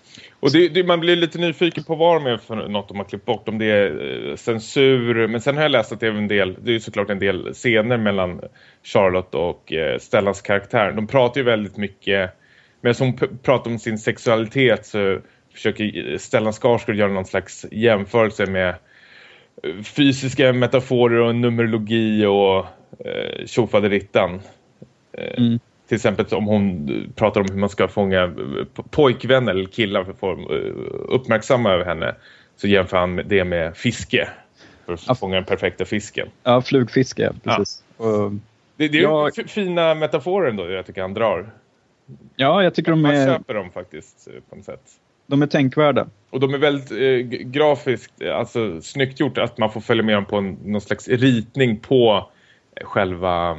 Och 0.41 0.53
det, 0.53 0.69
det, 0.69 0.85
man 0.85 1.01
blir 1.01 1.17
lite 1.17 1.39
nyfiken 1.39 1.85
på 1.85 1.95
vad 1.95 2.17
de 2.17 2.31
är 2.31 2.37
för 2.37 2.69
något 2.69 2.89
de 2.89 2.97
har 2.97 3.05
klippt 3.05 3.25
bort. 3.25 3.49
Om 3.49 3.59
det 3.59 3.67
är 3.67 4.29
eh, 4.31 4.37
censur. 4.37 5.27
Men 5.27 5.41
sen 5.41 5.57
har 5.57 5.63
jag 5.63 5.71
läst 5.71 5.93
att 5.93 6.01
det 6.01 6.07
är 6.07 6.13
en 6.13 6.29
del, 6.29 6.57
det 6.63 6.75
är 6.75 6.79
såklart 6.79 7.11
en 7.11 7.19
del 7.19 7.55
scener 7.55 7.99
mellan 7.99 8.41
Charlotte 8.83 9.35
och 9.35 9.73
eh, 9.73 9.99
Stellans 9.99 10.41
karaktär. 10.41 10.93
De 10.93 11.07
pratar 11.07 11.41
ju 11.41 11.45
väldigt 11.45 11.77
mycket, 11.77 12.31
men 12.81 12.95
som 12.95 13.17
pratar 13.43 13.71
om 13.71 13.79
sin 13.79 13.99
sexualitet 13.99 14.87
så 14.87 15.19
försöker 15.59 16.19
Stellan 16.19 16.53
Skarsgård 16.53 16.97
göra 16.97 17.13
någon 17.13 17.25
slags 17.25 17.67
jämförelse 17.71 18.47
med 18.47 18.69
eh, 19.63 19.83
fysiska 19.83 20.53
metaforer 20.53 21.21
och 21.21 21.35
numerologi 21.35 22.27
och 22.27 22.67
eh, 23.07 23.47
tjofaderittan. 23.47 24.41
Eh, 25.13 25.39
Mm. 25.39 25.59
Till 25.89 25.95
exempel 25.97 26.27
om 26.31 26.45
hon 26.47 26.89
eh, 26.89 27.11
pratar 27.15 27.41
om 27.41 27.47
hur 27.51 27.59
man 27.59 27.69
ska 27.69 27.89
fånga 27.89 28.23
eh, 28.23 28.29
po- 28.75 28.89
pojkvänner 28.91 29.53
eller 29.53 29.65
killar 29.65 30.05
för 30.05 30.13
att 30.13 30.19
få 30.19 30.33
uppmärksamma 31.09 31.71
över 31.71 31.85
henne. 31.85 32.15
Så 32.57 32.69
jämför 32.69 32.97
han 32.97 33.21
det 33.27 33.45
med 33.45 33.77
fiske. 33.77 34.29
För 34.87 34.93
att 34.93 35.05
Ja. 35.09 35.15
fånga 35.15 35.35
den 35.35 35.45
perfekta 35.45 35.85
fisken. 35.85 36.29
Ja, 36.43 36.63
flugfiske, 36.63 37.23
ja, 37.23 37.33
precis. 37.59 37.85
Och, 37.97 38.31
Det, 38.77 38.89
det 38.89 38.99
är 38.99 39.03
Ja. 39.03 39.29
f- 39.39 39.51
fina 39.51 39.95
metaforer 39.95 40.51
ändå 40.51 40.71
jag 40.71 40.87
tycker 40.87 41.03
han 41.03 41.15
drar. 41.15 41.51
ja, 42.37 42.63
jag 42.63 42.75
tycker 42.75 42.91
de 42.91 43.03
Man 43.03 43.15
är, 43.15 43.27
köper 43.27 43.55
dem 43.55 43.71
faktiskt 43.71 44.29
på 44.51 44.57
något 44.57 44.65
sätt. 44.65 44.83
De 45.29 45.43
är 45.43 45.47
tänkvärda. 45.47 46.07
Och 46.31 46.41
de 46.41 46.55
är 46.55 46.59
väldigt 46.59 46.91
eh, 46.91 47.39
grafiskt, 47.49 48.23
eh, 48.23 48.37
alltså 48.37 48.81
snyggt 48.81 49.21
gjort 49.21 49.39
att 49.39 49.59
man 49.59 49.73
får 49.73 49.81
följa 49.81 50.03
med 50.03 50.15
dem 50.15 50.25
på 50.25 50.37
en, 50.37 50.59
någon 50.65 50.81
slags 50.81 51.09
ritning 51.09 51.77
på 51.77 52.31
eh, 52.77 52.87
själva 52.87 53.51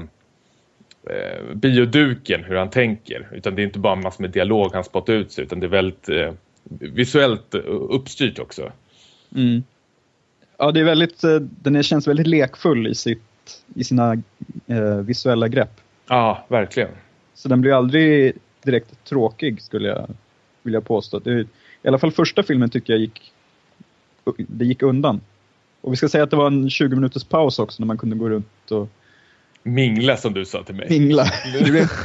eh, 1.10 1.56
bioduken, 1.56 2.44
hur 2.44 2.56
han 2.56 2.70
tänker. 2.70 3.28
Utan 3.32 3.56
det 3.56 3.62
är 3.62 3.64
inte 3.64 3.80
bara 3.80 3.96
massor 3.96 4.22
med 4.22 4.32
dialog 4.32 4.74
han 4.74 4.84
spottar 4.84 5.14
ut 5.14 5.32
sig, 5.32 5.44
utan 5.44 5.60
det 5.60 5.66
är 5.66 5.70
väldigt 5.70 6.10
eh, 6.10 6.34
visuellt 6.70 7.56
eh, 7.56 7.62
uppstyrt 7.68 8.40
också. 8.40 8.72
Mm. 9.36 9.64
Ja, 10.58 10.72
det 10.72 10.80
är 10.80 10.84
väldigt, 10.84 11.22
den 11.62 11.76
är, 11.76 11.82
känns 11.82 12.08
väldigt 12.08 12.28
lekfull 12.28 12.88
i, 12.88 12.96
sitt, 12.96 13.64
i 13.76 13.84
sina 13.84 14.14
eh, 14.68 14.96
visuella 14.96 15.48
grepp. 15.48 15.82
Ja, 16.08 16.46
verkligen. 16.48 16.90
Så 17.34 17.50
den 17.50 17.62
blir 17.62 17.74
aldrig 17.74 18.34
direkt 18.64 19.04
tråkig 19.04 19.62
skulle 19.62 19.88
jag 19.88 20.10
vilja 20.64 20.82
påstå. 20.82 21.20
Det, 21.20 21.40
I 21.82 21.88
alla 21.88 22.00
fall 22.00 22.12
första 22.12 22.44
filmen 22.44 22.70
tycker 22.70 22.94
jag 22.94 23.00
gick, 23.00 23.34
det 24.38 24.66
gick 24.66 24.82
undan. 24.82 25.22
Och 25.82 25.94
vi 25.94 25.98
ska 25.98 26.10
säga 26.10 26.24
att 26.24 26.30
det 26.30 26.36
var 26.36 26.48
en 26.48 26.70
20 26.70 26.96
minuters 26.96 27.24
paus 27.24 27.60
också 27.60 27.82
när 27.82 27.88
man 27.88 27.98
kunde 27.98 28.16
gå 28.16 28.30
runt 28.30 28.72
och 28.72 28.90
Mingla 29.64 30.18
som 30.18 30.34
du 30.34 30.46
sa 30.46 30.64
till 30.64 30.76
mig. 30.76 30.90
mingla. 30.90 31.24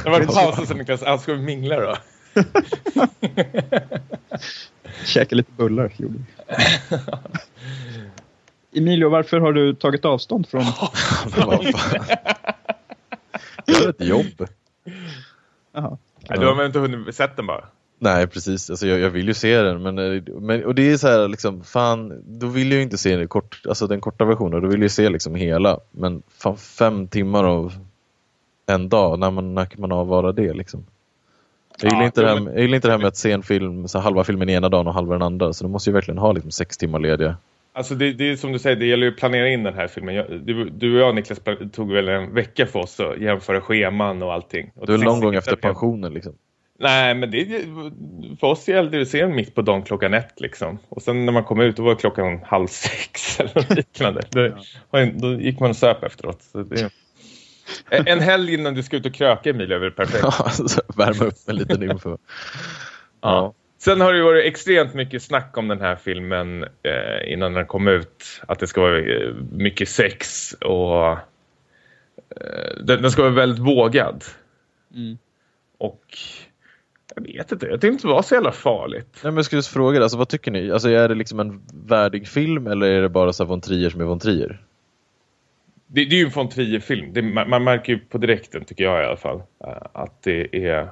Det 0.03 0.09
var 0.09 0.21
en 0.21 0.27
paus 0.27 0.59
och 0.59 0.67
sen 0.67 0.77
Niklas, 0.77 1.03
ah, 1.03 1.17
ska 1.17 1.33
vi 1.33 1.41
mingla 1.41 1.79
då? 1.79 1.95
Käka 5.05 5.35
lite 5.35 5.51
bullar 5.51 5.93
gjorde. 5.97 6.19
Emilio, 8.75 9.09
varför 9.09 9.39
har 9.39 9.53
du 9.53 9.73
tagit 9.75 10.05
avstånd 10.05 10.47
från... 10.47 10.61
Jag 13.65 13.75
har 13.75 13.89
ett 13.89 14.07
jobb. 14.07 14.47
Jaha. 15.71 15.97
Nej, 16.29 16.39
du 16.39 16.45
har 16.45 16.55
väl 16.55 16.65
inte 16.65 16.79
hunnit 16.79 17.15
sett 17.15 17.35
den 17.35 17.47
bara? 17.47 17.65
Nej, 17.99 18.27
precis. 18.27 18.69
Alltså, 18.69 18.87
jag, 18.87 18.99
jag 18.99 19.09
vill 19.09 19.27
ju 19.27 19.33
se 19.33 19.57
den. 19.61 19.83
Men, 19.83 19.97
eh, 19.99 20.21
men, 20.39 20.65
och 20.65 20.75
det 20.75 20.91
är 20.91 20.97
så 20.97 21.07
här, 21.07 21.27
liksom, 21.27 21.63
fan, 21.63 22.21
då 22.25 22.47
vill 22.47 22.71
jag 22.71 22.77
ju 22.77 22.83
inte 22.83 22.97
se 22.97 23.15
den, 23.17 23.27
kort, 23.27 23.61
alltså, 23.67 23.87
den 23.87 24.01
korta 24.01 24.25
versionen. 24.25 24.61
Då 24.61 24.67
vill 24.67 24.81
jag 24.81 24.91
se 24.91 25.09
liksom 25.09 25.35
hela. 25.35 25.79
Men 25.91 26.23
fan, 26.37 26.57
fem 26.57 27.07
timmar 27.07 27.43
av 27.43 27.73
en 28.65 28.89
dag, 28.89 29.19
när 29.19 29.31
man, 29.31 29.53
när 29.55 29.65
kan 29.65 29.81
man 29.81 29.91
avvara 29.91 30.31
det 30.31 30.53
liksom? 30.53 30.85
Jag 31.81 31.91
gillar, 31.91 32.01
Ja, 32.01 32.05
inte 32.05 32.21
det 32.21 32.27
här, 32.27 32.35
jag 32.53 32.59
gillar 32.61 32.75
inte 32.75 32.87
det 32.87 32.91
här 32.91 32.97
med 32.97 33.07
att 33.07 33.17
se 33.17 33.31
en 33.31 33.43
film, 33.43 33.87
så 33.87 33.99
halva 33.99 34.23
filmen 34.23 34.49
ena 34.49 34.69
dagen 34.69 34.87
och 34.87 34.93
halva 34.93 35.13
den 35.13 35.21
andra. 35.21 35.53
Så 35.53 35.63
då 35.63 35.69
måste 35.69 35.89
jag 35.89 35.93
verkligen 35.93 36.17
ha 36.17 36.31
liksom, 36.31 36.51
sex 36.51 36.77
timmar 36.77 36.99
lediga. 36.99 37.37
Alltså 37.73 37.95
det, 37.95 38.13
det 38.13 38.31
är 38.31 38.35
som 38.35 38.51
du 38.51 38.59
säger, 38.59 38.75
det 38.75 38.85
gäller 38.85 39.05
ju 39.05 39.11
att 39.11 39.17
planera 39.17 39.49
in 39.49 39.63
den 39.63 39.73
här 39.73 39.87
filmen. 39.87 40.15
Jag, 40.15 40.25
du, 40.41 40.69
du 40.69 40.93
och 40.95 41.01
jag 41.01 41.15
Niklas 41.15 41.39
tog 41.71 41.91
väl 41.91 42.09
en 42.09 42.33
vecka 42.33 42.65
för 42.65 42.79
oss 42.79 42.99
att 42.99 43.21
jämföra 43.21 43.61
scheman 43.61 44.23
och 44.23 44.33
allting. 44.33 44.71
Och 44.75 44.87
Du 44.87 44.93
är 44.93 44.97
sist- 44.97 45.21
gång 45.21 45.35
efter 45.35 45.55
pensionen 45.55 46.13
liksom. 46.13 46.33
Nej, 46.79 47.15
men 47.15 47.31
det, 47.31 47.45
för 48.39 48.47
oss 48.47 48.67
gällde 48.67 48.97
det 48.97 49.01
att 49.01 49.07
se 49.07 49.21
den 49.21 49.35
mitt 49.35 49.55
på 49.55 49.61
dagen 49.61 49.83
klockan 49.83 50.13
ett 50.13 50.41
liksom. 50.41 50.79
Och 50.89 51.01
sen 51.01 51.25
när 51.25 51.33
man 51.33 51.43
kom 51.43 51.61
ut 51.61 51.77
då 51.77 51.83
var 51.83 51.95
klockan 51.95 52.39
halv 52.43 52.67
sex 52.67 53.39
eller 53.39 53.55
något 53.55 53.75
liknande. 53.75 54.21
Ju- 54.35 55.11
då 55.11 55.33
gick 55.33 55.59
man 55.59 55.69
och 55.69 55.75
söp 55.75 56.03
efteråt. 56.03 56.39
Det, 56.53 56.89
en 57.89 58.19
helg 58.19 58.53
innan 58.53 58.73
du 58.73 58.83
ska 58.83 58.97
ut 58.97 59.05
och 59.05 59.13
kröka 59.13 59.49
Emilia 59.49 59.75
är 59.75 59.79
väl 59.79 59.91
perfekt. 59.91 60.23
Ja, 60.23 60.33
alltså, 60.37 60.81
värma 60.97 61.25
upp 61.25 61.35
en 61.47 61.55
liten 61.55 61.91
info. 61.91 62.17
Ja. 63.21 63.53
Sen 63.77 64.01
har 64.01 64.13
det 64.13 64.23
varit 64.23 64.45
extremt 64.45 64.93
mycket 64.93 65.23
snack 65.23 65.57
om 65.57 65.67
den 65.67 65.81
här 65.81 65.95
filmen 65.95 66.63
eh, 66.63 67.33
innan 67.33 67.53
den 67.53 67.65
kom 67.65 67.87
ut. 67.87 68.41
Att 68.47 68.59
det 68.59 68.67
ska 68.67 68.81
vara 68.81 68.99
eh, 68.99 69.33
mycket 69.51 69.89
sex 69.89 70.53
och 70.53 71.11
eh, 71.11 71.17
den, 72.83 73.01
den 73.01 73.11
ska 73.11 73.21
vara 73.21 73.33
väldigt 73.33 73.59
vågad. 73.59 74.23
Mm. 74.95 75.17
Och 75.77 76.17
jag 77.15 77.23
vet 77.23 77.51
inte, 77.51 77.65
jag 77.65 77.73
tyckte 77.73 77.87
inte 77.87 78.07
det 78.07 78.13
var 78.13 78.21
så 78.21 78.35
jävla 78.35 78.51
farligt. 78.51 79.07
Nej, 79.13 79.31
men 79.31 79.35
jag 79.35 79.45
skulle 79.45 79.57
just 79.57 79.73
fråga, 79.73 80.03
alltså, 80.03 80.17
vad 80.17 80.29
tycker 80.29 80.51
ni? 80.51 80.71
Alltså, 80.71 80.89
är 80.89 81.09
det 81.09 81.15
liksom 81.15 81.39
en 81.39 81.61
värdig 81.73 82.27
film 82.27 82.67
eller 82.67 82.87
är 82.87 83.01
det 83.01 83.09
bara 83.09 83.33
så 83.33 83.45
von 83.45 83.61
Trier 83.61 83.89
som 83.89 84.01
är 84.01 84.05
von 84.05 84.19
Trier? 84.19 84.61
Det, 85.87 86.05
det 86.05 86.15
är 86.15 86.19
ju 86.19 86.25
en 86.25 86.31
von 86.31 86.49
Trier-film. 86.49 87.33
Man, 87.33 87.49
man 87.49 87.63
märker 87.63 87.93
ju 87.93 87.99
på 87.99 88.17
direkten, 88.17 88.65
tycker 88.65 88.83
jag 88.83 89.03
i 89.03 89.05
alla 89.05 89.17
fall, 89.17 89.37
eh, 89.37 89.87
att 89.93 90.23
det 90.23 90.67
är 90.67 90.89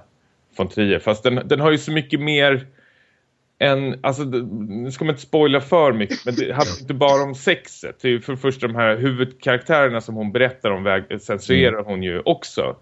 von 0.57 0.70
Trier. 0.70 0.99
Fast 0.99 1.24
den, 1.24 1.41
den 1.45 1.59
har 1.59 1.72
ju 1.72 1.78
så 1.78 1.91
mycket 1.91 2.20
mer 2.20 2.68
än, 3.59 3.99
alltså 4.01 4.24
nu 4.24 4.91
ska 4.91 5.05
man 5.05 5.14
inte 5.14 5.28
spoila 5.28 5.61
för 5.61 5.93
mycket, 5.93 6.26
men 6.26 6.36
det 6.36 6.53
handlar 6.53 6.82
inte 6.82 6.93
bara 6.93 7.24
om 7.24 7.36
sexet. 7.36 7.99
Det 8.01 8.07
är 8.07 8.11
ju 8.11 8.22
för 8.22 8.34
det 8.34 8.38
första 8.38 8.68
de 8.68 8.76
här 8.76 8.97
huvudkaraktärerna 8.97 10.01
som 10.01 10.16
hon 10.16 10.32
berättar 10.32 10.72
om, 10.72 10.84
väg, 10.84 11.22
censurerar 11.22 11.84
hon 11.84 12.03
ju 12.03 12.22
också. 12.26 12.76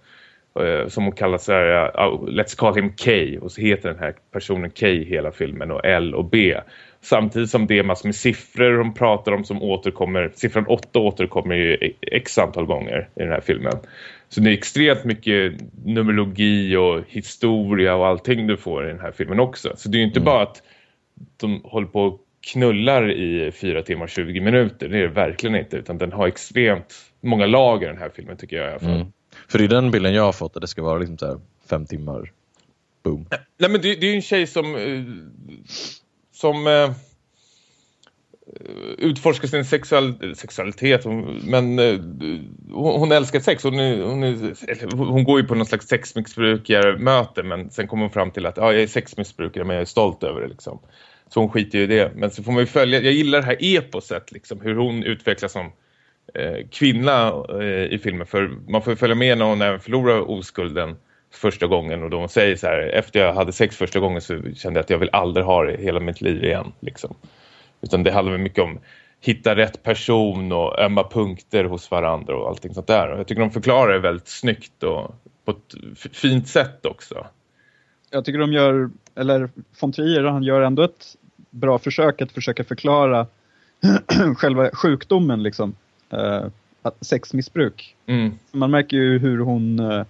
Eh, 0.60 0.88
som 0.88 1.04
hon 1.04 1.14
kallar 1.14 1.38
så 1.38 1.52
här, 1.52 1.84
uh, 1.84 2.24
let's 2.24 2.58
call 2.58 2.76
him 2.76 2.90
K. 2.90 3.12
Och 3.42 3.52
så 3.52 3.62
heter 3.62 3.90
den 3.90 4.00
här 4.00 4.14
personen 4.32 4.70
K 4.70 4.88
hela 4.88 5.32
filmen 5.32 5.72
och 5.72 5.86
L 5.86 6.16
och 6.16 6.26
B. 6.26 6.58
Samtidigt 7.02 7.50
som 7.50 7.68
det 7.68 7.80
är 7.80 7.84
massor 7.84 8.08
med 8.08 8.16
siffror 8.16 8.78
hon 8.78 8.94
pratar 8.94 9.32
om 9.32 9.44
som 9.44 9.64
återkommer. 9.64 10.32
Siffran 10.36 10.66
8 10.68 11.00
återkommer 11.00 11.56
ju 11.56 11.94
x 12.02 12.38
antal 12.38 12.66
gånger 12.66 13.10
i 13.16 13.20
den 13.20 13.30
här 13.30 13.42
filmen. 13.42 13.74
Så 14.30 14.42
det 14.42 14.50
är 14.50 14.54
extremt 14.54 15.04
mycket 15.04 15.54
numerologi 15.86 16.76
och 16.76 17.02
historia 17.08 17.96
och 17.96 18.08
allting 18.08 18.48
du 18.48 18.58
får 18.58 18.86
i 18.86 18.88
den 18.88 19.00
här 19.00 19.12
filmen 19.12 19.40
också. 19.40 19.74
Så 19.76 19.90
det 19.90 19.98
är 19.98 20.00
ju 20.00 20.06
inte 20.06 20.20
bara 20.20 20.42
att 20.42 20.64
de 21.38 21.62
håller 21.64 21.88
på 21.88 22.02
och 22.02 22.20
knullar 22.54 23.12
i 23.12 23.52
4 23.52 23.82
timmar 23.82 24.04
och 24.04 24.10
20 24.10 24.40
minuter. 24.40 24.90
Det 24.90 24.98
är 24.98 25.02
det 25.02 25.08
verkligen 25.08 25.56
inte. 25.56 25.78
Utan 25.78 25.98
den 25.98 26.12
har 26.12 26.28
extremt 26.28 26.96
många 27.22 27.46
lager 27.46 27.88
den 27.88 27.98
här 27.98 28.10
filmen 28.16 28.38
tycker 28.38 28.58
jag 28.58 28.66
i 28.68 28.70
alla 28.70 28.80
fall. 28.80 28.96
Mm. 28.96 29.08
För 29.48 29.58
det 29.58 29.64
är 29.64 29.68
den 29.68 29.92
bilden 29.92 30.14
jag 30.14 30.24
har 30.24 30.32
fått 30.32 30.56
att 30.56 30.62
det 30.62 30.68
ska 30.68 30.84
vara 30.84 31.00
liksom 31.00 31.18
så 31.18 31.26
här 31.26 31.40
fem 31.70 31.86
timmar. 31.86 32.32
Boom. 33.04 33.26
Nej 33.58 33.70
men 33.70 33.82
det, 33.82 33.96
det 33.96 34.06
är 34.06 34.10
ju 34.10 34.16
en 34.16 34.22
tjej 34.22 34.48
som 34.48 34.76
eh, 34.76 35.04
som 36.42 36.68
eh, 36.68 36.74
eh, 36.74 36.92
utforskar 38.98 39.48
sin 39.48 39.66
sexual, 39.66 40.36
sexualitet 40.36 41.04
hon, 41.04 41.42
men 41.44 41.80
eh, 41.80 42.00
hon, 42.72 43.00
hon 43.00 43.12
älskar 43.12 43.40
sex 43.40 43.64
hon, 43.64 43.80
är, 43.80 44.04
hon, 44.04 44.24
är, 44.24 44.96
hon 44.96 45.24
går 45.24 45.42
ju 45.42 45.48
på 45.48 45.56
någon 45.56 45.66
slags 45.66 45.88
sexmissbrukarmöte 45.88 47.44
men 47.44 47.70
sen 47.70 47.88
kommer 47.88 48.04
hon 48.04 48.12
fram 48.12 48.32
till 48.32 48.46
att 48.46 48.58
ja, 48.58 48.74
jag 48.74 48.82
är 48.82 48.88
sexmissbrukare 48.88 49.64
men 49.64 49.76
jag 49.76 49.82
är 49.82 49.86
stolt 49.86 50.24
över 50.24 50.42
det 50.42 50.48
liksom. 50.48 50.80
Så 51.34 51.40
hon 51.40 51.50
skiter 51.50 51.78
ju 51.78 51.84
i 51.84 51.88
det. 51.88 52.12
Men 52.16 52.32
så 52.32 52.44
får 52.44 52.52
man 52.52 52.62
ju 52.62 52.66
följa, 52.66 53.02
jag 53.02 53.14
gillar 53.14 53.40
det 53.40 53.46
här 53.46 53.58
eposet 53.60 54.32
liksom, 54.32 54.62
hur 54.62 54.76
hon 54.76 55.04
utvecklas 55.04 55.52
som 55.52 55.72
Eh, 56.34 56.68
kvinna 56.72 57.44
eh, 57.62 57.94
i 57.94 58.00
filmen. 58.04 58.28
För 58.28 58.52
man 58.68 58.82
får 58.82 58.96
följa 58.96 59.16
med 59.16 59.38
när 59.38 59.46
hon 59.46 59.80
förlorar 59.80 60.30
oskulden 60.30 60.96
första 61.34 61.68
gången 61.68 62.04
och 62.04 62.10
då 62.10 62.18
hon 62.18 62.30
säger 62.30 62.56
så 62.56 62.68
här, 62.68 62.80
efter 62.80 63.20
jag 63.20 63.34
hade 63.34 63.52
sex 63.52 63.78
första 63.78 64.00
gången 64.00 64.22
så 64.22 64.42
kände 64.56 64.78
jag 64.78 64.84
att 64.84 64.90
jag 64.90 64.98
vill 64.98 65.10
aldrig 65.12 65.46
ha 65.46 65.64
det 65.64 65.78
hela 65.78 66.00
mitt 66.00 66.22
liv 66.22 66.44
igen. 66.44 66.72
Liksom. 66.80 67.16
Utan 67.82 68.04
det 68.04 68.12
handlar 68.12 68.38
mycket 68.38 68.64
om 68.64 68.80
hitta 69.20 69.56
rätt 69.56 69.84
person 69.84 70.52
och 70.52 70.80
ömma 70.80 71.04
punkter 71.04 71.64
hos 71.64 71.92
varandra 71.92 72.38
och 72.38 72.50
allting 72.50 72.74
sånt 72.74 72.88
där. 72.88 73.12
Och 73.12 73.20
jag 73.20 73.28
tycker 73.28 73.42
de 73.42 73.52
förklarar 73.52 73.94
det 73.94 74.00
väldigt 74.00 74.28
snyggt 74.28 74.84
och 74.84 75.16
på 75.46 75.52
ett 75.52 76.16
fint 76.16 76.48
sätt 76.48 76.86
också. 76.86 77.28
Jag 78.10 78.26
tycker 78.26 78.40
de 78.40 78.54
gör, 78.54 78.90
eller 79.16 79.50
von 79.82 79.92
Trier, 79.92 80.24
han 80.24 80.44
gör 80.44 80.62
ändå 80.62 80.84
ett 80.84 81.16
bra 81.50 81.80
försök 81.80 82.22
att 82.22 82.32
försöka 82.32 82.64
förklara 82.64 83.28
själva 84.38 84.70
sjukdomen 84.74 85.44
liksom. 85.44 85.76
Eh, 86.12 86.46
sexmissbruk. 87.02 87.96
Mm. 88.06 88.32
Man 88.52 88.72
märker 88.72 88.98
ju 88.98 89.20
hur 89.20 89.40
hon, 89.40 89.80
eh, 89.80 90.06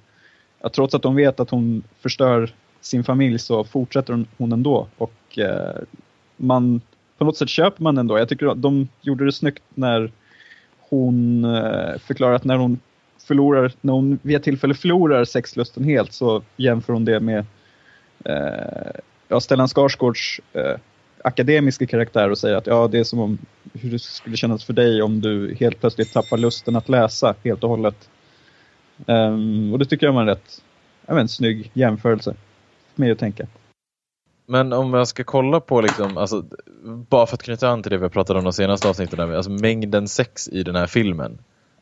att 0.62 0.74
trots 0.74 0.96
att 0.96 1.02
de 1.02 1.16
vet 1.16 1.40
att 1.40 1.50
hon 1.50 1.84
förstör 2.00 2.54
sin 2.82 3.04
familj 3.04 3.40
så 3.40 3.64
fortsätter 3.64 4.14
hon, 4.14 4.28
hon 4.38 4.52
ändå. 4.52 4.88
Och 4.98 5.40
eh, 5.40 5.82
man, 6.38 6.82
på 7.18 7.26
något 7.26 7.38
sätt 7.38 7.50
köper 7.50 7.84
man 7.84 7.98
ändå. 7.98 8.18
Jag 8.18 8.30
tycker 8.30 8.48
att 8.48 8.62
de 8.62 8.88
gjorde 9.02 9.26
det 9.26 9.32
snyggt 9.32 9.64
när 9.74 10.12
hon 10.80 11.46
eh, 11.46 11.98
förklarar 11.98 12.34
att 12.34 12.44
när 12.44 12.58
hon 12.58 12.80
förlorar, 13.28 13.72
när 13.82 13.94
hon 13.94 14.20
vid 14.22 14.36
ett 14.36 14.44
tillfälle 14.44 14.74
förlorar 14.74 15.26
sexlusten 15.26 15.84
helt 15.84 16.14
så 16.14 16.42
jämför 16.58 16.94
hon 16.94 17.06
det 17.06 17.20
med 17.20 17.46
eh, 18.26 18.92
ja, 19.28 19.40
Stellan 19.40 19.68
Skarsgårds 19.68 20.40
eh, 20.54 20.78
akademiska 21.24 21.86
karaktär 21.88 22.30
och 22.30 22.38
säger 22.38 22.56
att 22.56 22.68
ja, 22.68 22.88
det 22.88 23.00
är 23.00 23.04
som 23.04 23.20
om 23.20 23.38
hur 23.74 23.92
det 23.92 24.00
skulle 24.00 24.38
kännas 24.38 24.64
för 24.64 24.74
dig 24.74 25.02
om 25.02 25.22
du 25.22 25.56
helt 25.60 25.80
plötsligt 25.80 26.14
tappar 26.14 26.38
lusten 26.38 26.76
att 26.76 26.90
läsa 26.90 27.36
helt 27.44 27.64
och 27.64 27.70
hållet. 27.70 28.10
Um, 29.06 29.74
och 29.74 29.80
det 29.80 29.86
tycker 29.86 30.06
jag 30.06 30.14
var 30.14 30.22
en 30.22 30.28
rätt 30.28 30.62
jag 31.08 31.16
vet, 31.16 31.32
snygg 31.32 31.72
jämförelse 31.74 32.36
med 32.96 33.12
att 33.12 33.20
tänka. 33.20 33.48
Men 34.46 34.74
om 34.74 34.94
jag 34.94 35.08
ska 35.08 35.24
kolla 35.24 35.60
på, 35.60 35.82
liksom, 35.82 36.18
alltså, 36.18 36.46
bara 36.84 37.26
för 37.26 37.36
att 37.36 37.44
knyta 37.44 37.70
an 37.70 37.84
till 37.84 37.92
det 37.92 37.98
vi 37.98 38.10
pratade 38.10 38.40
om 38.40 38.46
de 38.46 38.54
senaste 38.54 38.90
avsnitten, 38.90 39.36
alltså, 39.36 39.52
mängden 39.52 40.08
sex 40.08 40.48
i 40.48 40.64
den 40.64 40.76
här 40.76 40.88
filmen 40.88 41.38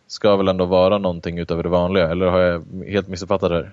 ska 0.07 0.35
väl 0.35 0.47
ändå 0.47 0.65
vara 0.65 0.97
någonting 0.97 1.39
utöver 1.39 1.63
det 1.63 1.69
vanliga, 1.69 2.09
eller 2.09 2.25
har 2.25 2.39
jag 2.39 2.63
helt 2.87 3.07
missuppfattat 3.07 3.49
det 3.49 3.55
här? 3.55 3.71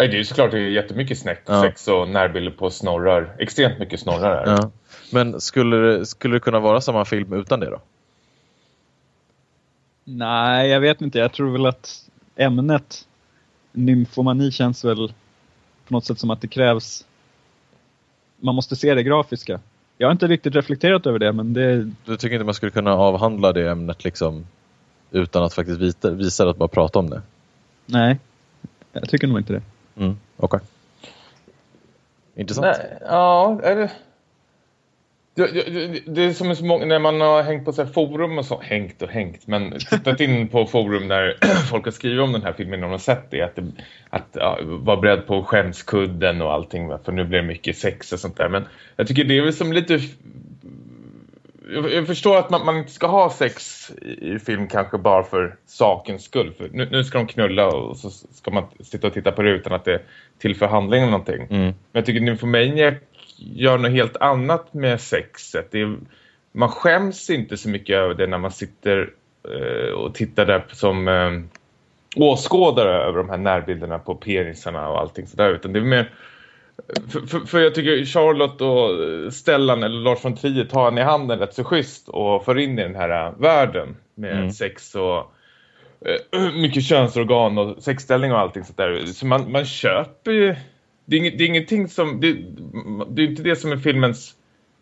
Nej, 0.00 0.08
det 0.08 0.14
är 0.14 0.18
ju 0.18 0.24
såklart 0.24 0.50
det 0.50 0.58
är 0.58 0.68
jättemycket 0.68 1.18
snäck, 1.18 1.42
Ja. 1.46 1.62
sex 1.62 1.88
och 1.88 2.08
närbilder 2.08 2.50
på 2.50 2.70
snorrar. 2.70 3.36
Extremt 3.38 3.78
mycket 3.78 4.00
snorrar 4.00 4.46
här. 4.46 4.52
Ja. 4.52 4.70
Men 5.12 5.40
skulle 5.40 5.76
det, 5.76 6.06
skulle 6.06 6.36
det 6.36 6.40
kunna 6.40 6.60
vara 6.60 6.80
samma 6.80 7.04
film 7.04 7.32
utan 7.32 7.60
det 7.60 7.70
då? 7.70 7.80
Nej, 10.04 10.68
jag 10.70 10.80
vet 10.80 11.00
inte. 11.00 11.18
Jag 11.18 11.32
tror 11.32 11.52
väl 11.52 11.66
att 11.66 12.08
ämnet 12.36 13.06
nymfomani 13.72 14.50
känns 14.50 14.84
väl 14.84 15.08
på 15.88 15.94
något 15.94 16.04
sätt 16.04 16.18
som 16.18 16.30
att 16.30 16.40
det 16.40 16.48
krävs 16.48 17.04
man 18.36 18.54
måste 18.54 18.76
se 18.76 18.94
det 18.94 19.02
grafiska. 19.02 19.60
Jag 19.98 20.08
har 20.08 20.12
inte 20.12 20.26
riktigt 20.26 20.54
reflekterat 20.54 21.06
över 21.06 21.18
det, 21.18 21.32
men 21.32 21.52
det, 21.52 21.90
Du 22.04 22.16
tycker 22.16 22.34
inte 22.34 22.44
man 22.44 22.54
skulle 22.54 22.72
kunna 22.72 22.92
avhandla 22.92 23.52
det 23.52 23.70
ämnet 23.70 24.04
liksom 24.04 24.46
utan 25.10 25.42
att 25.42 25.54
faktiskt 25.54 25.80
visa, 25.80 26.10
visa 26.10 26.44
det, 26.44 26.50
att 26.50 26.56
bara 26.56 26.68
prata 26.68 26.98
om 26.98 27.10
det? 27.10 27.22
nej. 27.86 28.18
Jag 28.92 29.08
tycker 29.08 29.26
nog 29.26 29.38
inte 29.38 29.52
det. 29.52 29.62
Mm, 30.00 30.16
Okej. 30.36 30.60
Intressant. 32.34 32.66
Nej, 32.66 32.98
ja, 33.00 33.60
är 33.62 33.76
det... 33.76 33.90
Det, 35.34 35.46
det 36.06 36.24
är 36.24 36.32
som 36.32 36.56
så 36.56 36.64
många, 36.64 36.84
när 36.84 36.98
man 36.98 37.20
har 37.20 37.42
hängt 37.42 37.64
på 37.64 37.72
så 37.72 37.86
forum 37.86 38.38
och 38.38 38.44
så, 38.44 38.60
hängt 38.60 39.02
och 39.02 39.08
hängt, 39.08 39.46
men 39.46 39.78
tittat 39.78 40.20
in 40.20 40.48
på 40.48 40.66
forum 40.66 41.08
där 41.08 41.36
folk 41.70 41.84
har 41.84 41.92
skrivit 41.92 42.20
om 42.20 42.32
den 42.32 42.42
här 42.42 42.52
filmen 42.52 42.74
och 42.74 42.88
de 42.88 42.90
har 42.90 42.98
sett 42.98 43.30
det, 43.30 43.42
att, 43.42 43.56
det, 43.56 43.72
att 44.10 44.28
ja, 44.32 44.58
vara 44.62 45.00
beredd 45.00 45.26
på 45.26 45.44
skämskudden 45.44 46.42
och 46.42 46.52
allting, 46.52 46.88
för 47.04 47.12
nu 47.12 47.24
blir 47.24 47.42
det 47.42 47.48
mycket 47.48 47.76
sex 47.76 48.12
och 48.12 48.20
sånt 48.20 48.36
där, 48.36 48.48
men 48.48 48.64
jag 48.96 49.06
tycker 49.06 49.24
det 49.24 49.38
är 49.38 49.42
väl 49.42 49.52
som 49.52 49.72
lite 49.72 50.00
jag 51.72 52.06
förstår 52.06 52.38
att 52.38 52.50
man, 52.50 52.64
man, 52.64 52.76
inte 52.76 52.92
ska 52.92 53.06
ha 53.06 53.30
sex 53.30 53.90
i, 54.02 54.32
i, 54.34 54.38
film 54.38 54.68
kanske 54.68 54.98
bara 54.98 55.22
för 55.22 55.56
sakens 55.66 56.24
skull. 56.24 56.52
För 56.58 56.68
nu, 56.72 56.88
nu, 56.90 57.04
ska 57.04 57.18
de 57.18 57.26
knulla 57.26 57.68
och 57.68 57.96
så 57.96 58.10
ska 58.10 58.50
man 58.50 58.64
sitta 58.80 59.06
och 59.06 59.12
titta 59.12 59.32
på 59.32 59.42
det 59.42 59.50
utan 59.50 59.72
att 59.72 59.84
det 59.84 60.02
tillför 60.38 60.66
handlingen 60.66 61.08
eller 61.08 61.18
någonting. 61.18 61.42
Mm. 61.42 61.64
Men 61.64 61.74
jag 61.92 62.06
tycker 62.06 62.20
Nymphomaniac 62.20 62.94
gör 63.36 63.78
något 63.78 63.90
helt 63.90 64.16
annat 64.16 64.74
med 64.74 65.00
sexet. 65.00 65.74
Är, 65.74 65.96
man 66.52 66.68
skäms 66.68 67.30
inte 67.30 67.56
så 67.56 67.68
mycket 67.68 67.96
över 67.96 68.14
det 68.14 68.26
när 68.26 68.38
man 68.38 68.50
sitter 68.50 69.10
eh, 69.44 69.92
och 69.92 70.14
tittar 70.14 70.46
där 70.46 70.64
som 70.72 71.08
eh, 71.08 71.30
åskådare 72.16 73.02
över 73.02 73.18
de 73.18 73.30
här 73.30 73.38
närbilderna 73.38 73.98
på 73.98 74.14
penisarna 74.14 74.88
och 74.88 75.00
allting 75.00 75.26
sådär. 75.26 75.50
Utan 75.50 75.72
det 75.72 75.78
är 75.78 75.84
mer 75.84 76.12
för, 77.08 77.20
för, 77.26 77.40
för, 77.40 77.60
jag 77.60 77.74
tycker 77.74 78.04
Charlotte 78.04 78.60
och 78.60 79.32
Stellan 79.32 79.82
eller 79.82 80.00
Lars 80.00 80.24
von 80.24 80.36
Trier 80.36 80.64
tar 80.64 80.84
han 80.84 80.98
i 80.98 81.02
handen 81.02 81.38
rätt 81.38 81.54
så 81.54 81.64
schysst 81.64 82.08
och 82.08 82.44
för 82.44 82.58
in 82.58 82.78
i 82.78 82.82
den 82.82 82.94
här 82.94 83.26
äh, 83.26 83.32
världen 83.38 83.96
med 84.14 84.36
mm. 84.36 84.50
sex 84.50 84.94
och 84.94 85.32
uh, 86.34 86.52
mycket 86.60 86.84
könsorgan 86.84 87.58
och 87.58 87.82
sexställning 87.82 88.32
och 88.32 88.38
allting 88.38 88.64
sånt 88.64 88.76
där. 88.76 89.06
Så 89.06 89.26
man, 89.26 89.52
man 89.52 89.64
köper 89.64 90.30
ju... 90.30 90.54
Det 91.04 91.16
är, 91.16 91.20
inget, 91.20 91.38
det 91.38 91.44
är 91.44 91.48
ingenting 91.48 91.88
som... 91.88 92.20
Det, 92.20 92.32
det 93.08 93.22
är 93.22 93.26
inte 93.26 93.42
det 93.42 93.56
som 93.56 93.72
är 93.72 93.76
filmens 93.76 94.34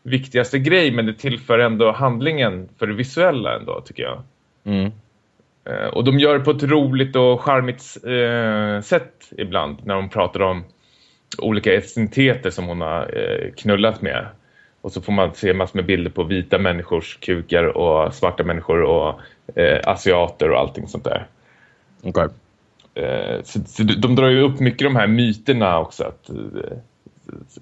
viktigaste 0.03 0.59
grej 0.59 0.91
men 0.91 1.07
det 1.07 1.15
tillför 1.15 1.59
ändå 1.59 1.93
handlingen 1.93 2.69
för 2.79 2.87
det 2.87 2.95
visuella 2.95 3.57
ändå 3.57 3.81
tycker 3.81 4.03
jag. 4.03 4.23
Mm. 4.65 4.93
Uh, 5.71 5.89
och 5.93 6.05
de 6.05 6.19
gör 6.19 6.39
det 6.39 6.45
på 6.45 6.51
ett 6.51 6.63
roligt 6.63 7.17
och 7.17 7.41
charmigt 7.41 7.97
uh, 8.07 8.81
sätt 8.81 9.33
ibland 9.39 9.77
när 9.85 9.95
de 9.95 10.09
pratar 10.09 10.43
om 10.43 10.65
olika 11.39 11.75
etniciteter 11.75 12.51
som 12.51 12.67
hon 12.67 12.81
har 12.81 13.01
eh, 13.17 13.53
knullat 13.53 14.03
med. 14.03 14.27
Och 14.81 14.93
så 14.93 15.01
får 15.01 15.13
man 15.13 15.35
se 15.35 15.55
massor 15.55 15.77
med 15.77 15.87
bilder 15.87 16.11
på 16.11 16.23
vita 16.23 16.59
människors 16.59 17.19
kukar 17.21 17.65
och 17.65 18.15
svarta 18.15 18.45
människor 18.45 18.83
och 18.83 19.21
eh, 19.55 19.81
asiater 19.85 20.51
och 20.51 20.59
allting 20.59 20.89
sånt 20.89 21.05
där. 21.05 21.27
Okay. 22.03 22.29
Eh, 22.95 23.43
så, 23.45 23.61
så, 23.67 23.83
de 23.83 24.17
drar 24.17 24.29
ju 24.29 24.41
upp 24.41 24.61
mycket 24.61 24.87
de 24.87 24.97
här 24.97 25.07
myterna 25.07 25.79
också 25.79 26.05
att 26.05 26.31
eh, 26.31 26.79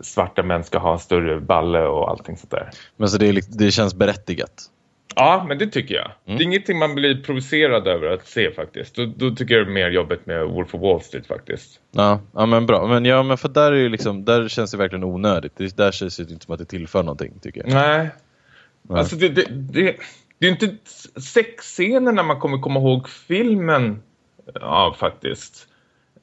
svarta 0.01 0.43
män 0.43 0.65
ska 0.65 0.79
ha 0.79 0.93
en 0.93 0.99
större 0.99 1.41
balle 1.41 1.81
och 1.81 2.11
allting 2.11 2.37
sånt 2.37 2.51
där. 2.51 2.71
Men 2.97 3.09
så 3.09 3.19
det, 3.19 3.59
det 3.59 3.71
känns 3.71 3.95
berättigat? 3.95 4.71
Ja, 5.19 5.45
men 5.49 5.59
det 5.59 5.67
tycker 5.67 5.95
jag. 5.95 6.11
Mm. 6.27 6.39
Det 6.39 6.45
är 6.45 6.47
ingenting 6.47 6.79
man 6.79 6.95
blir 6.95 7.23
provocerad 7.23 7.89
över 7.89 8.07
att 8.07 8.27
se 8.27 8.51
faktiskt. 8.51 8.95
Då, 8.95 9.13
då 9.17 9.31
tycker 9.31 9.55
jag 9.55 9.67
det 9.67 9.71
är 9.71 9.75
mer 9.75 9.91
jobbigt 9.91 10.27
med 10.27 10.47
Wolf 10.47 10.75
of 10.75 10.81
Wall 10.81 11.01
Street 11.01 11.27
faktiskt. 11.27 11.81
Ja, 11.91 12.21
ja 12.33 12.47
men 12.47 12.67
bra. 12.67 12.87
Men, 12.87 13.05
ja, 13.05 13.23
men 13.23 13.39
för 13.39 13.49
där, 13.49 13.73
är 13.73 13.89
liksom, 13.89 14.25
där 14.25 14.49
känns 14.49 14.71
det 14.71 14.77
verkligen 14.77 15.05
onödigt. 15.05 15.53
Det, 15.57 15.77
där 15.77 15.93
känns 15.93 16.17
det 16.17 16.31
inte 16.31 16.45
som 16.45 16.55
att 16.55 16.59
det 16.59 16.65
tillför 16.65 17.03
någonting 17.03 17.39
tycker 17.43 17.61
jag. 17.61 17.73
Nej. 17.73 18.09
Nej. 18.83 18.99
Alltså 18.99 19.17
det, 19.17 19.29
det, 19.29 19.45
det, 19.51 19.97
det 20.39 20.47
är 20.47 20.51
inte 20.51 20.77
sexscenerna 21.21 22.23
man 22.23 22.41
kommer 22.41 22.59
komma 22.59 22.81
ihåg 22.81 23.09
filmen. 23.09 24.03
Ja, 24.55 24.97
faktiskt. 24.99 25.69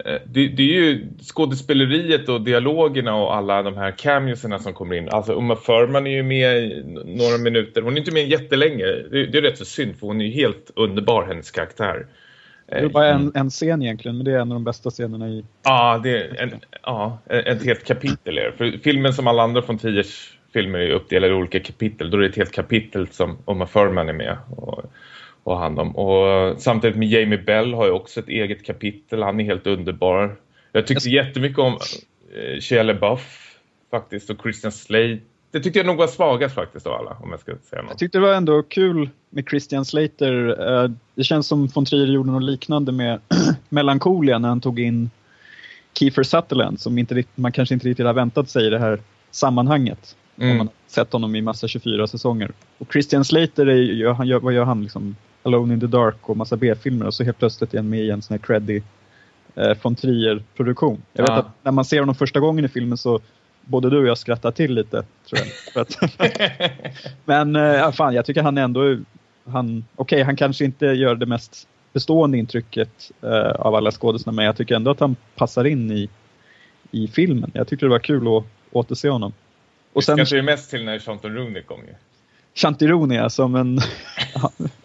Eh, 0.06 0.22
det, 0.26 0.48
det, 0.48 0.64
är 0.64 0.82
ju 0.82 1.08
skådespeleriet 1.22 2.30
och 2.30 2.42
dialogerna 2.42 3.16
och 3.16 3.36
alla 3.36 3.64
de 3.64 3.78
här 3.78 3.92
cameoserna 3.92 4.60
som 4.60 4.74
kommer 4.74 4.96
in. 4.96 5.10
Alltså 5.10 5.34
Uma 5.34 5.56
Thurman 5.56 6.08
är 6.08 6.12
ju 6.12 6.24
med 6.24 6.64
i 6.64 6.84
några 7.06 7.38
minuter. 7.38 7.82
Hon 7.82 7.94
är 7.94 7.98
inte 7.98 8.14
med 8.14 8.28
jättelänge. 8.28 8.86
Det, 8.86 9.26
det 9.26 9.38
är 9.38 9.42
rätt 9.42 9.58
så 9.58 9.66
synd 9.66 9.96
för 9.96 10.08
hon 10.08 10.22
är 10.22 10.26
ju 10.26 10.32
helt 10.32 10.72
underbar, 10.76 11.26
hennes 11.26 11.52
karaktär. 11.52 12.06
Det 12.66 12.76
är 12.76 12.90
bara 12.90 13.08
en, 13.08 13.32
en 13.36 13.50
scen 13.50 13.82
egentligen, 13.82 14.18
men 14.18 14.26
det 14.26 14.32
är 14.32 14.40
en 14.40 14.52
av 14.52 14.56
de 14.56 14.64
bästa 14.64 14.90
scenerna 14.90 15.30
i... 15.30 15.46
Ja, 15.64 16.00
det 16.04 16.18
är 16.18 16.42
en, 16.42 16.52
ja, 16.84 17.20
ett 17.30 17.66
helt 17.66 17.86
kapitel. 17.86 18.38
Är 18.38 18.52
För 18.52 18.72
filmen 18.84 19.14
som 19.14 19.28
alla 19.28 19.44
andra 19.44 19.62
från 19.62 19.78
Tiers 19.78 20.38
filmer 20.54 20.80
är 20.80 20.90
uppdelade 20.90 21.34
i 21.34 21.36
olika 21.36 21.60
kapitel. 21.60 22.10
Då 22.10 22.18
är 22.18 22.22
det 22.22 22.28
ett 22.28 22.38
helt 22.38 22.52
kapitel 22.52 23.08
som 23.08 23.38
Uma 23.46 23.68
Thurman 23.68 24.10
är 24.10 24.14
med. 24.14 24.38
Och 24.50 24.84
ha 25.44 25.60
hand 25.60 25.80
om. 25.80 25.96
Och 25.96 26.62
samtidigt 26.62 26.98
med 26.98 27.08
Jamie 27.08 27.38
Bell 27.38 27.74
har 27.74 27.86
ju 27.86 27.92
också 27.92 28.20
ett 28.20 28.30
eget 28.30 28.66
kapitel. 28.66 29.24
Han 29.24 29.40
är 29.40 29.44
helt 29.44 29.68
underbar. 29.68 30.36
Jag 30.72 30.88
tyckte 30.88 31.10
jag... 31.10 31.26
jättemycket 31.26 31.60
om 31.60 31.74
eh, 31.74 32.60
Shia 32.60 32.84
LaBeouf 32.84 33.58
faktiskt 33.92 34.30
och 34.30 34.42
Christian 34.42 34.72
Slade. 34.72 35.20
Det 35.52 35.60
tyckte 35.60 35.80
jag 35.80 35.86
nog 35.86 35.98
var 35.98 36.08
svagast 36.08 36.56
faktiskt 36.56 36.88
av 36.88 36.94
alla, 36.94 37.18
om 37.24 37.32
jag 37.32 37.40
ska 37.40 37.56
säga 37.70 37.82
något. 37.82 37.92
Jag 37.92 37.98
tyckte 37.98 38.18
det 38.18 38.22
var 38.22 38.34
ändå 38.34 38.64
kul 38.64 39.10
med 39.30 39.50
Christian 39.50 39.86
Slater. 39.86 40.68
Eh, 40.84 40.92
det 41.16 41.24
känns 41.24 41.48
som 41.48 41.68
von 41.68 41.86
Trier 41.86 42.08
gjorde 42.08 42.32
något 42.32 42.44
liknande 42.44 42.92
med 42.92 43.20
Melancholia 43.70 44.40
när 44.40 44.50
han 44.50 44.62
tog 44.62 44.80
in 44.80 45.10
Kiefer 45.94 46.24
Sutherland 46.24 46.80
som 46.80 46.98
inte, 46.98 47.24
man 47.36 47.52
kanske 47.52 47.74
inte 47.74 47.88
riktigt 47.88 48.06
har 48.06 48.14
väntat 48.14 48.50
sig 48.50 48.68
i 48.68 48.70
det 48.70 48.80
här 48.80 49.00
sammanhanget. 49.32 50.16
Mm. 50.38 50.52
Om 50.52 50.58
man 50.58 50.70
sett 50.88 51.14
honom 51.14 51.36
i 51.36 51.42
massa 51.42 51.68
24 51.68 52.08
säsonger. 52.08 52.52
Och 52.78 52.92
Christian 52.92 53.26
Slater, 53.26 53.66
är, 53.66 54.14
han 54.14 54.28
gör, 54.28 54.40
vad 54.40 54.54
gör 54.54 54.66
han? 54.66 54.82
Liksom, 54.82 55.16
Alone 55.44 55.74
in 55.74 55.80
the 55.80 55.88
Dark 55.88 56.30
och 56.30 56.38
massa 56.38 56.56
B-filmer 56.56 57.06
och 57.06 57.14
så 57.14 57.24
helt 57.24 57.40
plötsligt 57.40 57.74
är 57.74 57.78
han 57.78 57.90
med 57.90 58.00
i 58.00 58.10
en 58.10 58.22
sån 58.22 58.34
här 58.34 58.46
creddy 58.46 58.82
eh, 59.56 59.78
von 59.82 59.96
Trier-produktion. 59.96 61.02
Jag 61.14 61.24
vet 61.24 61.30
ja. 61.30 61.38
att 61.38 61.48
när 61.64 61.72
man 61.72 61.86
ser 61.86 62.00
honom 62.00 62.16
första 62.16 62.40
gången 62.40 62.66
i 62.66 62.68
filmen 62.68 62.98
så 62.98 63.20
både 63.62 63.90
du 63.90 63.98
och 63.98 64.08
jag 64.08 64.18
skrattar 64.18 64.52
till 64.52 64.74
lite, 64.74 65.04
tror 65.30 65.42
jag. 65.76 65.88
Men 67.26 67.56
eh, 67.56 67.92
fan, 67.92 68.14
jag 68.14 68.26
tycker 68.26 68.44
han 68.44 68.58
ändå, 68.58 68.98
han, 69.46 69.86
okej 69.96 70.16
okay, 70.16 70.24
han 70.24 70.36
kanske 70.36 70.66
inte 70.66 70.86
gör 70.86 71.16
det 71.16 71.26
mest 71.26 71.68
bestående 71.94 72.38
intrycket 72.38 73.12
eh, 73.22 73.52
av 73.52 73.76
alla 73.76 73.92
skådespelare 73.92 74.36
men 74.36 74.46
jag 74.46 74.58
tycker 74.58 74.76
ändå 74.76 74.92
att 74.92 75.00
han 75.00 75.16
passar 75.36 75.66
in 75.66 75.92
i, 75.92 76.10
i 76.92 77.08
filmen. 77.08 77.52
Jag 77.54 77.68
tyckte 77.68 77.86
det 77.86 77.90
var 77.90 78.00
kul 78.00 78.38
att 78.38 78.44
återse 78.72 79.10
honom. 79.10 79.34
Och 79.94 80.04
sen... 80.04 80.18
kanske 80.18 80.38
är 80.38 80.42
mest 80.42 80.70
till 80.70 80.86
när 80.86 81.00
Chanton 81.00 81.36
Rooney 81.36 81.62
kom 81.62 81.80
ju. 81.80 81.94
Chantironi 82.56 83.30
som 83.30 83.56
en... 83.56 83.80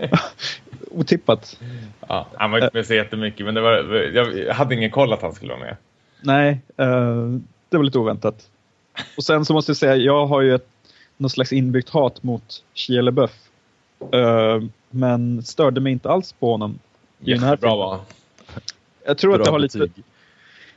Otippat. 0.90 1.60
Ja, 2.08 2.26
han 2.34 2.50
var 2.50 2.58
inte 2.58 2.70
med 2.76 2.86
så 2.86 2.94
jättemycket, 2.94 3.46
men 3.46 3.54
det 3.54 3.60
var, 3.60 3.94
jag 4.36 4.54
hade 4.54 4.74
ingen 4.74 4.90
koll 4.90 5.12
att 5.12 5.22
han 5.22 5.32
skulle 5.32 5.52
vara 5.52 5.64
med. 5.64 5.76
Nej, 6.20 6.60
uh, 6.80 7.38
det 7.68 7.76
var 7.76 7.84
lite 7.84 7.98
oväntat. 7.98 8.48
Och 9.16 9.24
sen 9.24 9.44
så 9.44 9.52
måste 9.52 9.70
jag 9.70 9.76
säga, 9.76 9.96
jag 9.96 10.26
har 10.26 10.40
ju 10.40 10.54
ett, 10.54 10.68
något 11.16 11.32
slags 11.32 11.52
inbyggt 11.52 11.88
hat 11.88 12.22
mot 12.22 12.62
Shia 12.74 13.02
LaBeouf. 13.02 13.32
Uh, 14.14 14.64
men 14.90 15.42
störde 15.42 15.80
mig 15.80 15.92
inte 15.92 16.10
alls 16.10 16.32
på 16.32 16.50
honom. 16.50 16.78
Jättebra 17.18 17.76
va? 17.76 18.00
Jag 19.06 19.18
tror 19.18 19.30
Bra 19.30 19.38
att 19.38 19.44
det 19.44 19.50
har 19.50 19.60
betyg. 19.60 19.82
lite... 19.82 20.00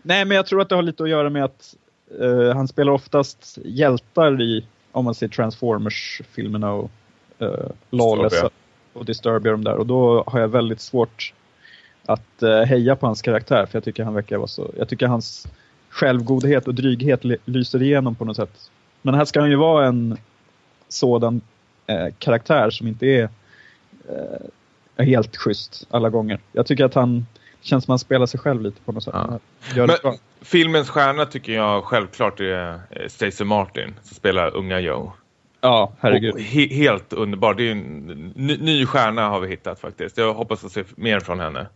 Nej, 0.02 0.26
men 0.26 0.38
jag 0.38 0.45
tror 0.45 0.62
att 0.62 0.70
det 0.70 0.76
har 0.76 0.82
lite 0.82 1.04
att 1.04 1.10
göra 1.10 1.30
med 1.30 1.43
att 1.43 1.76
uh, 2.22 2.54
han 2.54 2.68
spelar 2.68 2.91
oftast 2.91 3.58
hjältar 3.66 4.41
i, 4.41 4.66
om 4.91 5.06
man 5.06 5.16
ser 5.16 5.28
Transformers-filmerna 5.28 6.72
och 6.72 6.91
uh, 7.41 7.70
Lawless 7.89 8.43
och 8.98 9.06
Disturbia 9.06 9.52
de 9.52 9.64
där. 9.64 9.76
Och 9.76 9.86
då 9.86 10.24
har 10.28 10.39
jag 10.39 10.48
väldigt 10.48 10.82
svårt 10.82 11.34
att 12.06 12.43
uh, 12.43 12.62
heja 12.62 12.95
på 12.95 13.06
hans 13.06 13.22
karaktär 13.22 13.66
för 13.66 13.76
jag 13.76 13.84
tycker 13.84 14.04
han 14.04 14.14
verkar 14.14 14.38
vara 14.38 14.48
så... 14.48 14.72
Jag 14.78 14.89
tycker 14.89 15.08
hans 15.08 15.48
självgodhet 15.89 16.68
och 16.68 16.76
dryghet 16.76 17.22
lyser 17.45 17.82
igenom 17.82 18.16
på 18.16 18.26
något 18.26 18.36
sätt. 18.36 18.72
Men 19.02 19.14
här 19.14 19.26
ska 19.26 19.39
han 19.39 19.50
ju 19.50 19.56
vara 19.56 19.88
en 19.88 20.18
sådan 20.89 21.41
uh, 21.91 22.14
karaktär 22.20 22.70
som 22.70 22.88
inte 22.88 23.06
är 23.06 23.30
uh, 24.10 25.06
helt 25.06 25.38
schysst 25.38 25.88
alla 25.89 26.10
gånger. 26.10 26.39
Jag 26.52 26.66
tycker 26.66 26.86
att 26.86 26.93
han 26.93 27.26
känns 27.62 27.86
som 27.86 27.91
att 27.91 27.93
han 27.93 28.00
spelar 28.00 28.26
sig 28.26 28.39
själv 28.39 28.62
lite 28.62 28.82
på 28.82 28.91
något 28.91 29.04
sätt. 29.04 29.16
Ja. 29.76 29.88
Men, 29.88 30.18
filmens 30.41 30.89
stjärna 30.89 31.26
tycker 31.26 31.54
jag 31.54 31.84
självklart 31.84 32.39
är 32.39 32.80
Stacey 33.08 33.48
Martin 33.48 33.95
som 34.04 34.16
spelar 34.16 34.56
unga 34.56 34.80
Joe. 34.80 35.14
Ja, 35.62 35.93
herregud. 35.99 36.39
He 36.39 36.68
helt 36.68 37.14
underbar. 37.14 37.53
Det 37.53 37.68
är 37.68 37.72
en 37.72 38.34
ny, 38.36 38.58
ny 38.58 38.86
stjärna 38.86 39.30
har 39.30 39.39
vi 39.39 39.47
hittat 39.47 39.80
faktiskt. 39.80 40.18
Jag 40.18 40.34
hoppas 40.34 40.66
att 40.66 40.72
se 40.72 40.84
mer 40.95 41.20
från 41.20 41.39
henne. 41.39 41.68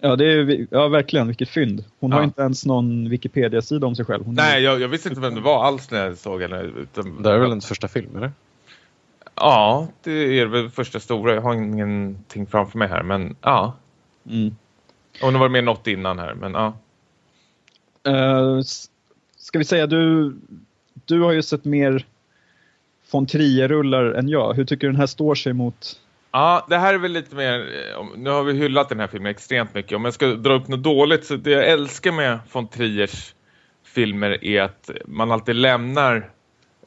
Ja, 0.00 0.16
det 0.16 0.24
är, 0.24 0.66
ja 0.70 0.88
verkligen. 0.88 1.26
Vilket 1.26 1.48
fynd. 1.48 1.84
Hon 2.00 2.10
ja. 2.10 2.16
har 2.16 2.24
inte 2.24 2.42
ens 2.42 2.66
någon 2.66 3.08
Wikipedia-sida 3.08 3.86
om 3.86 3.96
sig 3.96 4.04
själv. 4.04 4.24
Hon 4.24 4.34
Nej, 4.34 4.56
är... 4.56 4.64
jag, 4.64 4.80
jag, 4.80 4.88
visste 4.88 5.08
inte 5.08 5.20
vem 5.20 5.34
det 5.34 5.40
var 5.40 5.64
alls 5.64 5.90
när 5.90 6.06
jag 6.06 6.18
såg 6.18 6.42
henne. 6.42 6.60
Utan... 6.60 7.22
Det 7.22 7.30
är 7.30 7.38
väl 7.38 7.48
hennes 7.48 7.66
första 7.66 7.88
film, 7.88 8.16
eller? 8.16 8.32
Ja, 9.34 9.88
det 10.02 10.40
är 10.40 10.46
väl 10.46 10.70
första 10.70 11.00
stora. 11.00 11.34
Jag 11.34 11.42
har 11.42 11.54
ingenting 11.54 12.46
framför 12.46 12.78
mig 12.78 12.88
här, 12.88 13.02
men 13.02 13.36
ja. 13.40 13.74
Mm. 14.30 14.56
Hon 15.20 15.34
har 15.34 15.40
varit 15.40 15.52
med 15.52 15.64
något 15.64 15.86
innan 15.86 16.18
här, 16.18 16.34
men 16.34 16.52
ja. 16.52 16.72
Uh, 18.08 18.60
ska 19.36 19.58
vi 19.58 19.64
säga, 19.64 19.86
du, 19.86 20.34
du 21.04 21.20
har 21.20 21.32
ju 21.32 21.42
sett 21.42 21.64
mer 21.64 22.06
von 23.10 23.26
Trier-rullar 23.26 24.04
än 24.04 24.28
jag. 24.28 24.54
Hur 24.54 24.64
tycker 24.64 24.86
du 24.86 24.92
den 24.92 25.00
här 25.00 25.06
står 25.06 25.34
sig 25.34 25.52
mot... 25.52 26.00
Ja, 26.32 26.66
det 26.68 26.76
här 26.76 26.94
är 26.94 26.98
väl 26.98 27.12
lite 27.12 27.36
mer... 27.36 27.66
Nu 28.16 28.30
har 28.30 28.42
vi 28.42 28.52
hyllat 28.52 28.88
den 28.88 29.00
här 29.00 29.06
filmen 29.06 29.30
extremt 29.30 29.74
mycket. 29.74 29.96
Om 29.96 30.04
jag 30.04 30.14
ska 30.14 30.26
dra 30.26 30.54
upp 30.54 30.68
något 30.68 30.82
dåligt 30.82 31.24
så 31.24 31.36
det 31.36 31.50
jag 31.50 31.68
älskar 31.68 32.12
med 32.12 32.38
von 32.52 32.68
Triers 32.68 33.34
filmer 33.84 34.44
är 34.44 34.62
att 34.62 34.90
man 35.06 35.30
alltid 35.30 35.56
lämnar 35.56 36.30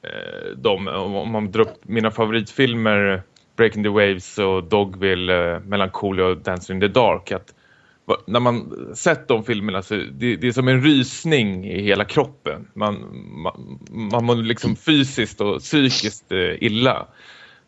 eh, 0.03 0.57
dem. 0.57 0.87
Om 0.87 1.31
man 1.31 1.51
drar 1.51 1.61
upp 1.61 1.79
mina 1.81 2.11
favoritfilmer 2.11 3.23
Breaking 3.55 3.83
the 3.83 3.89
Waves 3.89 4.37
och 4.37 4.63
Dogville, 4.63 5.53
eh, 5.53 5.59
Melancholia 5.59 6.25
och 6.25 6.37
Dancing 6.37 6.75
in 6.75 6.81
the 6.81 6.87
Dark 6.87 7.31
att 7.31 7.53
när 8.27 8.39
man 8.39 8.73
sett 8.95 9.27
de 9.27 9.43
filmerna 9.43 9.81
så 9.81 9.95
det, 9.95 10.35
det 10.35 10.47
är 10.47 10.51
som 10.51 10.67
en 10.67 10.83
rysning 10.83 11.65
i 11.65 11.81
hela 11.81 12.05
kroppen. 12.05 12.67
Man, 12.73 12.95
man, 13.43 13.79
man 13.91 14.25
mår 14.25 14.35
liksom 14.35 14.75
fysiskt 14.75 15.41
och 15.41 15.59
psykiskt 15.59 16.31
eh, 16.31 16.63
illa. 16.63 17.07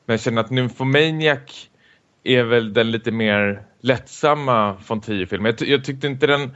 Men 0.06 0.14
jag 0.14 0.22
känner 0.22 0.42
att 0.42 0.50
Nymphomaniac 0.50 1.70
är 2.24 2.44
väl 2.44 2.74
den 2.74 2.92
lite 2.92 3.12
mer 3.12 3.64
lättsamma 3.82 4.78
från 4.78 5.02
tio 5.02 5.28
filmer. 5.28 5.56
Jag, 5.60 5.70
jag 5.70 5.84
tyckte 5.84 6.08
inte 6.08 6.28
den 6.28 6.52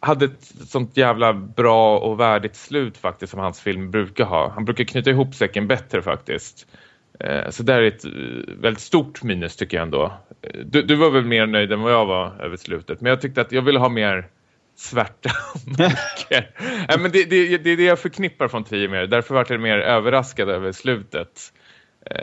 hade 0.00 0.24
ett 0.24 0.52
sånt 0.68 0.96
jävla 0.96 1.32
bra 1.32 1.98
och 1.98 2.20
värdigt 2.20 2.56
slut 2.56 2.96
faktiskt 2.96 3.30
som 3.30 3.40
hans 3.40 3.60
film 3.60 3.90
brukar 3.90 4.24
ha. 4.24 4.50
Han 4.50 4.64
brukar 4.64 4.84
knyta 4.84 5.10
ihop 5.10 5.34
säcken 5.34 5.68
bättre 5.68 6.02
faktiskt. 6.02 6.66
Eh, 7.20 7.50
så 7.50 7.62
det 7.62 7.74
är 7.74 7.82
ett 7.82 8.04
eh, 8.04 8.10
väldigt 8.60 8.82
stort 8.82 9.22
minus 9.22 9.56
tycker 9.56 9.76
jag 9.76 9.84
ändå. 9.84 10.12
Eh, 10.42 10.60
du, 10.64 10.82
du, 10.82 10.94
var 10.94 11.10
väl 11.10 11.24
mer 11.24 11.46
nöjd 11.46 11.72
än 11.72 11.80
vad 11.80 11.92
jag 11.92 12.06
var 12.06 12.32
över 12.40 12.56
slutet. 12.56 13.00
Men 13.00 13.10
jag 13.10 13.20
tyckte 13.20 13.40
att 13.40 13.52
jag 13.52 13.62
ville 13.62 13.78
ha 13.78 13.88
mer 13.88 14.28
svärta 14.76 15.30
Nej, 16.88 16.98
men 16.98 17.10
det, 17.10 17.24
det, 17.24 17.58
det 17.58 17.70
är 17.70 17.76
det 17.76 17.84
jag 17.84 17.98
förknippar 17.98 18.48
från 18.48 18.64
tio 18.64 18.88
mer. 18.88 19.06
Därför 19.06 19.34
var 19.34 19.46
jag 19.48 19.60
mer 19.60 19.78
överraskad 19.78 20.48
över 20.48 20.72
slutet. 20.72 21.52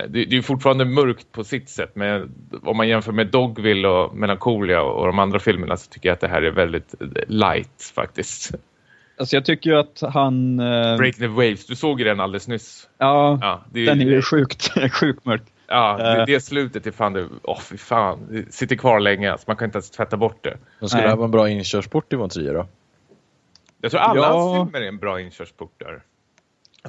Det, 0.10 0.26
det 0.26 0.38
är 0.38 0.42
fortfarande 0.42 0.86
mörkt 0.86 1.32
på 1.32 1.44
sitt 1.44 1.70
sätt. 1.70 1.92
Men 1.96 2.32
om 2.64 2.78
man 2.78 2.88
jämför 2.88 3.12
med 3.12 3.28
Dogville 3.28 3.88
och 3.88 4.16
Melancholia 4.16 4.82
och 4.82 5.08
de 5.08 5.20
andra 5.20 5.40
filmerna 5.40 5.78
så 5.78 5.92
tycker 5.92 6.10
jag 6.10 6.14
att 6.14 6.22
det 6.22 6.28
här 6.28 6.42
är 6.42 6.52
väldigt 6.52 6.96
light 7.28 7.92
faktiskt. 7.96 8.52
Alltså 9.20 9.36
jag 9.36 9.46
tycker 9.46 9.70
ju 9.70 9.78
att 9.78 10.02
han... 10.14 10.60
Eh... 10.60 10.98
Break 10.98 11.16
the 11.16 11.28
Waves, 11.28 11.66
du 11.66 11.76
såg 11.76 12.00
ju 12.00 12.06
den 12.06 12.20
alldeles 12.20 12.48
nyss. 12.48 12.90
Ja, 12.98 13.40
ja 13.42 13.80
är, 13.82 13.86
den 13.86 14.02
är 14.02 14.06
ju 14.06 14.22
sjukt, 14.22 14.72
sjukt 14.92 15.26
mörk. 15.26 15.44
Ja, 15.68 15.98
det, 15.98 16.20
eh. 16.20 16.26
det 16.26 16.40
slutet 16.40 16.88
är 16.88 16.92
fan 16.92 17.14
det, 17.14 17.28
oh, 17.44 17.60
fy 17.60 17.78
fan, 17.78 18.28
det 18.32 18.54
sitter 18.54 18.76
kvar 18.76 19.00
länge, 19.00 19.32
alltså 19.32 19.46
man 19.48 19.58
kan 19.58 19.66
inte 19.66 19.78
ens 19.78 19.90
tvätta 19.90 20.18
bort 20.18 20.44
det. 20.44 20.58
Men 20.80 20.90
skulle 20.90 21.04
det 21.04 21.10
här 21.10 21.16
vara 21.16 21.26
en 21.26 21.32
bra 21.32 21.50
inkörsport 21.50 22.14
i 22.14 22.16
Von 22.16 22.30
Trier 22.30 22.54
då? 22.54 22.68
Jag 23.82 23.92
tror 23.92 24.02
alla 24.02 24.22
ja. 24.22 24.40
hans 24.40 24.68
filmer 24.68 24.82
är 24.82 24.88
en 24.88 24.98
bra 24.98 25.22
inkörsport 25.22 25.74
där. 25.78 26.02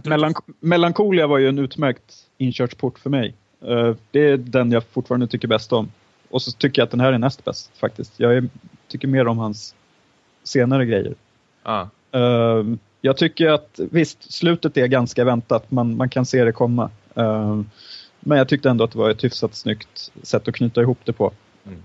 Melank 0.04 0.36
Melancholia 0.60 1.26
var 1.26 1.38
ju 1.38 1.48
en 1.48 1.58
utmärkt 1.58 2.14
inkörsport 2.38 2.98
för 2.98 3.10
mig. 3.10 3.34
Uh, 3.68 3.94
det 4.10 4.20
är 4.20 4.36
den 4.36 4.72
jag 4.72 4.84
fortfarande 4.84 5.26
tycker 5.26 5.48
bäst 5.48 5.72
om. 5.72 5.92
Och 6.30 6.42
så 6.42 6.52
tycker 6.52 6.82
jag 6.82 6.86
att 6.86 6.90
den 6.90 7.00
här 7.00 7.12
är 7.12 7.18
näst 7.18 7.44
bäst 7.44 7.78
faktiskt. 7.78 8.20
Jag 8.20 8.36
är, 8.36 8.48
tycker 8.88 9.08
mer 9.08 9.26
om 9.26 9.38
hans 9.38 9.74
senare 10.44 10.86
grejer. 10.86 11.14
Ah. 11.62 11.86
Uh, 12.16 12.74
jag 13.00 13.16
tycker 13.16 13.48
att 13.48 13.80
visst, 13.90 14.32
slutet 14.32 14.76
är 14.76 14.86
ganska 14.86 15.24
väntat. 15.24 15.70
Man, 15.70 15.96
man 15.96 16.08
kan 16.08 16.26
se 16.26 16.44
det 16.44 16.52
komma. 16.52 16.90
Uh, 17.18 17.62
men 18.20 18.38
jag 18.38 18.48
tyckte 18.48 18.70
ändå 18.70 18.84
att 18.84 18.92
det 18.92 18.98
var 18.98 19.10
ett 19.10 19.24
hyfsat 19.24 19.54
snyggt 19.54 20.12
sätt 20.22 20.48
att 20.48 20.54
knyta 20.54 20.82
ihop 20.82 20.98
det 21.04 21.12
på. 21.12 21.32
Mm. 21.66 21.78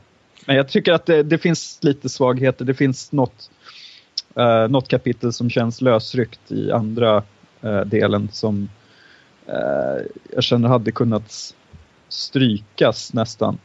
Men 0.48 0.56
jag 0.56 0.68
tycker 0.68 0.94
att 0.94 1.06
det, 1.06 1.24
det, 1.24 1.38
finns 1.38 1.80
lite 1.82 2.10
svagheter. 2.10 2.66
Det 2.66 2.74
finns 2.74 3.12
något, 3.12 3.52
uh, 4.40 4.68
något 4.68 4.88
kapitel 4.88 5.34
som 5.34 5.50
känns 5.50 5.82
lösryckt 5.82 6.52
i 6.52 6.72
andra 6.72 7.24
uh, 7.64 7.82
delen 7.82 8.30
som 8.32 8.70
uh, 9.50 10.06
jag 10.34 10.44
känner 10.44 10.70
hade 10.70 10.92
kunnat 10.92 11.56
strykas 12.10 13.14
nästan. 13.14 13.58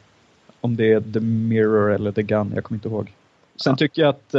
Om 0.61 0.77
det 0.77 0.93
är 0.93 1.01
The 1.01 1.21
Mirror 1.21 1.93
eller 1.93 2.13
The 2.13 2.23
Gun, 2.23 2.53
jag 2.55 2.65
kommer 2.65 2.77
inte 2.77 2.89
ihåg. 2.89 3.13
Sen 3.57 3.71
ja. 3.73 3.77
tycker 3.77 4.03
jag 4.03 4.09
att 4.09 4.35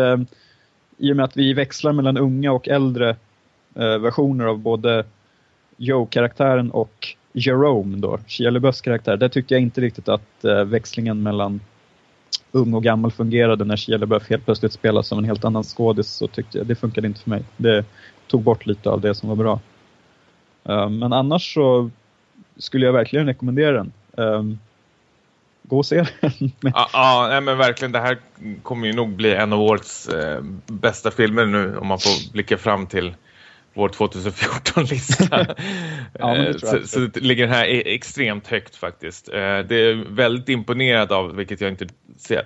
i 1.00 1.12
och 1.12 1.16
med 1.16 1.26
att 1.26 1.38
vi 1.38 1.54
växlar 1.54 1.94
mellan 1.94 2.18
unga 2.18 2.52
och 2.52 2.68
äldre 2.68 3.10
eh, 3.76 3.98
versioner 3.98 4.46
av 4.46 4.60
både 4.60 5.06
Joe-karaktären 5.78 6.72
och 6.72 7.16
Jerome 7.40 7.98
då, 7.98 8.20
Shia 8.28 8.50
LaBeoufs 8.50 8.82
karaktär, 8.82 9.18
där 9.18 9.30
tyckte 9.30 9.54
jag 9.54 9.62
inte 9.62 9.82
riktigt 9.82 10.10
att 10.10 10.46
eh, 10.46 10.64
växlingen 10.64 11.24
mellan 11.24 11.62
ung 12.52 12.74
och 12.74 12.84
gammal 12.84 13.12
fungerade 13.12 13.66
när 13.66 13.78
Shia 13.78 13.98
LaBeouf 13.98 14.30
helt 14.30 14.46
plötsligt 14.46 14.74
spelas 14.74 15.08
som 15.08 15.18
en 15.18 15.26
helt 15.26 15.46
annan 15.46 15.64
skådis 15.64 16.08
så 16.08 16.28
tyckte 16.28 16.58
jag 16.58 16.68
det 16.68 16.76
funkade 16.76 17.08
inte 17.08 17.20
för 17.20 17.30
mig. 17.30 17.44
Det 17.58 17.86
tog 18.28 18.42
bort 18.42 18.66
lite 18.66 18.90
av 18.90 19.02
det 19.02 19.16
som 19.16 19.30
var 19.30 19.36
bra. 19.36 19.60
Eh, 20.64 20.90
men 20.90 21.14
annars 21.14 21.54
så 21.54 21.90
skulle 22.58 22.86
jag 22.86 22.94
verkligen 22.94 23.26
rekommendera 23.26 23.72
den. 23.72 23.92
Ehm, 24.18 24.60
gå 25.64 25.78
och 25.78 25.86
se 25.86 26.06
den. 26.22 26.32
ja, 26.62 26.90
ja 27.34 27.42
men 27.42 27.58
verkligen. 27.58 27.92
Det 27.92 28.00
här 28.00 28.18
kommer 28.64 28.88
ju 28.88 28.94
nog 28.94 29.10
bli 29.10 29.34
en 29.34 29.54
av 29.54 29.62
årets 29.62 30.08
eh, 30.08 30.42
bästa 30.68 31.12
filmer 31.12 31.46
nu 31.46 31.78
om 31.78 31.88
man 31.88 32.00
får 32.00 32.32
blicka 32.32 32.58
fram 32.58 32.88
till 32.88 33.16
vår 33.80 33.90
2014-lista. 33.90 35.46
ja, 36.20 36.36
eh, 36.36 36.58
så, 36.58 36.88
så 36.88 37.00
det 37.00 37.20
ligger 37.20 37.48
här 37.48 37.66
extremt 37.86 38.48
högt 38.48 38.76
faktiskt. 38.76 39.30
Eh, 39.30 39.60
det 39.60 39.76
är 39.76 40.16
väldigt 40.16 40.50
imponerad 40.50 41.12
av, 41.12 41.36
vilket 41.36 41.62
jag 41.62 41.72
inte 41.72 41.88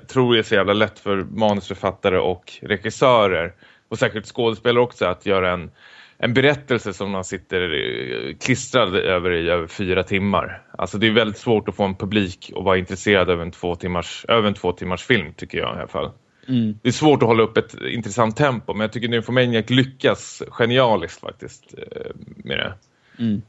tror 0.07 0.38
är 0.38 0.43
så 0.43 0.55
jävla 0.55 0.73
lätt 0.73 0.99
för 0.99 1.17
manusförfattare 1.23 2.19
och 2.19 2.53
regissörer 2.61 3.53
och 3.89 3.99
säkert 3.99 4.25
skådespelare 4.25 4.84
också 4.84 5.05
att 5.05 5.25
göra 5.25 5.53
en 5.53 5.71
en 6.17 6.34
berättelse 6.34 6.93
som 6.93 7.11
man 7.11 7.23
sitter 7.23 7.61
eh, 7.61 8.36
klistrad 8.36 8.95
över 8.95 9.31
i 9.31 9.49
över 9.49 9.67
fyra 9.67 10.03
timmar. 10.03 10.61
Alltså 10.77 10.97
det 10.97 11.07
är 11.07 11.11
väldigt 11.11 11.38
svårt 11.38 11.69
att 11.69 11.75
få 11.75 11.84
en 11.84 11.95
publik 11.95 12.51
och 12.55 12.63
vara 12.63 12.77
intresserad 12.77 13.29
av 13.29 13.41
en 13.41 13.51
två 13.51 13.75
timmars, 13.75 14.25
över 14.27 14.47
en 14.47 14.53
två 14.53 14.71
timmars 14.71 15.03
film 15.03 15.34
tycker 15.34 15.57
jag 15.57 15.75
i 15.75 15.79
alla 15.79 15.88
fall. 15.88 16.11
Mm. 16.47 16.79
Det 16.81 16.87
är 16.87 16.93
svårt 16.93 17.23
att 17.23 17.27
hålla 17.27 17.43
upp 17.43 17.57
ett 17.57 17.73
intressant 17.73 18.37
tempo 18.37 18.73
men 18.73 18.81
jag 18.81 18.91
tycker 18.91 19.07
Nymphomaniac 19.07 19.69
lyckas 19.69 20.41
genialiskt 20.49 21.19
faktiskt 21.19 21.73
eh, 21.77 22.11
med 22.37 22.57
det. 22.57 22.73
Mm. 23.19 23.41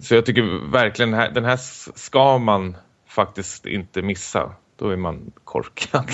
Så 0.00 0.14
jag 0.14 0.26
tycker 0.26 0.70
verkligen 0.72 1.10
den 1.10 1.20
här, 1.20 1.30
den 1.30 1.44
här 1.44 1.56
ska 1.94 2.38
man 2.38 2.76
faktiskt 3.06 3.66
inte 3.66 4.02
missa 4.02 4.52
då 4.80 4.90
är 4.90 4.96
man 4.96 5.32
korkad. 5.44 6.10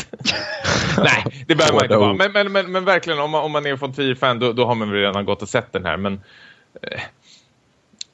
Nej, 0.98 1.44
det 1.46 1.54
behöver 1.54 1.74
man 1.74 1.84
inte 1.84 1.96
vara. 1.96 2.14
Men, 2.14 2.32
men, 2.32 2.52
men, 2.52 2.72
men, 2.72 2.84
verkligen, 2.84 3.20
om 3.20 3.30
man, 3.30 3.44
om 3.44 3.52
man 3.52 3.66
är 3.66 3.76
från 3.76 3.92
10-fan 3.92 4.38
då, 4.38 4.52
då 4.52 4.66
har 4.66 4.74
man 4.74 4.90
väl 4.90 5.00
redan 5.00 5.24
gått 5.24 5.42
och 5.42 5.48
sett 5.48 5.72
den 5.72 5.84
här. 5.84 5.96
Men 5.96 6.20
eh, 6.82 7.00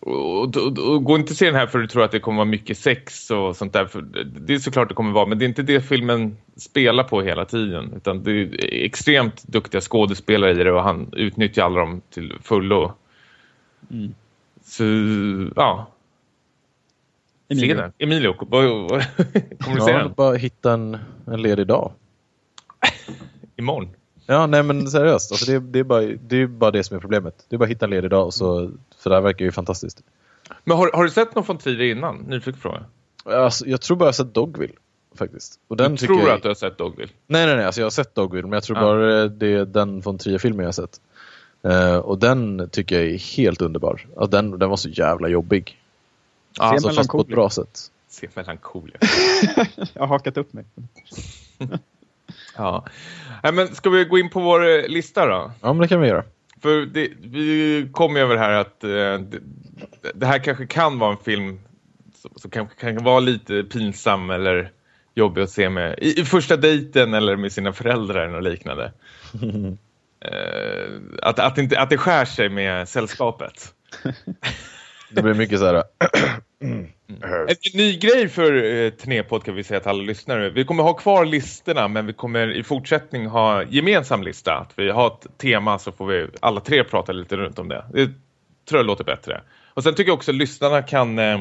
och, 0.03 0.43
och, 0.43 0.57
och, 0.57 0.79
och, 0.79 1.05
gå 1.05 1.17
inte 1.17 1.35
se 1.35 1.47
den 1.47 1.55
här 1.55 1.67
för 1.67 1.79
du 1.79 1.87
tror 1.87 2.05
att 2.05 2.11
det 2.11 2.21
kommer 2.21 2.37
vara 2.37 2.49
mycket 2.49 2.79
sex 2.79 3.31
och 3.31 3.57
sånt 3.57 3.73
där. 3.73 3.87
För 3.87 4.03
det 4.25 4.55
är 4.55 4.59
såklart 4.59 4.89
det 4.89 4.95
kommer 4.95 5.13
vara, 5.13 5.27
men 5.27 5.39
det 5.39 5.45
är 5.45 5.49
inte 5.49 5.63
det 5.63 5.81
filmen 5.81 6.37
spelar 6.57 7.05
på 7.05 7.23
hela 7.23 7.45
tiden. 7.45 7.93
Utan 7.97 8.23
det 8.23 8.31
är 8.31 8.85
extremt 8.85 9.43
duktiga 9.43 9.81
skådespelare 9.81 10.51
i 10.51 10.55
det 10.55 10.73
och 10.73 10.83
han 10.83 11.09
utnyttjar 11.13 11.65
alla 11.65 11.81
dem 11.81 12.01
till 12.11 12.33
fullo. 12.43 12.93
Mm. 13.91 14.15
Så, 14.65 14.85
ja. 15.57 15.87
Emilio. 17.49 17.75
Se 17.75 17.75
den. 17.75 17.93
Emilio, 17.99 18.33
kommer 19.61 19.75
du 19.75 19.81
se 19.81 19.93
den? 19.93 20.13
bara 20.17 20.37
hitta 20.37 20.73
en, 20.73 20.99
en 21.27 21.43
ledig 21.43 21.67
dag. 21.67 21.93
Imorgon? 23.57 23.89
Ja, 24.27 24.47
nej 24.47 24.63
men 24.63 24.91
seriöst. 24.91 25.33
Alltså 25.33 25.53
det, 25.53 25.61
det, 25.61 25.79
är 25.79 25.85
bara, 25.85 26.01
det 26.01 26.37
är 26.37 26.47
bara 26.47 26.71
det 26.71 26.85
som 26.85 26.97
är 26.97 27.01
problemet. 27.01 27.45
Det 27.49 27.57
är 27.57 27.59
bara 27.59 27.65
att 27.65 27.71
hitta 27.71 27.87
en 27.87 27.91
ledig 27.91 28.11
dag. 28.11 28.27
Och 28.27 28.35
så, 28.35 28.71
för 28.99 29.11
det 29.11 29.17
här 29.17 29.23
verkar 29.23 29.45
ju 29.45 29.53
fantastiskt. 29.53 30.03
Men 30.65 30.77
har, 30.77 30.91
har 30.95 31.05
du 31.05 31.11
sett 31.11 31.35
någon 31.35 31.45
från 31.45 31.59
tidigare 31.59 31.91
innan? 31.91 32.17
Nyfiken 32.17 32.61
fråga. 32.61 32.85
Alltså, 33.25 33.67
jag 33.67 33.81
tror 33.81 33.97
bara 33.97 34.05
jag 34.05 34.09
har 34.09 34.13
sett 34.13 34.35
Dogville. 34.35 34.75
Faktiskt. 35.15 35.61
Och 35.69 35.77
den 35.77 35.91
du 35.95 36.07
tror 36.07 36.21
jag... 36.21 36.31
att 36.31 36.43
du 36.43 36.49
har 36.49 36.55
sett 36.55 36.79
Dogville? 36.79 37.13
Nej, 37.27 37.47
nej, 37.47 37.57
nej. 37.57 37.65
Alltså, 37.65 37.81
jag 37.81 37.87
har 37.87 37.91
sett 37.91 38.15
Dogville. 38.15 38.43
Men 38.43 38.53
jag 38.53 38.63
tror 38.63 38.79
ah. 38.79 38.81
bara 38.81 39.29
det 39.29 39.47
är 39.47 39.65
den 39.65 40.03
från 40.03 40.19
Trier-filmen 40.19 40.61
jag 40.61 40.69
har 40.69 40.73
sett. 40.73 41.01
Uh, 41.67 41.97
och 41.97 42.19
den 42.19 42.69
tycker 42.73 43.01
jag 43.01 43.11
är 43.11 43.37
helt 43.37 43.63
underbar. 43.63 44.07
Alltså, 44.17 44.31
den, 44.31 44.59
den 44.59 44.71
var 44.71 44.77
så 44.77 44.89
jävla 44.89 45.29
jobbig. 45.29 45.79
Ja, 46.59 46.65
alltså, 46.65 46.91
fast 46.91 47.11
på 47.11 47.21
ett 47.21 47.27
bra 47.27 47.51
sätt. 47.51 47.91
Se 48.09 48.29
melankolia. 48.35 48.97
jag 49.95 50.03
har 50.03 50.07
hakat 50.07 50.37
upp 50.37 50.53
mig. 50.53 50.65
ja. 52.57 52.87
Nej, 53.43 53.53
men 53.53 53.75
ska 53.75 53.91
vi 53.91 54.05
gå 54.05 54.19
in 54.19 54.31
på 54.31 54.41
vår 54.41 54.69
eh, 54.69 54.89
lista 54.89 55.27
då? 55.27 55.53
Ja, 55.61 55.73
men 55.73 55.83
det 55.83 55.89
kan 55.89 56.01
vi 56.01 56.09
göra. 56.09 56.25
För 56.63 56.87
det, 56.87 57.09
vi 57.21 57.89
kom 57.93 58.17
ju 58.17 58.23
över 58.23 58.37
här 58.37 58.53
att 58.53 58.85
eh, 58.85 58.91
det, 58.91 59.41
det, 60.15 60.27
här 60.27 60.39
kanske 60.39 60.67
kan 60.67 60.99
vara 60.99 61.13
en 61.13 61.25
film 61.25 61.61
som, 62.15 62.31
som 62.37 62.51
kanske 62.51 62.81
kan 62.81 63.05
vara 63.05 63.21
lite 63.21 63.63
pinsam 63.63 64.31
eller 64.31 64.71
jobbig 65.15 65.43
att 65.43 65.51
se 65.51 65.69
med 65.69 65.99
i, 65.99 66.21
i 66.21 66.25
första 66.25 66.57
dejten 66.57 67.15
eller 67.15 67.37
med 67.37 67.53
sina 67.53 67.73
föräldrar 67.73 68.35
och 68.35 68.43
liknande. 68.43 68.93
eh, 70.21 70.91
att, 71.23 71.39
att, 71.39 71.59
inte, 71.59 71.81
att 71.81 71.91
det 71.91 71.99
skär 71.99 72.25
sig 72.25 72.49
med 72.49 72.89
sällskapet. 72.89 73.75
Det 75.15 75.23
blir 75.23 75.35
mycket 75.35 75.59
så 75.59 75.67
här... 75.67 75.83
Mm. 76.63 76.87
En 77.49 77.57
ny 77.75 77.99
grej 77.99 78.29
för 78.29 78.65
eh, 78.65 78.91
Tnepod 78.91 79.45
kan 79.45 79.55
vi 79.55 79.65
säga 79.65 79.81
till 79.81 79.89
alla 79.89 80.03
lyssnare. 80.03 80.51
Vi 80.51 80.65
kommer 80.65 80.83
ha 80.83 80.95
kvar 80.95 81.25
listorna 81.25 81.89
men 81.89 82.07
vi 82.07 82.13
kommer 82.13 82.57
i 82.57 82.63
fortsättning 82.63 83.27
ha 83.27 83.65
gemensam 83.65 84.23
lista. 84.23 84.55
Att 84.55 84.73
vi 84.77 84.91
har 84.91 85.07
ett 85.07 85.39
tema 85.39 85.79
så 85.79 85.93
får 85.93 86.07
vi 86.07 86.29
alla 86.41 86.61
tre 86.61 86.85
prata 86.85 87.13
lite 87.13 87.37
runt 87.37 87.59
om 87.59 87.69
det. 87.69 87.85
Det 87.93 88.07
tror 88.69 88.79
jag 88.79 88.87
låter 88.87 89.05
bättre. 89.05 89.43
Och 89.75 89.83
sen 89.83 89.95
tycker 89.95 90.11
jag 90.11 90.17
också 90.17 90.31
att 90.31 90.37
lyssnarna 90.37 90.83
kan 90.83 91.19
eh, 91.19 91.41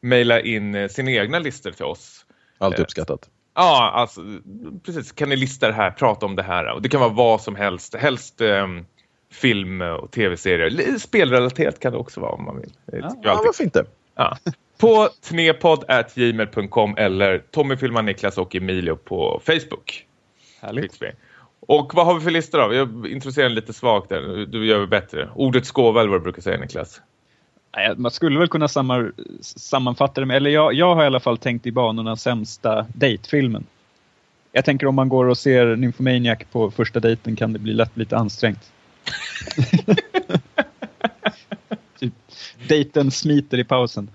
mejla 0.00 0.40
in 0.40 0.74
eh, 0.74 0.88
sina 0.88 1.10
egna 1.10 1.38
listor 1.38 1.70
till 1.70 1.84
oss. 1.84 2.26
Allt 2.58 2.78
uppskattat. 2.78 3.22
Eh, 3.22 3.28
ja, 3.54 3.90
alltså 3.94 4.20
precis. 4.84 5.12
Kan 5.12 5.28
ni 5.28 5.36
lista 5.36 5.66
det 5.66 5.74
här, 5.74 5.90
prata 5.90 6.26
om 6.26 6.36
det 6.36 6.42
här. 6.42 6.72
Och 6.72 6.82
det 6.82 6.88
kan 6.88 7.00
vara 7.00 7.12
vad 7.12 7.40
som 7.40 7.56
helst. 7.56 7.94
Helst... 7.94 8.40
Eh, 8.40 8.66
film 9.30 9.80
och 9.80 10.10
tv-serier. 10.10 10.98
Spelrelaterat 10.98 11.80
kan 11.80 11.92
det 11.92 11.98
också 11.98 12.20
vara 12.20 12.32
om 12.32 12.44
man 12.44 12.60
vill. 12.60 12.72
Ja, 12.92 13.16
ja 13.22 13.42
varför 13.44 13.64
inte? 13.64 13.84
Ja. 14.14 14.38
På 14.78 15.08
tnepodd.gmail.com 15.28 16.94
eller 16.96 17.38
Tommy 17.38 17.76
filmar 17.76 18.02
Niklas 18.02 18.38
och 18.38 18.56
Emilio 18.56 18.96
på 18.96 19.40
Facebook. 19.44 20.06
Härligt. 20.60 21.02
Och 21.60 21.94
vad 21.94 22.06
har 22.06 22.14
vi 22.14 22.20
för 22.20 22.30
listor 22.30 22.58
då? 22.58 22.74
Jag 22.74 23.06
introducerar 23.06 23.48
lite 23.48 23.72
svagt 23.72 24.08
där. 24.08 24.46
Du 24.46 24.66
gör 24.66 24.80
det 24.80 24.86
bättre. 24.86 25.28
Ordet 25.34 25.66
skåva 25.66 26.00
eller 26.00 26.10
vad 26.10 26.20
du 26.20 26.22
brukar 26.22 26.42
säga 26.42 26.58
Niklas? 26.58 27.00
Man 27.96 28.10
skulle 28.10 28.38
väl 28.38 28.48
kunna 28.48 28.68
sammanfatta 29.40 30.20
det 30.20 30.26
med, 30.26 30.36
eller 30.36 30.50
jag, 30.50 30.74
jag 30.74 30.94
har 30.94 31.02
i 31.02 31.06
alla 31.06 31.20
fall 31.20 31.38
tänkt 31.38 31.66
i 31.66 31.72
banorna 31.72 32.16
sämsta 32.16 32.86
datefilmen. 32.94 33.64
Jag 34.52 34.64
tänker 34.64 34.86
om 34.86 34.94
man 34.94 35.08
går 35.08 35.24
och 35.24 35.38
ser 35.38 35.76
Nymphomaniac 35.76 36.38
på 36.52 36.70
första 36.70 37.00
dejten 37.00 37.36
kan 37.36 37.52
det 37.52 37.58
bli 37.58 37.72
lätt 37.72 37.96
lite 37.96 38.16
ansträngt. 38.16 38.72
Typ, 42.00 42.12
dejten 42.68 43.10
smiter 43.10 43.58
i 43.58 43.64
pausen. 43.64 44.10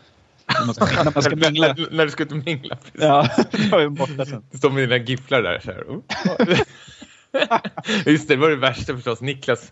När 0.59 0.65
man 0.65 0.75
ska, 0.75 1.03
när 1.03 1.11
man 1.13 1.23
ska 1.23 1.35
mingla. 1.35 1.75
när 1.91 2.05
du 2.05 2.11
ska 2.11 2.23
ut 2.23 2.31
och 2.31 2.37
mingla. 2.37 2.75
Precis. 2.75 3.01
Ja, 3.01 3.29
jag 3.71 3.83
är 3.83 3.89
borta 3.89 4.25
sen. 4.25 4.43
Du 4.51 4.57
står 4.57 4.69
med 4.69 4.89
dina 4.89 4.97
gifflar 4.97 5.41
där. 5.41 5.59
Så 5.59 5.71
här. 5.71 5.85
Just 8.05 8.27
det, 8.27 8.35
det 8.35 8.41
var 8.41 8.49
det 8.49 8.55
värsta 8.55 8.95
förstås. 8.95 9.21
Niklas 9.21 9.71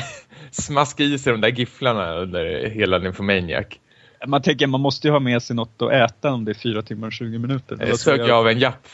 smaskade 0.50 1.08
i 1.08 1.18
sig 1.18 1.32
de 1.32 1.40
där 1.40 1.48
gifflarna 1.48 2.14
under 2.14 2.68
hela 2.68 2.98
Nymphomaniac. 2.98 3.66
Man 4.26 4.42
tänker 4.42 4.66
man 4.66 4.80
måste 4.80 5.08
ju 5.08 5.12
ha 5.12 5.20
med 5.20 5.42
sig 5.42 5.56
något 5.56 5.82
att 5.82 5.92
äta 5.92 6.30
om 6.32 6.44
det 6.44 6.52
är 6.52 6.54
fyra 6.54 6.82
timmar 6.82 7.06
och 7.06 7.12
20 7.12 7.38
minuter. 7.38 7.78
Jag 7.80 7.98
söker 7.98 8.28
jag 8.28 8.38
av 8.38 8.48
en 8.48 8.58
japp. 8.58 8.88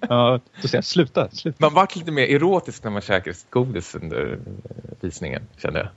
Ja, 0.00 0.40
då 0.62 0.68
säger 0.68 0.76
jag 0.76 0.84
sluta, 0.84 1.30
sluta. 1.30 1.56
Man 1.60 1.74
var 1.74 1.88
lite 1.94 2.10
mer 2.12 2.26
erotisk 2.26 2.84
när 2.84 2.90
man 2.90 3.02
käkade 3.02 3.36
godis 3.50 3.94
under 3.94 4.38
visningen, 5.00 5.42
kände 5.56 5.78
jag. 5.78 5.88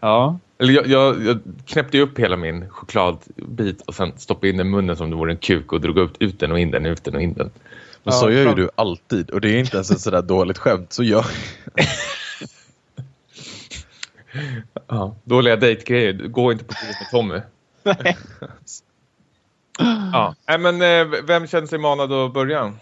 Ja. 0.00 0.38
Eller 0.58 0.72
jag, 0.72 0.86
jag, 0.86 1.24
jag 1.24 1.38
knäppte 1.66 2.00
upp 2.00 2.18
hela 2.18 2.36
min 2.36 2.70
chokladbit 2.70 3.80
och 3.80 3.94
sen 3.94 4.12
stoppade 4.16 4.48
in 4.48 4.56
den 4.56 4.66
i 4.66 4.70
munnen 4.70 4.96
som 4.96 5.10
det 5.10 5.16
vore 5.16 5.32
en 5.32 5.38
kuk 5.38 5.72
och 5.72 5.80
drog 5.80 5.98
ut, 5.98 6.16
ut 6.18 6.40
den 6.40 6.52
och 6.52 6.58
in 6.58 6.70
den, 6.70 6.86
ut 6.86 7.04
den 7.04 7.14
och 7.14 7.22
in 7.22 7.32
den. 7.32 7.50
Men 8.04 8.12
ja, 8.14 8.20
så 8.20 8.30
gör 8.30 8.48
ju 8.48 8.54
du 8.54 8.70
alltid 8.74 9.30
och 9.30 9.40
det 9.40 9.48
är 9.48 9.58
inte 9.58 9.76
ens 9.76 9.90
ett 9.90 10.00
sådär 10.00 10.22
dåligt 10.22 10.58
skämt, 10.58 10.92
så 10.92 11.04
jag... 11.04 11.24
ja, 14.88 15.16
dåliga 15.24 15.56
dejtgrejer, 15.56 16.12
gå 16.12 16.52
inte 16.52 16.64
på 16.64 16.74
tid 16.74 16.94
med 17.00 17.10
Tommy. 17.10 17.40
ja, 20.12 20.34
Nej, 20.48 20.58
men 20.58 20.82
eh, 20.82 21.20
vem 21.22 21.46
känner 21.46 21.66
sig 21.66 21.78
manad 21.78 22.12
att 22.12 22.32
börja? 22.32 22.72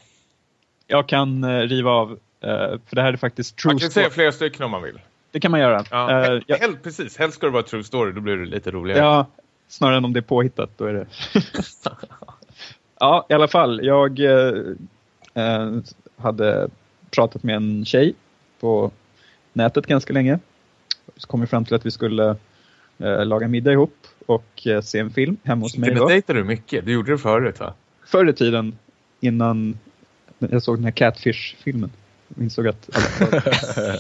Jag 0.87 1.09
kan 1.09 1.45
eh, 1.45 1.61
riva 1.61 1.91
av, 1.91 2.11
eh, 2.41 2.49
för 2.87 2.97
det 2.97 3.03
här 3.03 3.13
är 3.13 3.17
faktiskt 3.17 3.57
true 3.57 3.73
Man 3.73 3.81
kan 3.81 3.91
säga 3.91 4.11
flera 4.11 4.33
stycken 4.33 4.65
om 4.65 4.71
man 4.71 4.83
vill. 4.83 5.01
Det 5.31 5.41
kan 5.41 5.51
man 5.51 5.61
göra. 5.61 5.85
Ja, 5.91 6.33
uh, 6.35 6.43
jag... 6.47 6.83
precis, 6.83 7.17
helst 7.19 7.37
ska 7.37 7.47
det 7.47 7.53
vara 7.53 7.63
true 7.63 7.85
story, 7.85 8.13
då 8.13 8.21
blir 8.21 8.37
det 8.37 8.47
lite 8.47 8.71
roligare. 8.71 9.01
Ja, 9.01 9.27
snarare 9.69 9.97
än 9.97 10.05
om 10.05 10.13
det 10.13 10.21
är 10.21 10.23
påhittat, 10.23 10.71
då 10.77 10.85
är 10.85 10.93
det... 10.93 11.07
ja, 13.01 13.27
i 13.29 13.35
alla 13.35 13.49
fall. 13.49 13.85
Jag 13.85 14.21
eh, 14.21 15.73
hade 16.17 16.69
pratat 17.11 17.43
med 17.43 17.57
en 17.57 17.85
tjej 17.85 18.15
på 18.61 18.91
nätet 19.53 19.87
ganska 19.87 20.13
länge. 20.13 20.39
Så 21.17 21.27
kom 21.27 21.41
vi 21.41 21.47
fram 21.47 21.65
till 21.65 21.75
att 21.75 21.87
vi 21.87 21.91
skulle 21.91 22.37
laga 23.01 23.49
middag 23.49 23.73
ihop 23.73 24.07
och 24.27 24.67
eh, 24.67 24.81
se 24.81 24.99
en 24.99 25.11
film 25.11 25.37
hemma 25.45 25.65
hos 25.65 25.77
mig. 25.77 25.95
Dejtade 25.95 26.39
du 26.39 26.45
mycket? 26.45 26.85
Du 26.85 26.93
gjorde 26.93 27.13
det 27.13 27.19
förut 27.19 27.61
va? 27.61 27.75
Förr 28.07 28.29
i 28.29 28.33
tiden, 28.33 28.79
innan 29.21 29.79
jag 30.39 30.63
såg 30.63 30.77
den 30.77 30.85
här 30.85 30.91
Catfish-filmen. 30.91 31.91
Jag 32.29 32.45
insåg 32.45 32.69
att 32.69 32.91
allt 32.93 33.21
var, 33.21 33.99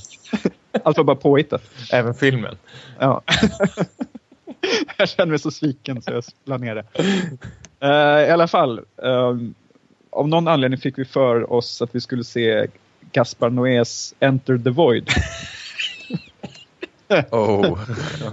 allt 0.85 0.97
var 0.97 1.05
bara 1.05 1.17
påhittat. 1.17 1.63
Även 1.93 2.15
filmen? 2.15 2.57
Ja. 2.99 3.23
jag 4.97 5.09
känner 5.09 5.31
mig 5.31 5.39
så 5.39 5.51
sviken 5.51 6.03
så 6.03 6.11
jag 6.11 6.25
la 6.45 6.59
ner 6.59 6.75
det. 6.75 6.85
Uh, 7.85 8.29
I 8.29 8.31
alla 8.31 8.49
fall, 8.49 8.81
um, 8.97 9.55
av 10.11 10.29
någon 10.29 10.49
anledning 10.49 10.81
fick 10.81 10.99
vi 10.99 11.05
för 11.05 11.53
oss 11.53 11.83
att 11.83 11.95
vi 11.95 12.01
skulle 12.01 12.25
se 12.25 12.67
Gaspar 13.13 13.51
Noés 13.51 14.15
Enter 14.21 14.59
the 14.59 14.71
Void. 14.71 15.09
oh, 17.31 17.79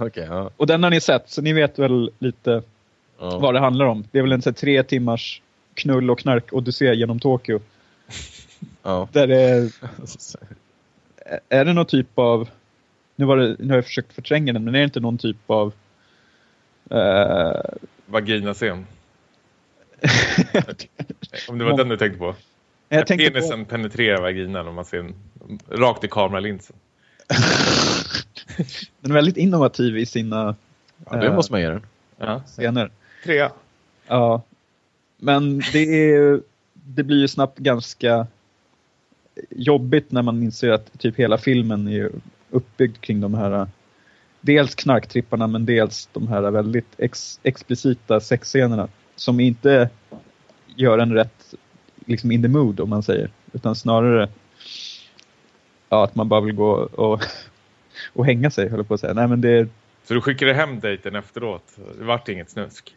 okay, 0.00 0.24
ja. 0.24 0.50
Och 0.56 0.66
den 0.66 0.82
har 0.82 0.90
ni 0.90 1.00
sett, 1.00 1.30
så 1.30 1.42
ni 1.42 1.52
vet 1.52 1.78
väl 1.78 2.10
lite 2.18 2.62
oh. 3.18 3.40
vad 3.40 3.54
det 3.54 3.60
handlar 3.60 3.86
om. 3.86 4.04
Det 4.10 4.18
är 4.18 4.22
väl 4.22 4.32
en 4.32 4.42
så 4.42 4.52
tre 4.52 4.82
timmars 4.82 5.42
knull 5.74 6.10
och 6.10 6.18
knark 6.18 6.52
odyssé 6.52 6.94
genom 6.94 7.20
Tokyo. 7.20 7.60
Oh. 8.82 9.08
Där 9.12 9.26
det 9.26 9.40
är, 9.40 9.70
är 11.48 11.64
det 11.64 11.72
någon 11.72 11.86
typ 11.86 12.18
av 12.18 12.48
nu, 13.16 13.24
var 13.24 13.36
det, 13.36 13.56
nu 13.58 13.68
har 13.68 13.76
jag 13.76 13.84
försökt 13.84 14.12
förtränga 14.12 14.52
den, 14.52 14.64
men 14.64 14.74
är 14.74 14.78
det 14.78 14.84
inte 14.84 15.00
någon 15.00 15.18
typ 15.18 15.36
av 15.46 15.72
uh, 16.92 17.60
Vagina-scen? 18.06 18.86
Om 21.48 21.58
det 21.58 21.64
var 21.64 21.76
den 21.76 21.88
du 21.88 21.96
tänkte 21.96 22.18
på. 22.18 22.34
Jag 22.88 23.06
tänkte 23.06 23.30
penisen 23.30 23.64
på... 23.64 23.70
penetrerar 23.70 24.20
vaginan 24.20 24.68
om 24.68 24.74
man 24.74 24.84
ser 24.84 24.98
en, 24.98 25.14
rakt 25.68 26.04
i 26.04 26.08
kameralinsen. 26.08 26.76
den 29.00 29.10
är 29.10 29.14
väldigt 29.14 29.36
innovativ 29.36 29.98
i 29.98 30.06
sina 30.06 30.56
ja, 31.10 31.16
det 31.16 31.34
måste 31.34 31.52
man 31.52 31.60
göra. 31.60 31.80
Ja. 32.16 32.42
scener. 32.46 32.90
Trea. 33.24 33.52
Ja. 34.06 34.42
Men 35.16 35.62
det, 35.72 36.12
är, 36.12 36.40
det 36.72 37.02
blir 37.02 37.20
ju 37.20 37.28
snabbt 37.28 37.58
ganska 37.58 38.26
jobbigt 39.50 40.12
när 40.12 40.22
man 40.22 40.42
inser 40.42 40.70
att 40.70 40.98
typ 40.98 41.16
hela 41.16 41.38
filmen 41.38 41.88
är 41.88 42.10
uppbyggd 42.50 43.00
kring 43.00 43.20
de 43.20 43.34
här 43.34 43.66
dels 44.40 44.74
knarktripparna 44.74 45.46
men 45.46 45.66
dels 45.66 46.08
de 46.12 46.28
här 46.28 46.50
väldigt 46.50 46.94
ex, 46.98 47.40
explicita 47.42 48.20
sexscenerna 48.20 48.88
som 49.16 49.40
inte 49.40 49.90
gör 50.76 50.98
en 50.98 51.12
rätt 51.12 51.54
liksom 52.06 52.32
in 52.32 52.42
the 52.42 52.48
mood 52.48 52.80
om 52.80 52.90
man 52.90 53.02
säger. 53.02 53.30
Utan 53.52 53.74
snarare 53.74 54.28
ja, 55.88 56.04
att 56.04 56.14
man 56.14 56.28
bara 56.28 56.40
vill 56.40 56.54
gå 56.54 56.70
och, 56.72 57.22
och 58.12 58.26
hänga 58.26 58.50
sig, 58.50 58.68
höll 58.68 58.84
på 58.84 58.94
att 58.94 59.00
säga. 59.00 59.14
Nej, 59.14 59.28
men 59.28 59.40
det... 59.40 59.68
Så 60.04 60.14
du 60.14 60.20
skickade 60.20 60.54
hem 60.54 60.80
dejten 60.80 61.16
efteråt? 61.16 61.76
Det 61.98 62.04
vart 62.04 62.28
inget 62.28 62.50
snusk? 62.50 62.94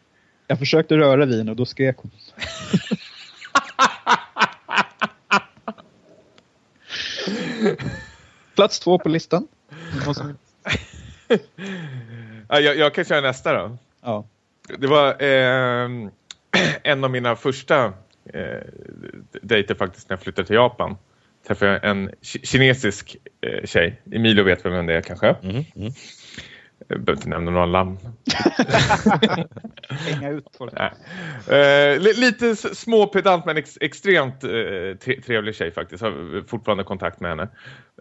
Jag 0.47 0.59
försökte 0.59 0.97
röra 0.97 1.25
vin 1.25 1.49
och 1.49 1.55
då 1.55 1.65
skrek 1.65 1.97
hon. 1.97 2.11
Plats 8.55 8.79
två 8.79 8.99
på 8.99 9.09
listan. 9.09 9.47
ja, 12.47 12.59
jag, 12.59 12.77
jag 12.77 12.93
kan 12.93 13.05
köra 13.05 13.21
nästa 13.21 13.53
då. 13.53 13.77
Ja. 14.01 14.25
Det 14.77 14.87
var 14.87 15.23
eh, 15.23 15.89
en 16.83 17.03
av 17.03 17.11
mina 17.11 17.35
första 17.35 17.93
eh, 18.25 18.61
dejter 19.41 19.75
faktiskt 19.75 20.09
när 20.09 20.15
jag 20.15 20.23
flyttade 20.23 20.47
till 20.47 20.55
Japan. 20.55 20.97
Träffade 21.47 21.71
jag 21.71 21.85
en 21.85 22.11
kinesisk 22.21 23.17
eh, 23.41 23.65
tjej. 23.65 24.01
Emilio 24.11 24.43
vet 24.43 24.65
vem 24.65 24.85
det 24.85 24.93
är 24.93 25.01
kanske. 25.01 25.27
Mm, 25.27 25.63
mm. 25.75 25.91
Jag 26.87 27.01
behöver 27.01 27.19
inte 27.19 27.29
nämna 27.29 27.51
några 27.51 27.65
namn. 27.65 27.97
Hänga 29.89 30.29
ut 30.29 30.45
folk. 30.57 30.73
Eh, 31.49 31.99
lite 31.99 32.55
småpedant 32.55 33.45
men 33.45 33.57
ex 33.57 33.77
extremt 33.81 34.43
eh, 34.43 35.19
trevlig 35.25 35.55
tjej 35.55 35.71
faktiskt. 35.71 36.03
Har 36.03 36.47
fortfarande 36.47 36.83
kontakt 36.83 37.19
med 37.19 37.29
henne. 37.29 37.43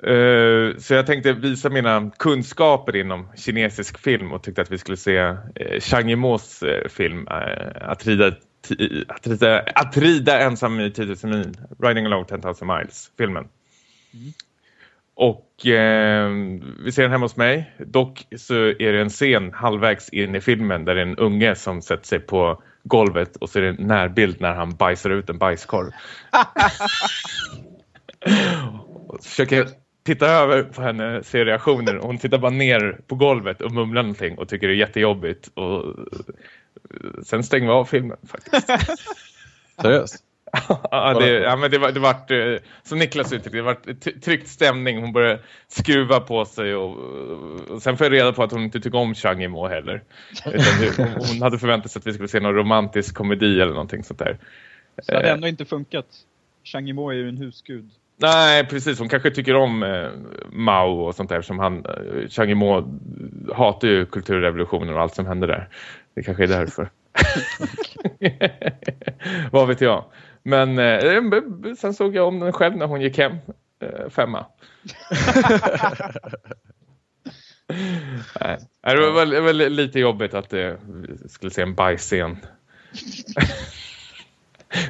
Eh, 0.03 0.77
så 0.79 0.95
jag 0.95 1.07
tänkte 1.07 1.33
visa 1.33 1.71
mina 1.71 2.11
kunskaper 2.19 2.97
inom 2.97 3.29
kinesisk 3.37 3.99
film 3.99 4.33
och 4.33 4.43
tyckte 4.43 4.63
att 4.63 4.73
vi 4.73 4.79
skulle 4.79 4.97
se 4.97 5.17
eh, 5.17 5.81
Chang 5.81 6.11
Yimous 6.11 6.63
eh, 6.63 6.89
film 6.89 7.29
eh, 7.29 7.91
att, 7.91 8.07
rida, 8.07 8.33
att, 9.09 9.27
rida, 9.27 9.61
att 9.61 9.97
rida 9.97 10.41
ensam 10.41 10.81
i 10.81 10.91
10 10.91 11.07
000 11.07 11.17
mil. 11.25 11.57
Riding 11.83 12.07
along 12.07 12.25
10 12.25 12.39
000 12.39 12.55
miles, 12.79 13.11
filmen. 13.19 13.49
Mm. 14.15 14.33
Och 15.15 15.67
eh, 15.67 16.31
vi 16.85 16.93
ser 16.93 17.03
den 17.03 17.11
hemma 17.11 17.25
hos 17.25 17.37
mig. 17.37 17.75
Dock 17.79 18.27
så 18.37 18.55
är 18.55 18.93
det 18.93 19.01
en 19.01 19.09
scen 19.09 19.53
halvvägs 19.53 20.09
in 20.09 20.35
i 20.35 20.41
filmen 20.41 20.85
där 20.85 20.95
det 20.95 21.01
är 21.01 21.07
en 21.07 21.17
unge 21.17 21.55
som 21.55 21.83
sätter 21.83 22.07
sig 22.07 22.21
på 22.21 22.63
golvet 22.83 23.37
och 23.37 23.51
så 23.51 23.59
är 23.59 23.63
det 23.63 23.69
en 23.69 23.87
närbild 23.87 24.41
när 24.41 24.55
han 24.55 24.77
bajsar 24.77 25.11
ut 25.11 25.31
en 25.31 25.39
bajskorv. 25.39 25.91
och 29.09 29.25
försöker 29.25 29.67
titta 30.03 30.27
över 30.27 30.63
på 30.63 30.83
henne, 30.83 31.23
se 31.23 31.45
reaktioner. 31.45 31.95
Hon 31.95 32.19
tittar 32.19 32.39
bara 32.39 32.51
ner 32.51 33.01
på 33.07 33.15
golvet 33.15 33.61
och 33.61 33.73
mumlar 33.73 34.03
någonting 34.03 34.39
och 34.39 34.49
tycker 34.49 34.69
det 34.69 34.75
är 34.75 34.77
jättejobbigt. 34.77 35.51
Och 35.55 35.97
sen 37.25 37.43
stänger 37.43 37.67
vi 37.67 37.73
av 37.73 37.85
filmen 37.85 38.17
faktiskt. 38.29 38.67
Seriöst? 39.83 40.25
ja, 40.91 41.19
det, 41.21 41.31
ja, 41.31 41.57
men 41.57 41.71
det 41.71 41.79
var, 41.79 41.93
det 41.93 42.01
var 42.01 42.33
eh, 42.33 42.59
som 42.83 42.99
Niklas 42.99 43.33
uttryckte, 43.33 43.59
det 43.59 43.63
var 43.63 44.21
tryckt 44.21 44.49
stämning. 44.49 45.01
Hon 45.01 45.13
började 45.13 45.43
skruva 45.69 46.21
på 46.21 46.45
sig 46.45 46.75
och, 46.75 46.97
och 47.71 47.83
sen 47.83 47.97
får 47.97 48.05
jag 48.05 48.13
reda 48.13 48.33
på 48.33 48.43
att 48.43 48.53
hon 48.53 48.63
inte 48.63 48.81
tycker 48.81 48.99
om 48.99 49.15
Chang 49.15 49.43
Yimou 49.43 49.69
heller. 49.69 50.03
Det, 50.45 50.97
hon, 50.97 51.43
hade 51.43 51.59
förväntat 51.59 51.91
sig 51.91 52.01
att 52.01 52.07
vi 52.07 52.13
skulle 52.13 52.29
se 52.29 52.41
någon 52.41 52.55
romantisk 52.55 53.15
komedi 53.15 53.61
eller 53.61 53.73
någonting 53.73 54.05
sånt 54.05 54.19
där. 54.19 54.39
Så 55.03 55.13
det 55.13 55.17
hade 55.17 55.31
ändå 55.31 55.49
inte 55.49 55.65
funkat. 55.65 56.07
Chang 56.65 56.89
Yimou 56.89 57.11
är 57.11 57.15
ju 57.15 57.29
en 57.29 57.37
husgud. 57.37 57.91
Nej, 58.23 58.67
precis. 58.67 58.99
Hon 58.99 59.09
kanske 59.09 59.31
tycker 59.31 59.55
om 59.55 59.83
eh, 59.83 60.09
Mao 60.53 61.01
och 61.01 61.15
sånt 61.15 61.29
där 61.29 61.43
som 61.43 61.59
han, 61.59 61.87
eh, 61.87 62.29
Chang 62.29 62.49
Yimou 62.49 62.85
hatar 63.55 63.89
ju 63.89 64.07
kulturrevolutionen 64.07 64.95
och 64.95 65.01
allt 65.01 65.15
som 65.15 65.27
hände 65.27 65.47
där. 65.47 65.69
Det 66.15 66.23
kanske 66.23 66.43
är 66.43 66.49
därför. 66.49 66.91
Vad 69.53 69.69
vet 69.69 69.81
jag. 69.81 70.05
Men 70.43 70.79
eh, 70.79 71.23
sen 71.79 71.95
såg 71.95 72.17
jag 72.17 72.29
om 72.29 72.41
den 72.41 72.53
själv 72.53 72.77
när 72.77 72.87
hon 72.87 73.01
gick 73.01 73.19
hem. 73.19 73.37
Eh, 73.83 74.09
femma. 74.11 74.47
Nej, 78.41 78.59
det 78.83 79.01
var, 79.01 79.13
väl, 79.13 79.43
var 79.43 79.53
lite 79.53 80.01
jobbigt 80.01 80.35
att 80.35 80.51
det 80.51 80.81
skulle 81.29 81.51
se 81.51 81.63
en 81.63 81.75
bajsscen. 81.75 82.37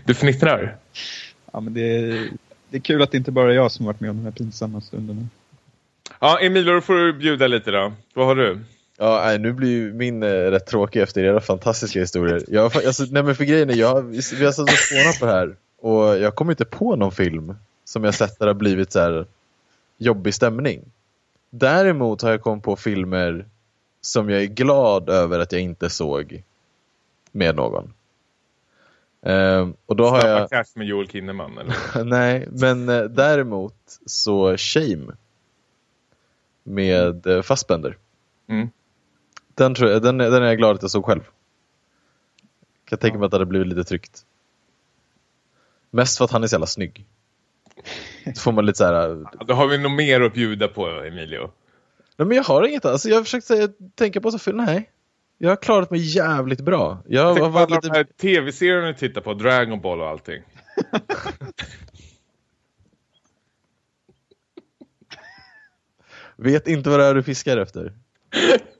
du 0.04 0.14
fnittrar? 0.14 0.76
Ja, 1.52 1.60
men 1.60 1.74
det 1.74 2.28
det 2.70 2.76
är 2.76 2.80
kul 2.80 3.02
att 3.02 3.10
det 3.10 3.16
inte 3.16 3.32
bara 3.32 3.50
är 3.50 3.56
jag 3.56 3.72
som 3.72 3.86
varit 3.86 4.00
med 4.00 4.10
om 4.10 4.16
de 4.16 4.24
här 4.24 4.32
pinsamma 4.32 4.80
stunderna. 4.80 5.26
Ja, 6.20 6.38
Emilio, 6.40 6.72
då 6.72 6.80
får 6.80 6.94
du 6.94 7.12
bjuda 7.12 7.46
lite 7.46 7.70
då. 7.70 7.92
Vad 8.14 8.26
har 8.26 8.34
du? 8.34 8.58
Ja, 8.98 9.22
nej, 9.24 9.38
nu 9.38 9.52
blir 9.52 9.70
ju 9.70 9.92
min 9.92 10.22
eh, 10.22 10.28
rätt 10.28 10.66
tråkig 10.66 11.00
efter 11.00 11.24
era 11.24 11.40
fantastiska 11.40 12.00
historier. 12.00 12.44
Jag, 12.48 12.76
alltså, 12.76 13.04
nej, 13.10 13.22
men 13.22 13.34
för 13.34 13.44
grejen 13.44 13.70
är, 13.70 13.74
jag, 13.74 14.02
vi 14.38 14.44
har 14.44 14.52
satt 14.52 14.70
och 14.70 14.78
spånat 14.78 15.20
på 15.20 15.26
det 15.26 15.32
här 15.32 15.56
och 15.78 16.18
jag 16.18 16.34
kommer 16.34 16.52
inte 16.52 16.64
på 16.64 16.96
någon 16.96 17.12
film 17.12 17.54
som 17.84 18.04
jag 18.04 18.14
sett 18.14 18.38
där 18.38 18.46
det 18.46 18.52
har 18.52 18.58
blivit 18.58 18.92
så 18.92 19.00
här 19.00 19.26
jobbig 19.98 20.34
stämning. 20.34 20.80
Däremot 21.50 22.22
har 22.22 22.30
jag 22.30 22.42
kommit 22.42 22.64
på 22.64 22.76
filmer 22.76 23.44
som 24.00 24.30
jag 24.30 24.42
är 24.42 24.46
glad 24.46 25.08
över 25.08 25.38
att 25.38 25.52
jag 25.52 25.60
inte 25.60 25.90
såg 25.90 26.42
med 27.32 27.56
någon. 27.56 27.92
Um, 29.22 29.76
och 29.86 29.96
då 29.96 30.08
Snabba 30.08 30.26
har 30.26 30.28
jag... 30.28 30.50
Cash 30.50 30.72
med 30.74 30.86
Joel 30.86 31.08
Kinnaman 31.08 31.58
eller? 31.58 32.04
Nej, 32.04 32.48
men 32.50 32.88
uh, 32.88 33.04
däremot 33.04 33.98
så 34.06 34.56
Shame 34.56 35.12
med 36.62 37.26
uh, 37.26 37.42
Fassbender. 37.42 37.96
Mm. 38.48 38.70
Den, 39.54 39.74
tror 39.74 39.90
jag, 39.90 40.02
den, 40.02 40.18
den 40.18 40.42
är 40.42 40.46
jag 40.46 40.58
glad 40.58 40.76
att 40.76 40.82
jag 40.82 40.90
såg 40.90 41.04
själv. 41.04 41.22
Kan 42.84 42.98
tänka 42.98 43.18
mig 43.18 43.24
att 43.24 43.30
det 43.30 43.36
hade 43.36 43.46
blivit 43.46 43.68
lite 43.68 43.84
tryggt. 43.84 44.24
Mest 45.90 46.18
för 46.18 46.24
att 46.24 46.30
han 46.30 46.42
är 46.42 46.46
så 46.46 46.54
jävla 46.54 46.66
snygg. 46.66 47.06
Då 48.24 48.40
får 48.40 48.52
man 48.52 48.66
lite 48.66 48.78
så 48.78 48.84
här... 48.84 49.26
Ja, 49.38 49.44
då 49.46 49.54
har 49.54 49.66
vi 49.66 49.78
nog 49.78 49.92
mer 49.92 50.20
att 50.20 50.34
bjuda 50.34 50.68
på, 50.68 50.86
Emilio. 50.86 51.50
Nej, 52.16 52.26
men 52.26 52.36
jag 52.36 52.44
har 52.44 52.66
inget. 52.66 52.84
Alltså, 52.84 53.08
jag 53.08 53.16
har 53.16 53.22
försökt 53.22 53.46
säga, 53.46 53.68
tänka 53.94 54.20
på 54.20 54.30
så 54.30 54.38
film. 54.38 54.56
Nej. 54.56 54.90
Jag 55.43 55.51
har 55.51 55.57
klarat 55.57 55.91
mig 55.91 56.01
jävligt 56.01 56.61
bra. 56.61 57.03
Jag 57.07 57.36
Tänk 57.36 57.53
på 57.53 57.66
lite... 57.68 57.88
de 57.88 57.95
här 57.97 58.05
tv-serierna 58.05 58.86
du 58.86 58.95
tittar 58.95 59.20
på. 59.20 59.34
Dragon 59.34 59.80
Ball 59.80 60.01
och 60.01 60.09
allting. 60.09 60.43
Vet 66.36 66.68
inte 66.68 66.91
vad 66.91 67.01
det 67.01 67.05
är 67.07 67.14
du 67.14 67.22
fiskar 67.22 67.57
efter. 67.57 67.93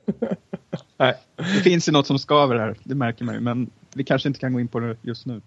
Nej, 0.97 1.15
det 1.35 1.43
finns 1.43 1.87
ju 1.87 1.91
något 1.91 2.07
som 2.07 2.19
skaver 2.19 2.55
här. 2.55 2.75
Det 2.83 2.95
märker 2.95 3.25
man 3.25 3.35
ju. 3.35 3.41
Men 3.41 3.69
vi 3.93 4.03
kanske 4.03 4.27
inte 4.27 4.39
kan 4.39 4.53
gå 4.53 4.59
in 4.59 4.67
på 4.67 4.79
det 4.79 4.97
just 5.01 5.25
nu. 5.25 5.41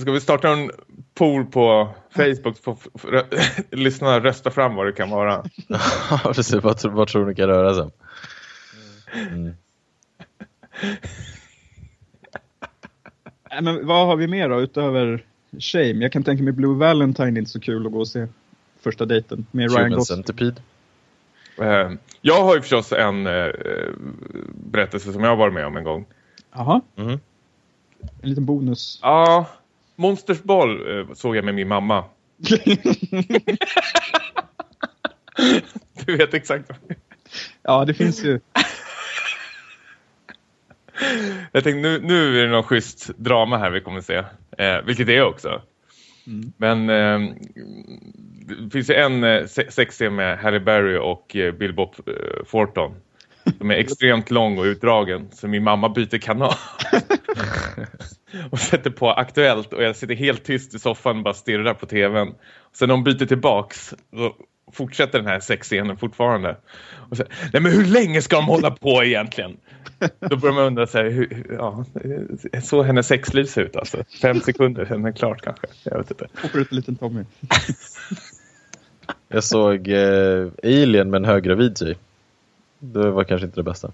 Ska 0.00 0.12
vi 0.12 0.20
starta 0.20 0.48
en 0.48 0.70
pool 1.14 1.44
på 1.44 1.94
Facebook 2.10 2.56
för 2.58 3.26
lyssna 3.76 4.20
rösta 4.20 4.50
fram 4.50 4.74
vad 4.74 4.86
det 4.86 4.92
kan 4.92 5.10
vara? 5.10 5.44
Ja, 6.10 6.20
precis. 6.24 6.62
Vad, 6.62 6.84
vad 6.84 7.08
tror 7.08 7.26
ni 7.26 7.34
kan 7.34 7.46
röra 7.46 7.74
sig 7.74 7.82
om? 7.82 7.90
Men 13.62 13.86
vad 13.86 14.06
har 14.06 14.16
vi 14.16 14.26
mer 14.26 14.48
då 14.48 14.60
utöver 14.60 15.24
Shame? 15.58 15.92
Jag 15.92 16.12
kan 16.12 16.22
tänka 16.22 16.42
mig 16.42 16.52
Blue 16.52 16.74
Valentine 16.74 17.28
är 17.28 17.38
inte 17.38 17.50
så 17.50 17.60
kul 17.60 17.86
att 17.86 17.92
gå 17.92 17.98
och 17.98 18.08
se 18.08 18.26
första 18.80 19.04
dejten 19.04 19.46
med 19.50 19.76
Ryan 19.76 19.90
Gosling. 19.90 20.16
Centipede. 20.16 20.62
Uh, 21.60 21.92
jag 22.20 22.44
har 22.44 22.54
ju 22.54 22.60
förstås 22.60 22.92
en 22.92 23.26
uh, 23.26 23.52
berättelse 24.54 25.12
som 25.12 25.22
jag 25.22 25.30
har 25.30 25.36
varit 25.36 25.54
med 25.54 25.66
om 25.66 25.76
en 25.76 25.84
gång. 25.84 26.06
Jaha. 26.52 26.80
Mm. 26.96 27.20
En 28.22 28.28
liten 28.28 28.44
bonus. 28.44 28.98
Ja, 29.02 29.46
Monsters 29.96 30.42
boll 30.42 30.88
uh, 30.88 31.14
såg 31.14 31.36
jag 31.36 31.44
med 31.44 31.54
min 31.54 31.68
mamma. 31.68 32.04
du 36.06 36.16
vet 36.16 36.34
exakt. 36.34 36.70
ja, 37.62 37.84
det 37.84 37.94
finns 37.94 38.24
ju. 38.24 38.40
Jag 41.52 41.64
tänkte 41.64 41.80
nu, 41.80 42.00
nu 42.00 42.40
är 42.40 42.44
det 42.44 42.50
någon 42.50 42.62
schysst 42.62 43.10
drama 43.18 43.58
här 43.58 43.70
vi 43.70 43.80
kommer 43.80 44.00
se. 44.00 44.22
Eh, 44.58 44.82
vilket 44.86 45.06
det 45.06 45.16
är 45.16 45.24
också. 45.24 45.62
Mm. 46.26 46.52
Men 46.56 46.90
eh, 46.90 47.34
det 48.46 48.70
finns 48.70 48.90
ju 48.90 48.94
en 48.94 49.24
eh, 49.24 49.46
sexscen 49.46 50.14
med 50.14 50.38
Halle 50.38 50.60
Berry 50.60 50.96
och 50.96 51.36
eh, 51.36 51.52
Bill 51.52 51.74
Bob 51.74 51.94
eh, 52.06 52.44
Forton. 52.46 52.94
Som 53.58 53.70
är 53.70 53.74
extremt 53.78 54.30
lång 54.30 54.58
och 54.58 54.64
utdragen. 54.64 55.28
Så 55.32 55.48
min 55.48 55.64
mamma 55.64 55.88
byter 55.88 56.18
kanal. 56.18 56.54
och 58.50 58.58
sätter 58.58 58.90
på 58.90 59.10
Aktuellt. 59.10 59.72
Och 59.72 59.82
jag 59.82 59.96
sitter 59.96 60.14
helt 60.14 60.44
tyst 60.44 60.74
i 60.74 60.78
soffan 60.78 61.16
och 61.16 61.22
bara 61.22 61.34
stirrar 61.34 61.74
på 61.74 61.86
tvn. 61.86 62.28
Och 62.28 62.76
sen 62.76 62.88
när 62.88 62.94
hon 62.94 63.04
byter 63.04 63.26
tillbaks 63.26 63.94
så 64.10 64.34
fortsätter 64.72 65.18
den 65.18 65.26
här 65.26 65.40
sexscenen 65.40 65.96
fortfarande. 65.96 66.56
Och 67.10 67.16
så, 67.16 67.24
Nej 67.52 67.62
men 67.62 67.72
hur 67.72 67.84
länge 67.84 68.22
ska 68.22 68.36
de 68.36 68.46
hålla 68.46 68.70
på 68.70 69.04
egentligen? 69.04 69.56
Då 70.20 70.36
börjar 70.36 70.54
man 70.54 70.64
undra 70.64 70.86
så 70.86 70.98
här, 70.98 71.10
hur, 71.10 71.46
ja, 71.58 71.84
så 72.62 72.82
hennes 72.82 73.06
sexliv 73.06 73.44
ser 73.44 73.62
ut 73.62 73.76
alltså. 73.76 74.04
Fem 74.22 74.40
sekunder, 74.40 74.84
sen 74.84 75.04
är 75.04 75.10
det 75.10 75.18
klart 75.18 75.42
kanske. 75.42 75.66
Jag 75.82 75.98
vet 75.98 76.10
inte. 76.10 76.28
Hoppar 76.42 76.58
ut 76.58 76.70
en 76.70 76.76
liten 76.76 76.96
Tommy. 76.96 77.24
Jag 79.28 79.44
såg 79.44 79.88
eh, 79.88 80.48
Alien 80.62 81.10
med 81.10 81.18
en 81.18 81.24
höggravid 81.24 81.78
tjej. 81.78 81.96
Det 82.78 83.10
var 83.10 83.24
kanske 83.24 83.44
inte 83.46 83.60
det 83.60 83.64
bästa. 83.64 83.92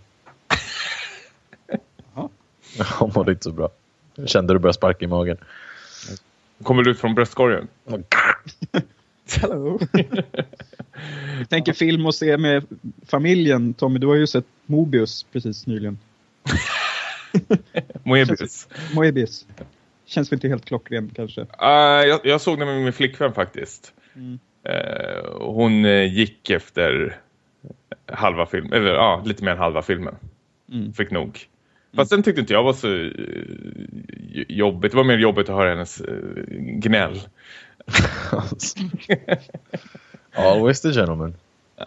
Hon 2.98 3.12
mådde 3.14 3.32
inte 3.32 3.44
så 3.44 3.52
bra. 3.52 3.70
Jag 4.14 4.28
kände 4.28 4.52
det 4.52 4.58
började 4.58 4.76
sparka 4.76 5.04
i 5.04 5.08
magen. 5.08 5.36
Kommer 6.62 6.82
du 6.82 6.90
ut 6.90 7.00
från 7.00 7.14
bröstkorgen? 7.14 7.68
Hello. 9.40 9.78
Jag 11.38 11.48
tänker 11.48 11.72
film 11.72 12.06
och 12.06 12.14
se 12.14 12.38
med 12.38 12.64
familjen. 13.06 13.74
Tommy, 13.74 13.98
du 13.98 14.06
har 14.06 14.14
ju 14.14 14.26
sett 14.26 14.46
Mobius 14.66 15.26
precis 15.32 15.66
nyligen. 15.66 15.98
Moebius. 18.02 18.68
Moebius. 18.94 19.46
Känns 20.06 20.32
väl 20.32 20.36
inte 20.36 20.48
helt 20.48 20.64
klockren 20.64 21.10
kanske? 21.14 21.40
Uh, 21.40 22.08
jag, 22.08 22.20
jag, 22.24 22.40
såg 22.40 22.58
den 22.58 22.68
med 22.68 22.82
min 22.82 22.92
flickvän 22.92 23.32
faktiskt. 23.32 23.92
Mm. 24.14 24.38
Uh, 24.68 25.38
hon 25.40 25.84
uh, 25.84 26.14
gick 26.14 26.50
efter 26.50 27.16
halva 28.06 28.46
filmen, 28.46 28.72
eller 28.72 28.94
ja, 28.94 29.22
lite 29.24 29.44
mer 29.44 29.52
än 29.52 29.58
halva 29.58 29.82
filmen. 29.82 30.14
Mm. 30.72 30.92
Fick 30.92 31.10
nog. 31.10 31.32
Fast 31.96 32.12
mm. 32.12 32.22
sen 32.22 32.22
tyckte 32.22 32.40
inte 32.40 32.52
jag 32.52 32.62
var 32.62 32.72
så 32.72 32.88
uh, 32.88 33.12
jobbigt. 34.48 34.92
Det 34.92 34.96
var 34.96 35.04
mer 35.04 35.18
jobbigt 35.18 35.48
att 35.48 35.56
höra 35.56 35.70
hennes 35.70 36.02
gnäll. 36.58 37.20
Always 40.34 40.80
the 40.80 40.92
gentleman. 40.92 41.34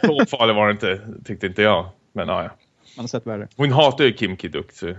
så 0.00 0.26
farlig 0.26 0.54
var 0.54 0.66
det 0.66 0.72
inte, 0.72 1.00
tyckte 1.24 1.46
inte 1.46 1.62
jag. 1.62 1.90
Men 2.12 2.28
ja, 2.28 2.42
ja. 2.42 2.50
Man 2.96 3.02
har 3.02 3.08
sett 3.08 3.26
värre. 3.26 3.48
Hon 3.56 3.72
hatar 3.72 4.04
ju 4.04 4.12
Kim 4.12 4.36
Kiduk. 4.36 4.72
Så... 4.72 4.94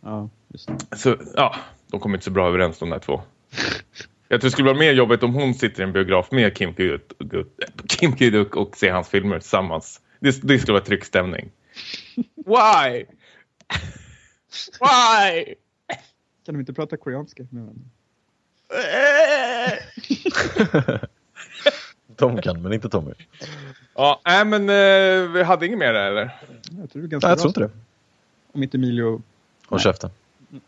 Ja, 0.00 0.28
just 0.48 0.68
det. 0.68 0.96
Så 0.96 1.16
ja, 1.34 1.56
de 1.90 2.00
kommer 2.00 2.16
inte 2.16 2.24
så 2.24 2.30
bra 2.30 2.48
överens 2.48 2.78
de 2.78 2.90
där 2.90 2.98
två. 2.98 3.22
Jag 4.28 4.40
tror 4.40 4.48
det 4.48 4.52
skulle 4.52 4.68
vara 4.68 4.78
mer 4.78 4.92
jobbigt 4.92 5.22
om 5.22 5.34
hon 5.34 5.54
sitter 5.54 5.82
i 5.82 5.86
en 5.86 5.92
biograf 5.92 6.30
med 6.30 6.56
Kim 6.56 6.74
Kiduk, 6.74 7.12
Kim 7.88 8.16
Kiduk 8.16 8.56
och 8.56 8.76
ser 8.76 8.92
hans 8.92 9.08
filmer 9.08 9.38
tillsammans. 9.38 10.00
Det, 10.20 10.42
det 10.42 10.58
skulle 10.58 10.72
vara 10.72 10.84
tryckstämning. 10.84 11.50
Why? 12.46 13.04
Why? 14.80 15.54
Kan 16.46 16.54
de 16.54 16.60
inte 16.60 16.72
prata 16.72 16.96
koreanska 16.96 17.46
med 17.50 17.62
varandra? 17.62 17.82
De 22.16 22.42
kan, 22.42 22.62
men 22.62 22.72
inte 22.72 22.88
Tommy. 22.88 23.12
Ja, 23.94 24.20
nej 24.24 24.44
men 24.44 24.62
eh, 24.62 25.30
vi 25.30 25.42
hade 25.42 25.66
inget 25.66 25.78
mer 25.78 25.92
där, 25.92 26.10
eller? 26.10 26.30
Jag 26.80 26.90
tror 26.90 27.02
det 27.02 27.06
är 27.06 27.08
ganska 27.08 27.28
nej, 27.28 27.32
jag 27.32 27.38
tror 27.38 27.48
inte 27.50 27.60
det. 27.60 27.70
Om 28.52 28.62
inte 28.62 28.76
Emilio... 28.76 29.22
Håll 29.66 29.80
käften. 29.80 30.10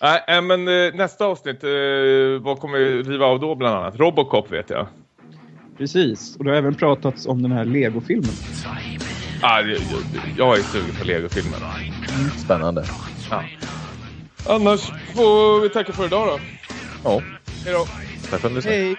nej, 0.00 0.42
men 0.42 0.68
eh, 0.68 0.94
nästa 0.94 1.24
avsnitt, 1.24 1.64
eh, 1.64 1.70
vad 2.40 2.60
kommer 2.60 2.78
vi 2.78 3.02
riva 3.02 3.26
av 3.26 3.40
då 3.40 3.54
bland 3.54 3.76
annat? 3.76 3.96
Robocop 3.96 4.52
vet 4.52 4.70
jag. 4.70 4.86
Precis, 5.78 6.36
och 6.36 6.44
det 6.44 6.50
har 6.50 6.56
även 6.56 6.74
pratats 6.74 7.26
om 7.26 7.42
den 7.42 7.52
här 7.52 7.64
Lego-filmen. 7.64 8.34
Ah, 9.40 9.60
jag, 9.60 9.80
jag 10.36 10.58
är 10.58 10.62
sugen 10.62 10.94
på 10.98 11.04
Lego-filmen. 11.04 11.60
Mm. 11.62 12.30
Spännande. 12.30 12.84
Ja. 13.30 13.44
Annars 14.46 14.80
får 15.14 15.60
vi 15.60 15.68
tacka 15.68 15.92
för 15.92 16.04
idag 16.06 16.28
då. 16.28 16.40
Ja. 17.04 17.22
Hej 17.64 17.72
då. 17.72 17.86
Tack 18.30 18.40
för 18.40 18.48
att 18.48 18.54
du 18.54 18.56
lyssnade. 18.56 18.76
Hej. 18.76 18.96